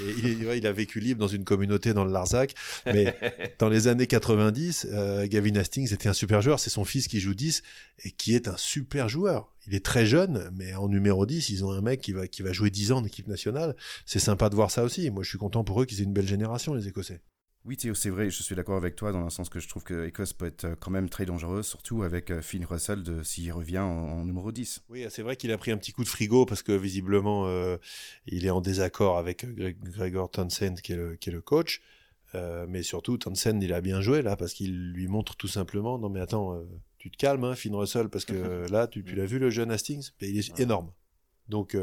Et 0.00 0.10
il, 0.22 0.42
il, 0.42 0.66
a 0.66 0.72
vécu 0.72 1.00
libre 1.00 1.20
dans 1.20 1.28
une 1.28 1.44
communauté 1.44 1.94
dans 1.94 2.04
le 2.04 2.12
Larzac, 2.12 2.54
mais 2.86 3.16
dans 3.58 3.68
les 3.68 3.88
années 3.88 4.06
90, 4.06 4.88
euh, 4.90 5.26
Gavin 5.28 5.56
Hastings 5.56 5.94
était 5.94 6.08
un 6.08 6.12
super 6.12 6.42
joueur. 6.42 6.58
C'est 6.60 6.70
son 6.70 6.84
fils 6.84 7.08
qui 7.08 7.20
joue 7.20 7.34
10 7.34 7.62
et 8.04 8.10
qui 8.10 8.34
est 8.34 8.48
un 8.48 8.56
super 8.56 9.08
joueur. 9.08 9.50
Il 9.66 9.74
est 9.74 9.84
très 9.84 10.06
jeune, 10.06 10.50
mais 10.54 10.74
en 10.74 10.88
numéro 10.88 11.24
10, 11.24 11.48
ils 11.50 11.64
ont 11.64 11.72
un 11.72 11.80
mec 11.80 12.00
qui 12.00 12.12
va, 12.12 12.26
qui 12.28 12.42
va 12.42 12.52
jouer 12.52 12.70
10 12.70 12.92
ans 12.92 12.98
en 12.98 13.04
équipe 13.04 13.26
nationale. 13.26 13.74
C'est 14.04 14.18
sympa 14.18 14.48
de 14.48 14.54
voir 14.54 14.70
ça 14.70 14.82
aussi. 14.84 15.10
Moi, 15.10 15.22
je 15.22 15.28
suis 15.28 15.38
content 15.38 15.64
pour 15.64 15.80
eux 15.80 15.86
qu'ils 15.86 16.00
aient 16.00 16.04
une 16.04 16.12
belle 16.12 16.28
génération, 16.28 16.74
les 16.74 16.88
Écossais. 16.88 17.20
Oui, 17.66 17.76
Théo, 17.76 17.94
c'est 17.94 18.10
vrai, 18.10 18.30
je 18.30 18.44
suis 18.44 18.54
d'accord 18.54 18.76
avec 18.76 18.94
toi 18.94 19.10
dans 19.10 19.24
le 19.24 19.30
sens 19.30 19.48
que 19.48 19.58
je 19.58 19.68
trouve 19.68 19.82
que 19.82 19.92
l'Écosse 19.92 20.32
peut 20.32 20.46
être 20.46 20.66
euh, 20.66 20.76
quand 20.78 20.92
même 20.92 21.08
très 21.08 21.26
dangereuse, 21.26 21.66
surtout 21.66 22.04
avec 22.04 22.30
euh, 22.30 22.40
Finn 22.40 22.64
Russell 22.64 23.02
s'il 23.24 23.50
revient 23.52 23.80
en, 23.80 24.24
numéro 24.24 24.52
10. 24.52 24.84
Oui, 24.88 25.04
c'est 25.10 25.22
vrai 25.22 25.34
qu'il 25.34 25.50
a 25.50 25.58
pris 25.58 25.72
un 25.72 25.76
petit 25.76 25.90
coup 25.90 26.04
de 26.04 26.08
frigo 26.08 26.46
parce 26.46 26.62
que 26.62 26.70
visiblement 26.70 27.48
euh, 27.48 27.76
il 28.26 28.46
est 28.46 28.50
en 28.50 28.60
désaccord 28.60 29.18
avec 29.18 29.44
Gregor 29.82 30.30
Townsend 30.30 30.76
qui 30.76 30.92
est 30.92 30.96
le, 30.96 31.16
qui 31.16 31.30
est 31.30 31.32
le 31.32 31.40
coach. 31.40 31.82
mais 32.34 32.84
surtout, 32.84 33.18
Townsend, 33.18 33.60
il 33.60 33.72
a 33.72 33.80
bien 33.80 34.00
joué 34.00 34.22
là 34.22 34.36
parce 34.36 34.52
qu'il 34.52 34.92
lui 34.92 35.08
montre 35.08 35.34
tout 35.34 35.48
simplement 35.48 35.98
non, 35.98 36.08
mais 36.08 36.20
attends, 36.20 36.62
tu 36.98 37.10
te 37.10 37.16
calmes, 37.16 37.42
hein, 37.42 37.56
Finn 37.56 37.74
Russell, 37.74 38.10
parce 38.10 38.24
que 38.24 38.66
là, 38.70 38.86
tu, 38.86 39.02
tu 39.02 39.16
l'as 39.16 39.26
vu 39.26 39.40
le 39.40 39.50
jeune 39.50 39.72
Hastings 39.72 40.10
Il 40.20 40.38
est 40.38 40.60
énorme. 40.60 40.92
Donc, 41.48 41.76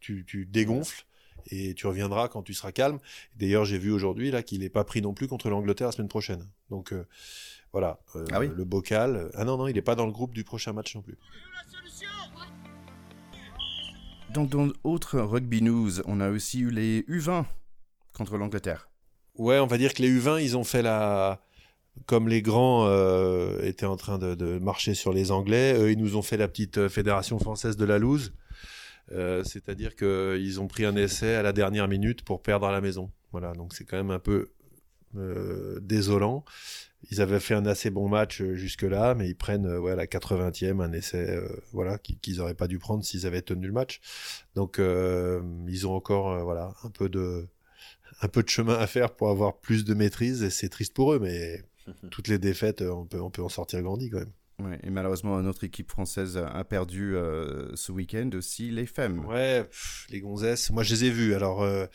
tu, 0.00 0.24
tu 0.24 0.46
dégonfles 0.46 1.04
et 1.50 1.74
tu 1.74 1.86
reviendras 1.86 2.28
quand 2.28 2.42
tu 2.42 2.54
seras 2.54 2.72
calme. 2.72 2.98
D'ailleurs, 3.36 3.64
j'ai 3.64 3.78
vu 3.78 3.90
aujourd'hui 3.90 4.30
là 4.30 4.42
qu'il 4.42 4.60
n'est 4.60 4.68
pas 4.68 4.84
pris 4.84 5.02
non 5.02 5.14
plus 5.14 5.28
contre 5.28 5.48
l'Angleterre 5.48 5.88
la 5.88 5.92
semaine 5.92 6.08
prochaine. 6.08 6.46
Donc 6.70 6.92
euh, 6.92 7.06
voilà, 7.72 8.00
euh, 8.16 8.24
ah 8.32 8.40
le 8.40 8.64
bocal. 8.64 9.30
Ah 9.34 9.44
non 9.44 9.56
non, 9.56 9.68
il 9.68 9.74
n'est 9.74 9.82
pas 9.82 9.94
dans 9.94 10.06
le 10.06 10.12
groupe 10.12 10.34
du 10.34 10.44
prochain 10.44 10.72
match 10.72 10.94
non 10.94 11.02
plus. 11.02 11.18
Donc 14.30 14.48
dans 14.48 14.68
autre 14.84 15.20
rugby 15.20 15.62
news, 15.62 16.00
on 16.06 16.20
a 16.20 16.30
aussi 16.30 16.60
eu 16.60 16.70
les 16.70 17.02
U20 17.02 17.44
contre 18.14 18.36
l'Angleterre. 18.36 18.88
Ouais, 19.36 19.58
on 19.58 19.66
va 19.66 19.78
dire 19.78 19.94
que 19.94 20.02
les 20.02 20.10
U20, 20.10 20.42
ils 20.42 20.56
ont 20.56 20.64
fait 20.64 20.82
la 20.82 21.42
comme 22.06 22.26
les 22.26 22.40
grands 22.40 22.86
euh, 22.86 23.60
étaient 23.62 23.86
en 23.86 23.96
train 23.96 24.18
de, 24.18 24.34
de, 24.34 24.58
marcher 24.58 24.94
sur 24.94 25.12
les 25.12 25.30
Anglais, 25.30 25.74
eux, 25.78 25.90
ils 25.90 25.98
nous 25.98 26.16
ont 26.16 26.22
fait 26.22 26.38
la 26.38 26.48
petite 26.48 26.88
fédération 26.88 27.38
française 27.38 27.76
de 27.76 27.84
la 27.84 27.98
loose. 27.98 28.32
Euh, 29.10 29.42
c'est-à-dire 29.44 29.96
qu'ils 29.96 30.60
ont 30.60 30.68
pris 30.68 30.84
un 30.84 30.96
essai 30.96 31.34
à 31.34 31.42
la 31.42 31.52
dernière 31.52 31.88
minute 31.88 32.22
pour 32.22 32.42
perdre 32.42 32.66
à 32.66 32.72
la 32.72 32.80
maison. 32.80 33.10
Voilà, 33.32 33.52
donc 33.52 33.74
c'est 33.74 33.84
quand 33.84 33.96
même 33.96 34.10
un 34.10 34.18
peu 34.18 34.50
euh, 35.16 35.80
désolant. 35.80 36.44
Ils 37.10 37.20
avaient 37.20 37.40
fait 37.40 37.54
un 37.54 37.66
assez 37.66 37.90
bon 37.90 38.08
match 38.08 38.40
euh, 38.40 38.54
jusque-là, 38.54 39.14
mais 39.14 39.28
ils 39.28 39.34
prennent 39.34 39.66
ouais, 39.66 39.92
à 39.92 39.96
la 39.96 40.06
80e 40.06 40.80
un 40.80 40.92
essai 40.92 41.40
voilà, 41.72 41.98
qu'ils 41.98 42.36
n'auraient 42.36 42.54
pas 42.54 42.68
dû 42.68 42.78
prendre 42.78 43.04
s'ils 43.04 43.26
avaient 43.26 43.42
tenu 43.42 43.66
le 43.66 43.72
match. 43.72 44.00
Donc 44.54 44.78
ils 44.78 45.86
ont 45.86 45.94
encore 45.94 46.44
voilà, 46.44 46.74
un, 46.84 46.90
peu 46.90 47.08
de, 47.08 47.48
un 48.20 48.28
peu 48.28 48.42
de 48.42 48.48
chemin 48.48 48.74
à 48.74 48.86
faire 48.86 49.14
pour 49.14 49.30
avoir 49.30 49.58
plus 49.58 49.84
de 49.84 49.94
maîtrise, 49.94 50.42
et 50.42 50.50
c'est 50.50 50.68
triste 50.68 50.94
pour 50.94 51.12
eux, 51.12 51.18
mais 51.18 51.64
toutes 52.10 52.28
les 52.28 52.38
défaites, 52.38 52.82
on 52.82 53.04
peut, 53.04 53.20
on 53.20 53.30
peut 53.30 53.42
en 53.42 53.48
sortir 53.48 53.82
grandi 53.82 54.10
quand 54.10 54.20
même. 54.20 54.32
Et 54.82 54.90
malheureusement, 54.90 55.38
une 55.40 55.46
autre 55.46 55.64
équipe 55.64 55.90
française 55.90 56.36
a 56.36 56.64
perdu 56.64 57.16
euh, 57.16 57.74
ce 57.74 57.92
week-end 57.92 58.30
aussi, 58.34 58.70
les 58.70 58.86
femmes. 58.86 59.24
Ouais, 59.26 59.68
les 60.10 60.20
gonzesses. 60.20 60.70
Moi, 60.70 60.82
je 60.82 60.94
les 60.94 61.04
ai 61.04 61.10
vues. 61.10 61.34
Alors, 61.34 61.62
euh, 61.62 61.86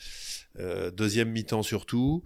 euh, 0.58 0.90
deuxième 0.90 1.30
mi-temps 1.30 1.62
surtout. 1.62 2.22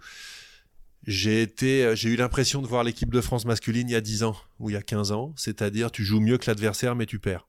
J'ai 1.05 1.41
été, 1.41 1.95
j'ai 1.95 2.09
eu 2.09 2.15
l'impression 2.15 2.61
de 2.61 2.67
voir 2.67 2.83
l'équipe 2.83 3.11
de 3.11 3.21
France 3.21 3.45
masculine 3.45 3.89
il 3.89 3.93
y 3.93 3.95
a 3.95 4.01
10 4.01 4.23
ans 4.23 4.37
ou 4.59 4.69
il 4.69 4.73
y 4.73 4.77
a 4.77 4.81
15 4.81 5.11
ans. 5.11 5.33
C'est-à-dire, 5.35 5.91
tu 5.91 6.03
joues 6.03 6.21
mieux 6.21 6.37
que 6.37 6.49
l'adversaire, 6.49 6.95
mais 6.95 7.05
tu 7.05 7.19
perds. 7.19 7.47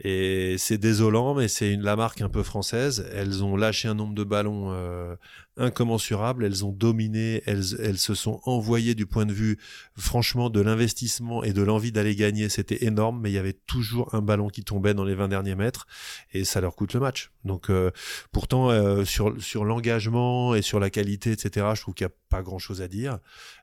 Et 0.00 0.56
c'est 0.58 0.78
désolant, 0.78 1.34
mais 1.34 1.48
c'est 1.48 1.76
la 1.76 1.94
marque 1.94 2.22
un 2.22 2.28
peu 2.28 2.42
française. 2.42 3.08
Elles 3.14 3.44
ont 3.44 3.56
lâché 3.56 3.88
un 3.88 3.94
nombre 3.94 4.14
de 4.14 4.24
ballons 4.24 4.72
euh, 4.72 5.14
incommensurable. 5.56 6.44
Elles 6.44 6.64
ont 6.64 6.72
dominé. 6.72 7.42
Elles, 7.46 7.80
elles 7.80 7.98
se 7.98 8.14
sont 8.14 8.40
envoyées 8.44 8.94
du 8.94 9.06
point 9.06 9.26
de 9.26 9.32
vue, 9.32 9.58
franchement, 9.96 10.50
de 10.50 10.60
l'investissement 10.60 11.44
et 11.44 11.52
de 11.52 11.62
l'envie 11.62 11.92
d'aller 11.92 12.16
gagner. 12.16 12.48
C'était 12.48 12.84
énorme, 12.84 13.20
mais 13.20 13.30
il 13.30 13.34
y 13.34 13.38
avait 13.38 13.52
toujours 13.52 14.14
un 14.14 14.22
ballon 14.22 14.48
qui 14.48 14.64
tombait 14.64 14.94
dans 14.94 15.04
les 15.04 15.14
20 15.14 15.28
derniers 15.28 15.54
mètres 15.54 15.86
et 16.32 16.44
ça 16.44 16.60
leur 16.60 16.74
coûte 16.74 16.94
le 16.94 17.00
match. 17.00 17.30
Donc, 17.44 17.70
euh, 17.70 17.90
pourtant, 18.32 18.70
euh, 18.70 19.04
sur, 19.04 19.40
sur 19.40 19.64
l'engagement 19.64 20.54
et 20.54 20.62
sur 20.62 20.80
la 20.80 20.90
qualité, 20.90 21.32
etc., 21.32 21.66
je 21.74 21.80
trouve 21.82 21.94
qu'il 21.94 22.06
n'y 22.06 22.12
a 22.12 22.16
pas 22.28 22.42
grand 22.42 22.58
chose 22.58 22.82
à 22.82 22.88
dire. 22.88 23.18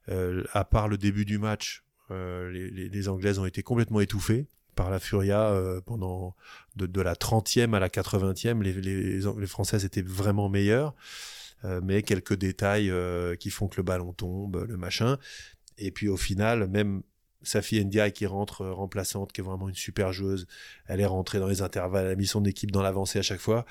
Euh, 0.10 0.44
à 0.54 0.64
part 0.64 0.88
le 0.88 0.98
début 0.98 1.26
du 1.26 1.38
match, 1.38 1.84
euh, 2.12 2.50
les, 2.50 2.70
les, 2.70 2.90
les 2.90 3.10
Anglaises 3.10 3.40
ont 3.40 3.46
été 3.46 3.62
complètement 3.62 4.00
étouffées 4.00 4.48
par 4.80 4.90
la 4.90 5.00
Furia 5.00 5.50
euh, 5.50 5.82
pendant 5.82 6.38
de, 6.78 7.02
la 7.02 7.14
30e 7.14 7.76
à 7.76 7.80
la 7.80 7.90
80e. 7.90 8.62
Les, 8.62 9.46
Françaises 9.46 9.84
étaient 9.84 10.02
vraiment 10.02 10.48
meilleures, 10.48 10.96
euh, 11.66 11.82
mais 11.84 12.02
quelques 12.02 12.36
détails 12.36 12.90
euh, 12.90 13.36
qui 13.36 13.50
font 13.50 13.68
que 13.68 13.76
le 13.76 13.84
ballon 13.84 14.14
tombe, 14.14 14.66
le 14.66 14.78
machin. 14.78 15.18
Et 15.80 15.92
puis 15.92 16.08
au 16.08 16.16
final, 16.16 16.70
même 16.70 17.02
Safi 17.44 17.84
Ndiaye 17.84 18.14
qui 18.14 18.26
rentre 18.26 18.66
remplaçante, 18.68 19.34
qui 19.34 19.42
est 19.42 19.44
vraiment 19.44 19.68
une 19.68 19.76
super 19.76 20.14
joueuse, 20.14 20.48
elle 20.88 21.02
est 21.02 21.06
rentrée 21.06 21.40
dans 21.40 21.48
les 21.48 21.62
intervalles, 21.62 22.06
elle 22.06 22.14
a 22.14 22.16
mis 22.16 22.28
son 22.28 22.46
équipe 22.46 22.72
dans 22.72 22.82
l'avancée 22.82 23.20
à 23.20 23.24
chaque 23.24 23.42
fois. 23.42 23.66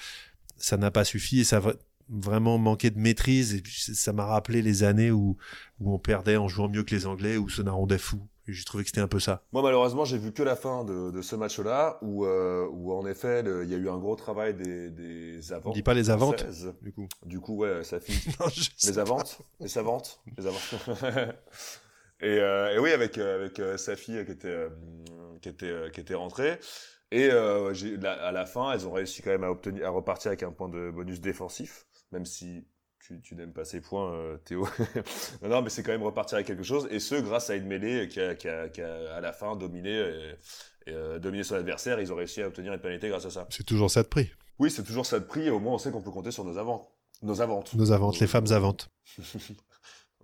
Ça 0.59 0.77
n'a 0.77 0.91
pas 0.91 1.05
suffi 1.05 1.41
et 1.41 1.45
ça 1.45 1.57
a 1.57 1.73
vraiment 2.11 2.59
manqué 2.59 2.91
de 2.91 2.99
maîtrise. 2.99 3.55
Et 3.55 3.63
ça 3.67 4.13
m'a 4.13 4.27
rappelé 4.27 4.61
les 4.61 4.83
années 4.83 5.11
où, 5.11 5.39
on 5.81 5.99
perdait 5.99 6.37
en 6.37 6.49
jouant 6.49 6.69
mieux 6.69 6.83
que 6.83 6.95
les 6.95 7.07
Anglais, 7.07 7.39
où 7.39 7.49
Sona 7.49 7.73
rendait 7.73 7.97
fou. 7.97 8.21
J'ai 8.49 8.65
trouvé 8.65 8.83
que 8.83 8.89
c'était 8.89 9.03
un 9.03 9.09
peu 9.09 9.21
ça. 9.21 9.43
Moi, 9.53 9.63
malheureusement, 9.63 10.07
j'ai 10.07 10.17
vu 10.17 10.33
que 10.33 10.43
la 10.43 10.57
fin 10.57 10.85
de, 10.85 11.11
de 11.11 11.23
ce 11.23 11.37
match-là, 11.37 11.99
où, 12.01 12.25
euh, 12.25 12.67
où 12.71 12.93
en 12.93 13.07
effet, 13.07 13.45
il 13.45 13.69
y 13.69 13.75
a 13.75 13.79
eu 13.79 13.91
un 13.91 13.99
gros 13.99 14.17
travail 14.17 14.55
des, 14.55 14.91
des 14.91 15.53
avant. 15.53 15.71
On 15.71 15.75
dit 15.75 15.83
pas 15.83 15.95
les 15.95 16.09
avantes, 16.09 16.47
du 16.81 16.93
coup. 16.93 17.09
Du 17.27 17.41
coup, 17.41 17.57
ouais, 17.57 17.85
ça 17.85 18.01
finit. 18.01 18.19
Non, 18.41 18.47
Les 18.85 18.99
avantes 18.99 19.39
Les 19.61 19.69
savantes 19.69 20.21
Les 20.37 20.47
avantes. 20.47 20.75
et, 22.21 22.39
euh, 22.39 22.75
et 22.75 22.79
oui, 22.79 22.93
avec, 22.93 23.19
euh, 23.19 23.37
avec 23.37 23.59
euh, 23.59 23.77
sa 23.77 23.97
fille 23.97 24.25
qui 24.25 24.33
était, 24.33 24.67
qui 25.43 25.49
était, 25.51 25.91
qui 25.93 26.01
était 26.01 26.15
rentrée. 26.15 26.59
Et 27.11 27.31
à 27.31 28.33
la 28.33 28.47
fin, 28.47 28.73
elles 28.73 28.87
ont 28.87 28.93
réussi 28.93 29.23
quand 29.23 29.31
même 29.31 29.45
à, 29.45 29.51
obtenir, 29.51 29.87
à 29.87 29.91
repartir 29.91 30.29
avec 30.29 30.43
un 30.43 30.53
point 30.53 30.69
de 30.69 30.91
bonus 30.91 31.21
défensif, 31.21 31.87
même 32.13 32.27
si 32.27 32.67
tu, 33.09 33.21
tu 33.23 33.35
n'aimes 33.35 33.53
pas 33.53 33.65
ces 33.65 33.81
points, 33.81 34.13
euh, 34.13 34.37
Théo. 34.37 34.69
non, 35.43 35.49
non, 35.49 35.63
mais 35.63 35.71
c'est 35.71 35.83
quand 35.83 35.93
même 35.93 36.03
repartir 36.03 36.37
avec 36.37 36.47
quelque 36.47 36.63
chose. 36.63 36.87
Et 36.91 37.01
ce, 37.01 37.15
grâce 37.15 37.49
à 37.49 37.55
une 37.55 37.67
mêlée 37.67 38.07
qui 38.09 38.21
a, 38.21 38.35
qui 38.35 38.49
a, 38.49 38.69
qui 38.69 38.83
a 38.83 39.15
à 39.15 39.21
la 39.21 39.33
fin 39.33 39.57
dominé, 39.57 39.91
et, 39.91 40.35
et, 40.87 40.93
euh, 40.93 41.19
dominé 41.19 41.43
son 41.43 41.55
adversaire. 41.55 42.01
Ils 42.01 42.13
ont 42.13 42.17
réussi 42.17 42.43
à 42.43 42.49
obtenir 42.49 42.73
une 42.73 42.81
pénalité 42.81 43.09
grâce 43.09 43.25
à 43.25 43.31
ça. 43.31 43.47
C'est 43.51 43.65
toujours 43.65 43.91
ça 43.91 44.03
de 44.03 44.09
prix. 44.09 44.31
Oui, 44.59 44.71
c'est 44.71 44.85
toujours 44.85 45.07
ça 45.07 45.19
de 45.19 45.25
prix. 45.25 45.47
Et 45.47 45.51
au 45.51 45.59
moins, 45.59 45.75
on 45.75 45.79
sait 45.79 45.91
qu'on 45.91 46.03
peut 46.03 46.11
compter 46.11 46.31
sur 46.31 46.45
nos 46.45 46.59
avants. 46.59 46.91
Nos 47.23 47.41
avantes. 47.41 47.75
Nos 47.75 47.93
avantes, 47.93 48.21
les 48.21 48.27
femmes 48.27 48.53
avantes. 48.53 48.91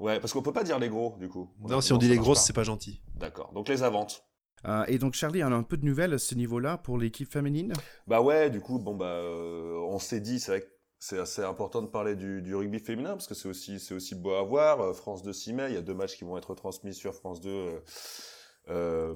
Ouais, 0.00 0.18
parce 0.18 0.32
qu'on 0.32 0.42
peut 0.42 0.52
pas 0.52 0.64
dire 0.64 0.80
les 0.80 0.88
gros, 0.88 1.16
du 1.20 1.28
coup. 1.28 1.48
Non, 1.60 1.80
si 1.80 1.92
on 1.92 1.98
dit 1.98 2.08
les 2.08 2.16
grosses, 2.16 2.44
c'est 2.44 2.52
pas 2.52 2.64
gentil. 2.64 3.00
D'accord. 3.14 3.52
Donc 3.52 3.68
les 3.68 3.84
avantes. 3.84 4.26
Euh, 4.66 4.84
et 4.88 4.98
donc, 4.98 5.14
Charlie, 5.14 5.44
on 5.44 5.52
a 5.52 5.54
un 5.54 5.62
peu 5.62 5.76
de 5.76 5.84
nouvelles 5.84 6.14
à 6.14 6.18
ce 6.18 6.34
niveau-là 6.34 6.78
pour 6.78 6.98
l'équipe 6.98 7.30
féminine? 7.30 7.72
Bah 8.06 8.20
ouais, 8.20 8.50
du 8.50 8.60
coup, 8.60 8.78
bon 8.78 8.94
bah, 8.94 9.06
euh, 9.06 9.78
on 9.88 9.98
s'est 9.98 10.20
dit, 10.20 10.40
c'est 10.40 10.50
vrai 10.50 10.60
que 10.62 10.73
c'est 11.04 11.18
assez 11.18 11.42
important 11.42 11.82
de 11.82 11.86
parler 11.86 12.16
du, 12.16 12.54
rugby 12.54 12.78
féminin 12.78 13.10
parce 13.10 13.26
que 13.26 13.34
c'est 13.34 13.46
aussi, 13.46 13.78
c'est 13.78 13.94
aussi 13.94 14.14
beau 14.14 14.32
à 14.32 14.42
voir. 14.42 14.80
Euh, 14.80 14.92
France 14.94 15.22
2 15.22 15.34
6 15.34 15.52
mai, 15.52 15.66
il 15.68 15.74
y 15.74 15.76
a 15.76 15.82
deux 15.82 15.92
matchs 15.92 16.16
qui 16.16 16.24
vont 16.24 16.38
être 16.38 16.54
transmis 16.54 16.94
sur 16.94 17.14
France 17.14 17.42
2 17.42 17.50
euh, 17.50 17.80
euh, 18.70 19.14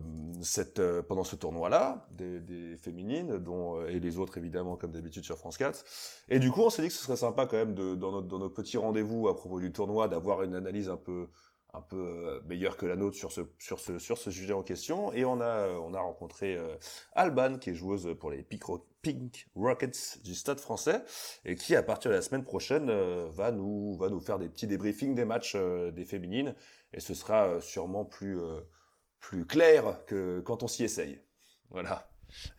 euh, 0.79 1.03
pendant 1.03 1.24
ce 1.24 1.35
tournoi-là, 1.35 2.07
des, 2.11 2.77
féminines, 2.77 3.38
dont, 3.38 3.83
et 3.87 4.01
les 4.01 4.18
autres 4.18 4.37
évidemment 4.37 4.77
comme 4.77 4.92
d'habitude 4.92 5.24
sur 5.24 5.38
France 5.38 5.57
4. 5.57 5.83
Et 6.29 6.38
du 6.38 6.51
coup, 6.51 6.61
on 6.61 6.68
s'est 6.68 6.83
dit 6.83 6.88
que 6.88 6.94
ce 6.94 7.03
serait 7.03 7.16
sympa 7.16 7.46
quand 7.46 7.57
même 7.57 7.74
de, 7.74 7.94
dans, 7.94 8.12
notre, 8.12 8.29
dans 8.29 8.38
nos 8.38 8.51
petits 8.51 8.77
rendez-vous 8.77 9.29
à 9.29 9.35
propos 9.35 9.59
du 9.59 9.72
tournoi, 9.72 10.09
d'avoir 10.09 10.42
une 10.42 10.55
analyse 10.55 10.90
un 10.90 10.98
peu 10.98 11.29
un 11.74 11.83
peu 11.83 11.96
euh, 11.96 12.40
meilleure 12.48 12.76
que 12.76 12.87
la 12.87 12.96
nôtre 12.96 13.16
sur 13.16 13.31
ce 13.31 13.42
sur 13.59 13.78
ce 13.78 13.98
sur 13.98 14.16
ce 14.16 14.31
sujet 14.31 14.54
en 14.54 14.62
question 14.62 15.12
et 15.12 15.24
on 15.24 15.40
a 15.40 15.44
euh, 15.44 15.78
on 15.83 15.92
a 15.94 16.00
rencontré 16.00 16.57
euh, 16.57 16.76
Alban 17.14 17.59
qui 17.59 17.70
est 17.70 17.74
joueuse 17.74 18.14
pour 18.18 18.31
les 18.31 18.42
Pink, 18.42 18.64
Ro- 18.64 18.87
Pink 19.02 19.46
Rockets 19.54 20.18
du 20.24 20.35
Stade 20.35 20.61
Français 20.61 21.02
et 21.44 21.57
qui 21.57 21.76
à 21.76 21.83
partir 21.83 22.11
de 22.11 22.16
la 22.16 22.22
semaine 22.22 22.42
prochaine 22.44 22.88
euh, 22.88 23.28
va 23.31 23.50
nous 23.52 23.96
va 23.98 24.09
nous 24.09 24.20
faire 24.20 24.38
des 24.38 24.48
petits 24.48 24.66
débriefings 24.66 25.14
des 25.14 25.26
matchs 25.26 25.54
euh, 25.57 25.90
des 25.90 26.07
féminines 26.07 26.54
et 26.94 27.00
ce 27.00 27.12
sera 27.14 27.61
sûrement 27.61 28.04
plus 28.07 28.38
plus 29.20 29.44
clair 29.44 30.04
que 30.07 30.40
quand 30.40 30.62
on 30.62 30.68
s'y 30.68 30.85
essaye. 30.85 31.20
Voilà. 31.70 32.09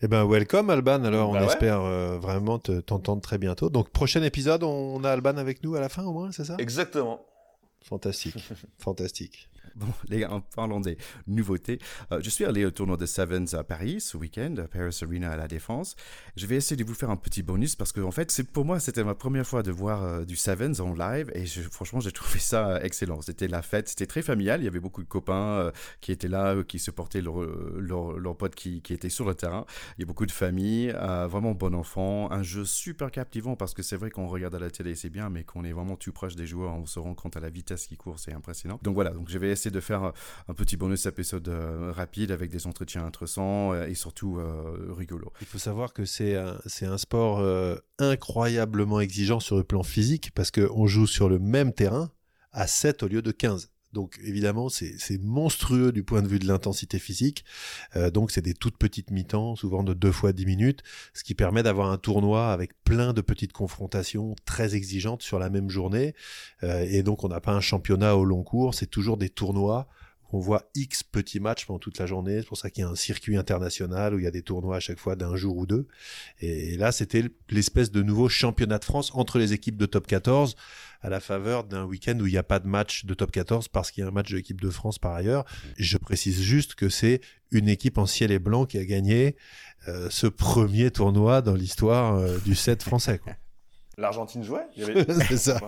Eh 0.01 0.07
ben, 0.07 0.25
welcome 0.27 0.69
Alban. 0.69 1.03
Alors, 1.03 1.29
on 1.29 1.33
Bah 1.33 1.41
ouais. 1.41 1.45
espère 1.47 1.81
euh, 1.81 2.17
vraiment 2.19 2.59
te- 2.59 2.79
t'entendre 2.81 3.21
très 3.21 3.37
bientôt. 3.37 3.69
Donc, 3.69 3.89
prochain 3.91 4.21
épisode, 4.23 4.63
on 4.63 5.03
a 5.03 5.09
Alban 5.11 5.37
avec 5.37 5.63
nous 5.63 5.75
à 5.75 5.79
la 5.79 5.89
fin 5.89 6.03
au 6.03 6.11
moins, 6.11 6.31
c'est 6.31 6.43
ça? 6.45 6.55
Exactement. 6.59 7.25
Fantastique, 7.83 8.35
fantastique. 8.77 9.49
Bon, 9.79 9.87
les 10.09 10.25
en 10.25 10.41
parlant 10.41 10.79
des 10.79 10.97
nouveautés, 11.27 11.79
euh, 12.11 12.19
je 12.21 12.29
suis 12.29 12.45
allé 12.45 12.65
au 12.65 12.71
tournoi 12.71 12.97
de 12.97 13.05
Sevens 13.05 13.53
à 13.53 13.63
Paris 13.63 14.01
ce 14.01 14.17
week-end, 14.17 14.55
à 14.57 14.67
Paris 14.67 14.97
Arena 15.01 15.31
à 15.31 15.37
la 15.37 15.47
Défense. 15.47 15.95
Je 16.35 16.45
vais 16.45 16.55
essayer 16.55 16.75
de 16.75 16.83
vous 16.83 16.93
faire 16.93 17.09
un 17.09 17.15
petit 17.15 17.43
bonus 17.43 17.75
parce 17.75 17.91
que, 17.91 18.01
en 18.01 18.11
fait, 18.11 18.43
pour 18.43 18.65
moi, 18.65 18.79
c'était 18.79 19.03
ma 19.03 19.15
première 19.15 19.45
fois 19.45 19.63
de 19.63 19.71
voir 19.71 20.03
euh, 20.03 20.25
du 20.25 20.35
Sevens 20.35 20.79
en 20.79 20.93
live 20.93 21.31
et 21.33 21.45
franchement, 21.45 21.99
j'ai 21.99 22.11
trouvé 22.11 22.39
ça 22.39 22.83
excellent. 22.83 23.21
C'était 23.21 23.47
la 23.47 23.61
fête, 23.61 23.89
c'était 23.89 24.05
très 24.05 24.21
familial. 24.21 24.61
Il 24.61 24.65
y 24.65 24.67
avait 24.67 24.79
beaucoup 24.79 25.01
de 25.01 25.07
copains 25.07 25.59
euh, 25.59 25.71
qui 26.01 26.11
étaient 26.11 26.27
là, 26.27 26.61
qui 26.63 26.79
supportaient 26.79 27.21
leurs 27.21 27.39
leur, 27.39 28.37
potes 28.37 28.55
qui, 28.55 28.81
qui 28.81 28.93
étaient 28.93 29.09
sur 29.09 29.25
le 29.25 29.35
terrain. 29.35 29.65
Il 29.97 30.01
y 30.01 30.03
a 30.03 30.07
beaucoup 30.07 30.25
de 30.25 30.31
familles, 30.31 30.93
euh, 30.95 31.27
vraiment 31.27 31.53
bon 31.53 31.73
enfant, 31.75 32.31
un 32.31 32.43
jeu 32.43 32.65
super 32.65 33.11
captivant 33.11 33.55
parce 33.55 33.73
que 33.73 33.83
c'est 33.83 33.97
vrai 33.97 34.09
qu'on 34.09 34.27
regarde 34.27 34.55
à 34.55 34.59
la 34.59 34.69
télé, 34.69 34.95
c'est 34.95 35.09
bien, 35.09 35.29
mais 35.29 35.43
qu'on 35.43 35.63
est 35.63 35.71
vraiment 35.71 35.95
tout 35.95 36.11
proche 36.11 36.35
des 36.35 36.47
joueurs, 36.47 36.73
on 36.73 36.85
se 36.85 36.99
rend 36.99 37.13
compte 37.13 37.37
à 37.37 37.39
la 37.39 37.49
vitesse 37.49 37.87
qui 37.87 37.97
court, 37.97 38.19
c'est 38.19 38.33
impressionnant. 38.33 38.79
Donc 38.81 38.95
voilà, 38.95 39.11
donc 39.11 39.29
je 39.29 39.37
vais 39.37 39.49
essayer 39.49 39.68
de 39.71 39.79
faire 39.79 40.03
euh, 40.03 40.11
un 40.47 40.53
petit 40.53 40.77
bonus 40.77 41.05
épisode 41.05 41.47
euh, 41.47 41.91
rapide 41.91 42.31
avec 42.31 42.49
des 42.49 42.67
entretiens 42.67 43.05
intéressants 43.05 43.73
euh, 43.73 43.87
et 43.87 43.93
surtout 43.93 44.37
euh, 44.37 44.93
rigolo. 44.97 45.31
Il 45.41 45.47
faut 45.47 45.57
savoir 45.57 45.93
que 45.93 46.05
c'est 46.05 46.35
un, 46.35 46.97
sport 46.97 47.45
incroyablement 47.97 48.99
exigeant 48.99 49.39
sur 49.39 49.57
le 49.57 49.63
plan 49.63 49.83
physique 49.83 50.31
parce 50.33 50.51
qu'on 50.51 50.87
joue 50.87 51.07
sur 51.07 51.29
le 51.29 51.39
même 51.39 51.73
terrain 51.73 52.11
à 52.51 52.67
7 52.67 53.03
au 53.03 53.07
lieu 53.07 53.21
de 53.21 53.31
15. 53.31 53.71
Donc 53.93 54.19
évidemment, 54.23 54.69
c'est 54.69 55.21
monstrueux 55.21 55.91
du 55.91 56.03
point 56.03 56.21
de 56.21 56.27
vue 56.27 56.39
de 56.39 56.47
l'intensité 56.47 56.99
physique. 56.99 57.43
Euh, 57.95 58.11
donc 58.11 58.31
c'est 58.31 58.41
des 58.41 58.53
toutes 58.53 58.77
petites 58.77 59.09
mi-temps, 59.09 59.55
souvent 59.55 59.83
de 59.83 59.93
deux 59.93 60.11
fois 60.11 60.31
10 60.31 60.45
minutes, 60.45 60.83
ce 61.13 61.23
qui 61.23 61.33
permet 61.33 61.63
d'avoir 61.63 61.89
un 61.89 61.97
tournoi 61.97 62.51
avec 62.51 62.71
plein 62.83 63.13
de 63.13 63.21
petites 63.21 63.53
confrontations 63.53 64.35
très 64.45 64.75
exigeantes 64.75 65.23
sur 65.23 65.39
la 65.39 65.49
même 65.49 65.69
journée. 65.69 66.13
Euh, 66.63 66.85
et 66.87 67.01
donc 67.01 67.23
on 67.23 67.29
n'a 67.29 67.41
pas 67.41 67.53
un 67.53 67.61
championnat 67.61 68.15
au 68.15 68.25
long 68.25 68.43
cours, 68.43 68.75
c'est 68.75 68.87
toujours 68.87 69.17
des 69.17 69.29
tournois 69.29 69.87
on 70.31 70.39
voit 70.39 70.69
X 70.75 71.03
petits 71.03 71.39
matchs 71.39 71.65
pendant 71.65 71.79
toute 71.79 71.97
la 71.97 72.05
journée. 72.05 72.39
C'est 72.39 72.47
pour 72.47 72.57
ça 72.57 72.69
qu'il 72.69 72.83
y 72.83 72.85
a 72.85 72.89
un 72.89 72.95
circuit 72.95 73.37
international 73.37 74.13
où 74.13 74.19
il 74.19 74.25
y 74.25 74.27
a 74.27 74.31
des 74.31 74.43
tournois 74.43 74.77
à 74.77 74.79
chaque 74.79 74.99
fois 74.99 75.15
d'un 75.15 75.35
jour 75.35 75.57
ou 75.57 75.65
deux. 75.65 75.87
Et 76.39 76.77
là, 76.77 76.91
c'était 76.91 77.25
l'espèce 77.49 77.91
de 77.91 78.03
nouveau 78.03 78.29
championnat 78.29 78.79
de 78.79 78.85
France 78.85 79.11
entre 79.15 79.39
les 79.39 79.53
équipes 79.53 79.77
de 79.77 79.85
top 79.85 80.07
14 80.07 80.55
à 81.01 81.09
la 81.09 81.19
faveur 81.19 81.63
d'un 81.63 81.85
week-end 81.85 82.17
où 82.19 82.27
il 82.27 82.31
n'y 82.31 82.37
a 82.37 82.43
pas 82.43 82.59
de 82.59 82.67
match 82.67 83.05
de 83.05 83.13
top 83.13 83.31
14 83.31 83.67
parce 83.69 83.91
qu'il 83.91 84.01
y 84.01 84.05
a 84.05 84.07
un 84.09 84.11
match 84.11 84.31
de 84.31 84.35
l'équipe 84.37 84.59
de 84.59 84.69
France 84.69 84.99
par 84.99 85.13
ailleurs. 85.13 85.45
Je 85.77 85.97
précise 85.97 86.41
juste 86.41 86.75
que 86.75 86.89
c'est 86.89 87.21
une 87.51 87.69
équipe 87.69 87.97
en 87.97 88.05
ciel 88.05 88.31
et 88.31 88.39
blanc 88.39 88.65
qui 88.65 88.77
a 88.77 88.85
gagné 88.85 89.35
euh, 89.87 90.09
ce 90.09 90.27
premier 90.27 90.91
tournoi 90.91 91.41
dans 91.41 91.55
l'histoire 91.55 92.15
euh, 92.15 92.37
du 92.39 92.53
7 92.55 92.83
français. 92.83 93.19
Quoi. 93.19 93.33
L'Argentine 93.97 94.43
jouait 94.43 94.61
avait... 94.81 95.05
c'est 95.27 95.37
ça. 95.37 95.59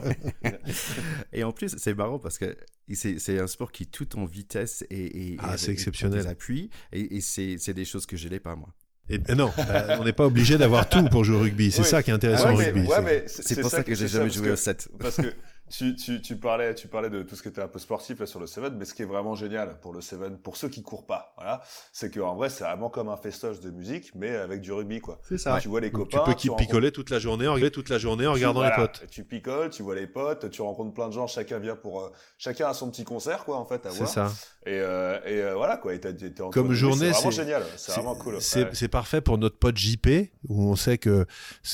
Et 1.33 1.43
en 1.43 1.51
plus, 1.51 1.75
c'est 1.77 1.93
marrant 1.93 2.17
parce 2.19 2.37
que 2.37 2.55
c'est 2.93 3.19
c'est 3.19 3.39
un 3.39 3.47
sport 3.47 3.71
qui 3.71 3.83
est 3.83 3.91
tout 3.91 4.17
en 4.17 4.25
vitesse 4.25 4.85
et, 4.89 5.33
et 5.33 5.37
Ah, 5.39 5.55
et- 5.55 5.57
c'est 5.57 5.71
et 5.71 5.73
exceptionnel. 5.73 6.21
Des 6.23 6.27
appuis 6.27 6.69
et, 6.93 7.17
et 7.17 7.21
c'est 7.21 7.57
c'est 7.57 7.73
des 7.73 7.85
choses 7.85 8.05
que 8.05 8.17
je 8.17 8.27
n'ai 8.29 8.39
pas 8.39 8.55
moi. 8.55 8.69
Et, 9.11 9.19
et 9.31 9.35
non, 9.35 9.51
bah, 9.57 9.97
on 9.99 10.03
n'est 10.05 10.13
pas 10.13 10.25
obligé 10.25 10.57
d'avoir 10.57 10.87
tout 10.87 11.03
pour 11.05 11.23
jouer 11.25 11.35
au 11.35 11.39
rugby. 11.41 11.71
C'est 11.71 11.81
Oui. 11.81 11.87
ça 11.87 12.01
qui 12.01 12.11
est 12.11 12.13
intéressant 12.13 12.47
Ouais, 12.49 12.53
au 12.53 12.57
mais- 12.57 12.65
rugby. 12.81 12.87
ouais, 12.87 13.23
c'est- 13.27 13.59
pour 13.59 13.69
ça 13.69 13.83
que 13.83 13.93
j'ai 13.93 14.07
jamais 14.07 14.29
joué 14.29 14.47
que- 14.47 14.53
au 14.53 14.55
7. 14.55 14.87
Parce 14.99 15.17
que 15.17 15.33
tu, 15.71 15.95
tu, 15.95 16.21
tu, 16.21 16.35
parlais, 16.35 16.75
tu 16.75 16.87
parlais 16.87 17.09
de 17.09 17.23
tout 17.23 17.35
ce 17.35 17.41
qui 17.41 17.47
était 17.47 17.61
un 17.61 17.67
peu 17.67 17.79
sportif 17.79 18.19
là 18.19 18.25
sur 18.25 18.39
le 18.39 18.47
Seven, 18.47 18.75
mais 18.77 18.85
ce 18.85 18.93
qui 18.93 19.03
est 19.03 19.05
vraiment 19.05 19.35
génial 19.35 19.79
pour 19.79 19.93
le 19.93 20.01
Seven, 20.01 20.37
pour 20.37 20.57
ceux 20.57 20.67
qui 20.67 20.83
courent 20.83 21.05
pas, 21.05 21.33
voilà, 21.37 21.61
c'est 21.93 22.13
qu'en 22.13 22.35
vrai 22.35 22.49
c'est 22.49 22.63
vraiment 22.63 22.89
comme 22.89 23.09
un 23.09 23.17
festoche 23.17 23.61
de 23.61 23.69
musique, 23.71 24.11
mais 24.15 24.35
avec 24.35 24.61
du 24.61 24.71
rugby 24.73 24.99
quoi. 24.99 25.19
C'est 25.23 25.37
ça. 25.37 25.59
Tu 25.61 25.69
vois 25.69 25.79
les 25.79 25.91
copains. 25.91 26.23
Tu 26.35 26.49
peux 26.49 26.55
picoler 26.55 26.91
toute 26.91 27.09
la 27.09 27.19
journée, 27.19 27.71
toute 27.71 27.89
la 27.89 27.97
journée 27.97 28.27
en 28.27 28.33
regardant 28.33 28.63
les 28.63 28.71
potes. 28.75 29.03
Tu 29.09 29.23
picoles, 29.23 29.69
tu 29.69 29.83
vois 29.83 29.95
les 29.95 30.07
potes, 30.07 30.49
tu 30.49 30.61
rencontres 30.61 30.93
plein 30.93 31.07
de 31.07 31.13
gens, 31.13 31.27
chacun 31.27 31.59
vient 31.59 31.75
pour, 31.75 32.01
euh, 32.01 32.11
chacun 32.37 32.67
a 32.67 32.73
son 32.73 32.89
petit 32.91 33.05
concert 33.05 33.45
quoi 33.45 33.57
en 33.57 33.65
fait 33.65 33.85
à 33.85 33.89
voir. 33.89 34.07
C'est 34.07 34.13
ça. 34.13 34.31
Et, 34.65 34.79
euh, 34.79 35.19
et 35.25 35.41
euh, 35.41 35.55
voilà 35.55 35.77
quoi. 35.77 35.93
Et 35.93 35.99
t'es, 35.99 36.41
en 36.41 36.49
comme 36.49 36.73
journée, 36.73 37.13
c'est 37.13 37.13
vraiment 37.13 37.31
génial. 37.31 37.63
C'est 37.77 37.93
vraiment 37.93 38.15
cool. 38.15 38.41
C'est 38.41 38.87
parfait 38.89 39.21
pour 39.21 39.37
notre 39.37 39.57
pote 39.57 39.77
JP 39.77 40.07
où 40.49 40.63
on 40.63 40.75
sait 40.75 40.97
que 40.97 41.25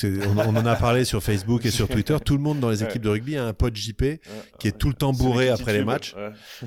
on, 0.04 0.38
on 0.38 0.56
en 0.56 0.66
a 0.66 0.76
parlé 0.76 1.04
sur 1.04 1.22
Facebook 1.22 1.66
et 1.66 1.70
sur 1.70 1.88
Twitter. 1.88 2.16
Tout 2.24 2.36
le 2.36 2.42
monde 2.42 2.60
dans 2.60 2.70
les 2.70 2.82
équipes 2.84 3.02
de 3.02 3.08
rugby 3.08 3.36
a 3.36 3.44
un 3.44 3.52
pote 3.52 3.74
JP 3.74 3.87
qui 4.58 4.68
est 4.68 4.76
tout 4.76 4.88
le 4.88 4.94
temps 4.94 5.12
bourré 5.12 5.48
après 5.48 5.72
les 5.72 5.84
matchs, 5.84 6.14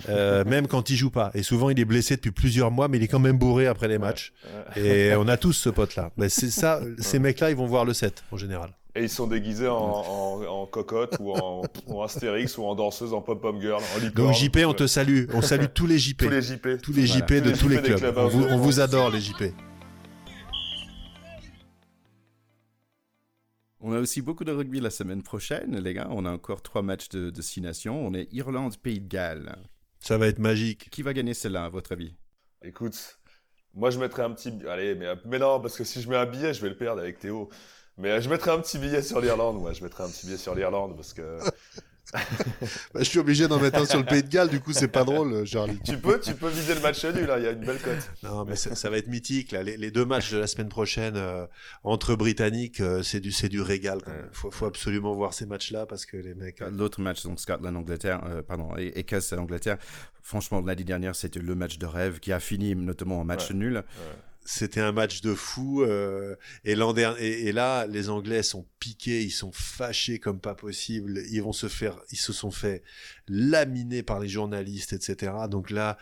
euh, 0.09 0.43
même 0.45 0.67
quand 0.67 0.89
il 0.89 0.95
joue 0.95 1.09
pas. 1.09 1.31
Et 1.33 1.43
souvent, 1.43 1.69
il 1.69 1.79
est 1.79 1.85
blessé 1.85 2.15
depuis 2.15 2.31
plusieurs 2.31 2.71
mois, 2.71 2.87
mais 2.87 2.97
il 2.97 3.03
est 3.03 3.07
quand 3.07 3.19
même 3.19 3.37
bourré 3.37 3.67
après 3.67 3.87
les 3.87 3.97
matchs. 3.97 4.33
Et 4.75 5.13
on 5.17 5.27
a 5.27 5.37
tous 5.37 5.53
ce 5.53 5.69
pote-là. 5.69 6.11
Mais 6.17 6.29
c'est 6.29 6.51
ça, 6.51 6.81
ces 6.99 7.19
mecs-là, 7.19 7.49
ils 7.49 7.55
vont 7.55 7.67
voir 7.67 7.85
le 7.85 7.93
set 7.93 8.23
en 8.31 8.37
général. 8.37 8.71
Et 8.93 9.03
ils 9.03 9.09
sont 9.09 9.27
déguisés 9.27 9.69
en, 9.69 9.77
en, 9.77 10.65
cocotte 10.65 11.15
ou 11.21 11.31
en, 11.31 11.61
en, 11.87 12.01
Astérix 12.01 12.57
ou 12.57 12.65
en 12.65 12.75
danseuse, 12.75 13.13
en 13.13 13.21
pop-up 13.21 13.55
girl, 13.61 13.81
en 13.95 13.99
licorne. 13.99 14.27
Donc 14.27 14.35
JP, 14.35 14.57
on 14.65 14.73
te 14.73 14.85
salue. 14.85 15.27
On 15.33 15.41
salue 15.41 15.67
tous 15.73 15.87
les 15.87 15.97
JP. 15.97 16.17
tous 16.17 16.29
les 16.29 16.41
JP. 16.41 16.67
Tous 16.81 16.91
les 16.91 17.07
JP 17.07 17.31
de 17.31 17.51
tous, 17.51 17.69
les, 17.69 17.81
clubs. 17.81 18.13
on, 18.17 18.27
vous, 18.27 18.43
on 18.43 18.57
vous 18.57 18.81
adore, 18.81 19.09
les 19.09 19.21
JP. 19.21 19.43
Aussi 24.01 24.21
beaucoup 24.21 24.43
de 24.43 24.51
rugby 24.51 24.79
la 24.79 24.89
semaine 24.89 25.23
prochaine, 25.23 25.79
les 25.79 25.93
gars. 25.93 26.07
On 26.11 26.25
a 26.25 26.31
encore 26.31 26.61
trois 26.61 26.81
matchs 26.81 27.09
de, 27.09 27.29
de 27.29 27.41
six 27.41 27.61
nations. 27.61 28.05
On 28.05 28.13
est 28.13 28.27
Irlande, 28.33 28.77
Pays 28.77 28.99
de 28.99 29.07
Galles. 29.07 29.55
Ça 29.99 30.17
va 30.17 30.27
être 30.27 30.39
magique. 30.39 30.89
Qui 30.89 31.01
va 31.03 31.13
gagner 31.13 31.33
celle-là, 31.33 31.65
à 31.65 31.69
votre 31.69 31.93
avis? 31.93 32.15
Écoute, 32.63 33.19
moi 33.73 33.89
je 33.89 33.99
mettrais 33.99 34.23
un 34.23 34.31
petit. 34.31 34.53
Allez, 34.67 34.95
mais, 34.95 35.07
mais 35.25 35.39
non, 35.39 35.61
parce 35.61 35.77
que 35.77 35.83
si 35.83 36.01
je 36.01 36.09
mets 36.09 36.17
un 36.17 36.25
billet, 36.25 36.53
je 36.53 36.61
vais 36.61 36.69
le 36.69 36.77
perdre 36.77 37.01
avec 37.01 37.19
Théo. 37.19 37.49
Mais 37.97 38.21
je 38.21 38.29
mettrais 38.29 38.51
un 38.51 38.59
petit 38.59 38.77
billet 38.77 39.01
sur 39.01 39.21
l'Irlande, 39.21 39.59
moi. 39.59 39.73
Je 39.73 39.83
mettrais 39.83 40.03
un 40.03 40.09
petit 40.09 40.25
billet 40.25 40.37
sur 40.37 40.55
l'Irlande 40.55 40.95
parce 40.95 41.13
que 41.13 41.37
bah, 42.93 42.99
je 42.99 43.03
suis 43.03 43.19
obligé 43.19 43.47
d'en 43.47 43.59
mettre 43.59 43.79
un 43.79 43.85
sur 43.85 43.99
le 43.99 44.05
Pays 44.05 44.23
de 44.23 44.27
Galles, 44.27 44.49
du 44.49 44.59
coup 44.59 44.73
c'est 44.73 44.87
pas 44.87 45.03
drôle, 45.03 45.45
Charlie. 45.45 45.79
Tu 45.85 45.97
peux, 45.97 46.19
tu 46.19 46.33
peux 46.33 46.49
viser 46.49 46.75
le 46.75 46.81
match 46.81 47.03
nul, 47.05 47.25
là, 47.25 47.39
il 47.39 47.45
y 47.45 47.47
a 47.47 47.51
une 47.51 47.63
belle 47.63 47.79
cote. 47.79 48.11
Non, 48.23 48.45
mais 48.45 48.55
ça, 48.55 48.89
va 48.89 48.97
être 48.97 49.07
mythique. 49.07 49.51
Là. 49.51 49.63
Les, 49.63 49.91
deux 49.91 50.05
matchs 50.05 50.31
de 50.31 50.37
la 50.37 50.47
semaine 50.47 50.69
prochaine 50.69 51.15
euh, 51.15 51.45
entre 51.83 52.15
Britanniques, 52.15 52.81
euh, 52.81 53.01
c'est 53.03 53.19
du, 53.19 53.31
c'est 53.31 53.49
du 53.49 53.61
régal. 53.61 53.99
Il 54.07 54.13
faut, 54.33 54.51
faut, 54.51 54.65
absolument 54.65 55.13
voir 55.13 55.33
ces 55.33 55.45
matchs-là 55.45 55.85
parce 55.85 56.05
que 56.05 56.17
les 56.17 56.33
mecs. 56.33 56.61
Euh, 56.61 56.69
l'autre 56.69 57.01
match, 57.01 57.23
donc 57.23 57.39
Scotland-Angleterre, 57.39 58.21
pardon, 58.47 58.75
Écosse-Angleterre. 58.77 59.77
Franchement, 60.21 60.61
l'année 60.61 60.83
dernière, 60.83 61.15
c'était 61.15 61.39
le 61.39 61.55
match 61.55 61.77
de 61.77 61.85
rêve 61.85 62.19
qui 62.19 62.31
a 62.31 62.39
fini 62.39 62.75
notamment 62.75 63.19
en 63.19 63.23
match 63.23 63.51
nul 63.51 63.83
c'était 64.43 64.81
un 64.81 64.91
match 64.91 65.21
de 65.21 65.33
fou. 65.33 65.83
Euh, 65.83 66.35
et, 66.63 66.73
et, 66.73 67.47
et, 67.47 67.51
là, 67.51 67.85
les 67.87 68.09
Anglais 68.09 68.43
sont 68.43 68.65
piqués, 68.79 69.21
ils 69.21 69.31
sont 69.31 69.51
fâchés 69.51 70.19
comme 70.19 70.39
pas 70.39 70.55
possible. 70.55 71.21
Ils 71.31 71.41
vont 71.41 71.53
se 71.53 71.67
faire, 71.67 71.99
ils 72.11 72.17
se 72.17 72.33
sont 72.33 72.51
fait 72.51 72.83
laminer 73.27 74.03
par 74.03 74.19
les 74.19 74.27
journalistes, 74.27 74.93
etc. 74.93 75.33
Donc 75.49 75.69
là, 75.69 75.97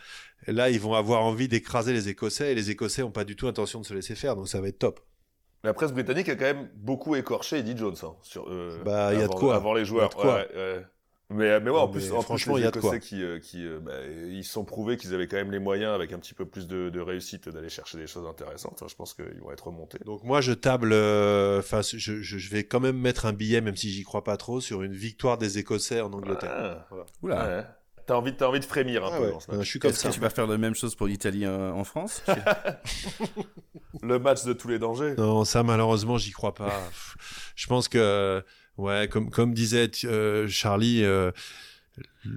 là, 0.48 0.70
ils 0.70 0.80
vont 0.80 0.94
avoir 0.94 1.24
envie 1.24 1.48
d'écraser 1.48 1.94
les 1.94 2.10
Écossais 2.10 2.52
et 2.52 2.56
les 2.56 2.70
Écossais 2.70 3.04
ont 3.04 3.12
pas 3.12 3.26
du 3.26 3.36
tout 3.36 3.48
intention 3.48 3.82
de 3.82 3.86
se 3.86 3.94
laisser 3.94 4.16
faire. 4.16 4.36
Donc 4.36 4.48
ça 4.48 4.62
va 4.62 4.68
être 4.68 4.80
top. 4.80 5.00
La 5.64 5.74
presse 5.74 5.92
britannique 5.92 6.30
a 6.30 6.36
quand 6.36 6.46
même 6.46 6.70
beaucoup 6.76 7.16
écorché 7.16 7.58
Eddie 7.58 7.76
Jones 7.76 7.96
hein, 8.04 8.16
sur. 8.22 8.50
Euh, 8.50 8.82
bah, 8.86 9.14
il 9.14 9.20
y 9.20 9.24
a 9.24 9.28
de 9.28 9.34
quoi. 9.34 9.56
Avant 9.56 9.74
les 9.74 9.84
joueurs. 9.84 10.10
quoi. 10.10 10.46
Mais, 11.32 11.60
mais 11.60 11.70
ouais, 11.70 11.80
en 11.80 11.88
plus, 11.88 12.12
en 12.12 12.22
franchement, 12.22 12.58
il 12.58 12.64
y 12.64 12.68
a 12.68 12.72
de 12.72 12.80
quoi. 12.80 12.98
qui, 12.98 13.22
euh, 13.22 13.38
qui 13.38 13.64
euh, 13.64 13.80
bah, 13.80 13.94
ils 14.32 14.44
sont 14.44 14.66
prouvés 14.66 14.98
qu'ils 14.98 15.14
avaient 15.14 15.28
quand 15.28 15.38
même 15.38 15.52
les 15.52 15.60
moyens, 15.60 15.94
avec 15.94 16.12
un 16.12 16.18
petit 16.18 16.34
peu 16.34 16.44
plus 16.44 16.68
de, 16.68 16.90
de 16.90 17.00
réussite, 17.00 17.50
d'aller 17.50 17.70
chercher 17.70 18.00
des 18.00 18.08
choses 18.08 18.28
intéressantes. 18.28 18.84
Je 18.88 18.96
pense 18.96 19.14
qu'ils 19.14 19.40
vont 19.40 19.52
être 19.52 19.68
remontés. 19.68 20.00
Donc 20.06 20.24
moi, 20.24 20.42
je 20.42 20.54
table, 20.54 20.90
euh, 20.92 21.60
enfin, 21.60 21.82
je, 21.84 22.22
je, 22.24 22.50
vais 22.50 22.64
quand 22.64 22.80
même 22.80 22.98
mettre 22.98 23.28
un 23.28 23.34
billet, 23.34 23.62
même 23.62 23.76
si 23.76 23.92
j'y 23.92 24.04
crois 24.04 24.24
pas 24.24 24.38
trop, 24.38 24.60
sur 24.60 24.82
une 24.82 24.94
victoire 24.94 25.38
des 25.38 25.60
Écossais 25.60 26.02
en 26.02 26.12
Angleterre. 26.14 26.52
Ah. 26.52 26.88
Voilà. 26.90 27.06
Oula. 27.22 27.58
Ouais. 27.58 27.66
T'as 28.08 28.16
envie, 28.16 28.34
as 28.40 28.50
envie 28.50 28.60
de 28.60 28.66
frémir 28.66 29.06
un 29.06 29.12
ah 29.14 29.20
peu. 29.20 29.60
je 29.60 29.70
suis 29.70 29.78
comme 29.78 29.92
ça. 29.92 30.10
Que 30.10 30.14
tu 30.16 30.20
vas 30.20 30.32
faire 30.32 30.48
la 30.48 30.58
même 30.58 30.74
chose 30.74 30.96
pour 30.96 31.06
l'Italie 31.06 31.46
en 31.46 31.84
France? 31.84 32.24
Le 34.02 34.18
match 34.18 34.46
de 34.46 34.54
tous 34.54 34.68
les 34.68 34.80
dangers. 34.80 35.14
Non, 35.16 35.46
ça 35.46 35.62
malheureusement, 35.62 36.18
j'y 36.18 36.32
crois 36.32 36.56
pas. 36.56 36.74
je 37.56 37.68
pense 37.68 37.88
que, 37.88 38.44
ouais, 38.80 39.08
comme 39.08 39.30
comme 39.30 39.54
disait 39.54 39.90
Charlie 40.48 41.04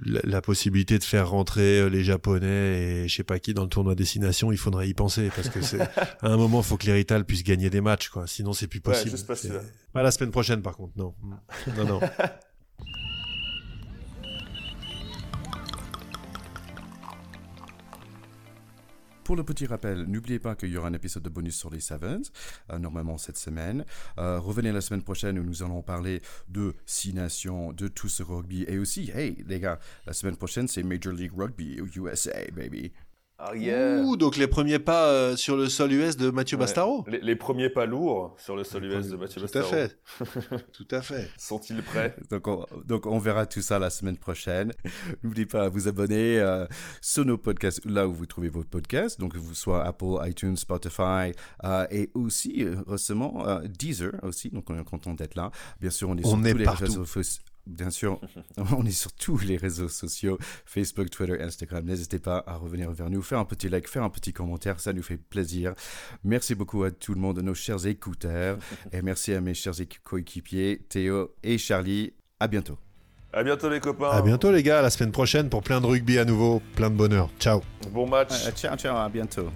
la, 0.05 0.41
possibilité 0.41 0.97
de 0.97 1.03
faire 1.03 1.29
rentrer 1.29 1.79
euh, 1.79 1.89
les 1.89 2.03
Japonais 2.03 3.03
et 3.03 3.07
je 3.07 3.15
sais 3.15 3.23
pas 3.23 3.39
qui 3.39 3.53
dans 3.53 3.63
le 3.63 3.69
tournoi 3.69 3.95
destination, 3.95 4.51
il 4.51 4.57
faudrait 4.57 4.87
y 4.87 4.93
penser 4.93 5.29
parce 5.35 5.49
que 5.49 5.61
c'est 5.61 5.81
à 6.21 6.27
un 6.27 6.37
moment 6.37 6.61
il 6.61 6.65
faut 6.65 6.77
que 6.77 6.85
l'Hérital 6.85 7.25
puisse 7.25 7.43
gagner 7.43 7.69
des 7.69 7.81
matchs 7.81 8.09
quoi. 8.09 8.27
Sinon 8.27 8.53
c'est 8.53 8.67
plus 8.67 8.79
possible. 8.79 9.15
Ouais, 9.15 9.61
pas 9.91 10.03
la 10.03 10.11
semaine 10.11 10.31
prochaine 10.31 10.61
par 10.61 10.75
contre, 10.75 10.93
non. 10.95 11.13
Non 11.77 11.85
non. 11.85 11.99
Pour 19.23 19.37
le 19.37 19.43
petit 19.43 19.65
rappel, 19.65 20.03
n'oubliez 20.03 20.39
pas 20.39 20.53
qu'il 20.55 20.69
y 20.69 20.77
aura 20.77 20.89
un 20.89 20.93
épisode 20.93 21.23
de 21.23 21.29
bonus 21.29 21.55
sur 21.55 21.69
les 21.69 21.79
Sevens, 21.79 22.29
euh, 22.71 22.77
normalement 22.77 23.17
cette 23.17 23.37
semaine. 23.37 23.85
Euh, 24.17 24.37
revenez 24.37 24.73
la 24.73 24.81
semaine 24.81 25.01
prochaine 25.01 25.39
où 25.39 25.43
nous 25.43 25.63
allons 25.63 25.81
parler 25.81 26.21
de 26.49 26.75
Six 26.85 27.13
Nations, 27.13 27.71
de 27.71 27.87
tout 27.87 28.09
ce 28.09 28.21
rugby. 28.21 28.65
Et 28.67 28.77
aussi, 28.77 29.11
hey 29.15 29.41
les 29.47 29.61
gars, 29.61 29.79
la 30.05 30.13
semaine 30.13 30.35
prochaine 30.35 30.67
c'est 30.67 30.83
Major 30.83 31.13
League 31.13 31.31
Rugby 31.35 31.79
USA, 31.95 32.33
baby. 32.53 32.91
Oh 33.45 33.55
yeah. 33.55 33.99
Ouh, 34.01 34.15
donc 34.15 34.37
les 34.37 34.47
premiers 34.47 34.79
pas 34.79 35.07
euh, 35.07 35.35
sur 35.35 35.57
le 35.57 35.67
sol 35.67 35.91
US 35.91 36.15
de 36.15 36.29
Mathieu 36.29 36.55
Bastaro. 36.55 37.05
Les, 37.07 37.35
premiers 37.35 37.69
pas 37.69 37.85
lourds 37.85 38.35
sur 38.37 38.55
le 38.55 38.63
sol 38.63 38.85
US 38.85 39.09
de 39.09 39.17
Mathieu 39.17 39.41
Bastaro. 39.41 39.67
Tout 39.67 39.75
à 39.75 39.87
fait. 39.87 39.97
tout 40.71 40.87
à 40.91 41.01
fait. 41.01 41.29
Sont-ils 41.37 41.81
prêts? 41.81 42.15
Donc 42.29 42.47
on, 42.47 42.65
donc 42.85 43.05
on 43.05 43.19
verra 43.19 43.45
tout 43.45 43.61
ça 43.61 43.79
la 43.79 43.89
semaine 43.89 44.17
prochaine. 44.17 44.71
N'oubliez 45.23 45.45
pas 45.45 45.63
à 45.63 45.69
vous 45.69 45.87
abonner 45.87 46.39
euh, 46.39 46.65
sur 47.01 47.25
nos 47.25 47.37
podcasts 47.37 47.83
là 47.85 48.07
où 48.07 48.13
vous 48.13 48.25
trouvez 48.25 48.49
vos 48.49 48.63
podcasts, 48.63 49.19
donc 49.19 49.33
que 49.33 49.39
vous 49.39 49.55
soit 49.55 49.83
Apple, 49.83 50.15
iTunes, 50.23 50.55
Spotify 50.55 51.31
euh, 51.63 51.85
et 51.91 52.11
aussi 52.13 52.65
récemment 52.87 53.45
Deezer 53.65 54.13
aussi. 54.23 54.49
Donc 54.51 54.69
on 54.69 54.79
est 54.79 54.83
content 54.83 55.13
d'être 55.13 55.35
là. 55.35 55.51
Bien 55.81 55.89
sûr, 55.89 56.09
on 56.09 56.17
est 56.17 56.25
sur 56.25 56.37
tous 56.37 56.43
les 56.43 56.67
réseaux 56.67 57.05
sociaux 57.05 57.43
Bien 57.65 57.89
sûr, 57.89 58.19
on 58.77 58.85
est 58.85 58.91
sur 58.91 59.13
tous 59.13 59.39
les 59.39 59.57
réseaux 59.57 59.87
sociaux, 59.87 60.37
Facebook, 60.65 61.09
Twitter, 61.09 61.41
Instagram. 61.41 61.85
N'hésitez 61.85 62.19
pas 62.19 62.43
à 62.45 62.55
revenir 62.55 62.91
vers 62.91 63.09
nous, 63.09 63.21
faire 63.21 63.39
un 63.39 63.45
petit 63.45 63.69
like, 63.69 63.87
faire 63.87 64.03
un 64.03 64.09
petit 64.09 64.33
commentaire, 64.33 64.79
ça 64.79 64.91
nous 64.91 65.03
fait 65.03 65.17
plaisir. 65.17 65.73
Merci 66.23 66.55
beaucoup 66.55 66.83
à 66.83 66.91
tout 66.91 67.13
le 67.13 67.21
monde, 67.21 67.39
nos 67.39 67.53
chers 67.53 67.85
écouteurs, 67.87 68.57
et 68.91 69.01
merci 69.01 69.33
à 69.33 69.41
mes 69.41 69.53
chers 69.53 69.75
coéquipiers, 70.03 70.81
Théo 70.89 71.33
et 71.41 71.57
Charlie. 71.57 72.13
À 72.39 72.47
bientôt. 72.47 72.77
À 73.31 73.43
bientôt 73.43 73.69
les 73.69 73.79
copains. 73.79 74.11
À 74.11 74.21
bientôt 74.21 74.51
les 74.51 74.61
gars, 74.61 74.81
la 74.81 74.89
semaine 74.89 75.11
prochaine 75.11 75.49
pour 75.49 75.63
plein 75.63 75.81
de 75.81 75.87
rugby 75.87 76.19
à 76.19 76.25
nouveau, 76.25 76.61
plein 76.75 76.89
de 76.89 76.95
bonheur. 76.95 77.29
Ciao. 77.39 77.61
Bon 77.91 78.07
match. 78.07 78.31
ciao, 78.55 78.75
ciao, 78.75 78.95
à 78.97 79.09
bientôt. 79.09 79.49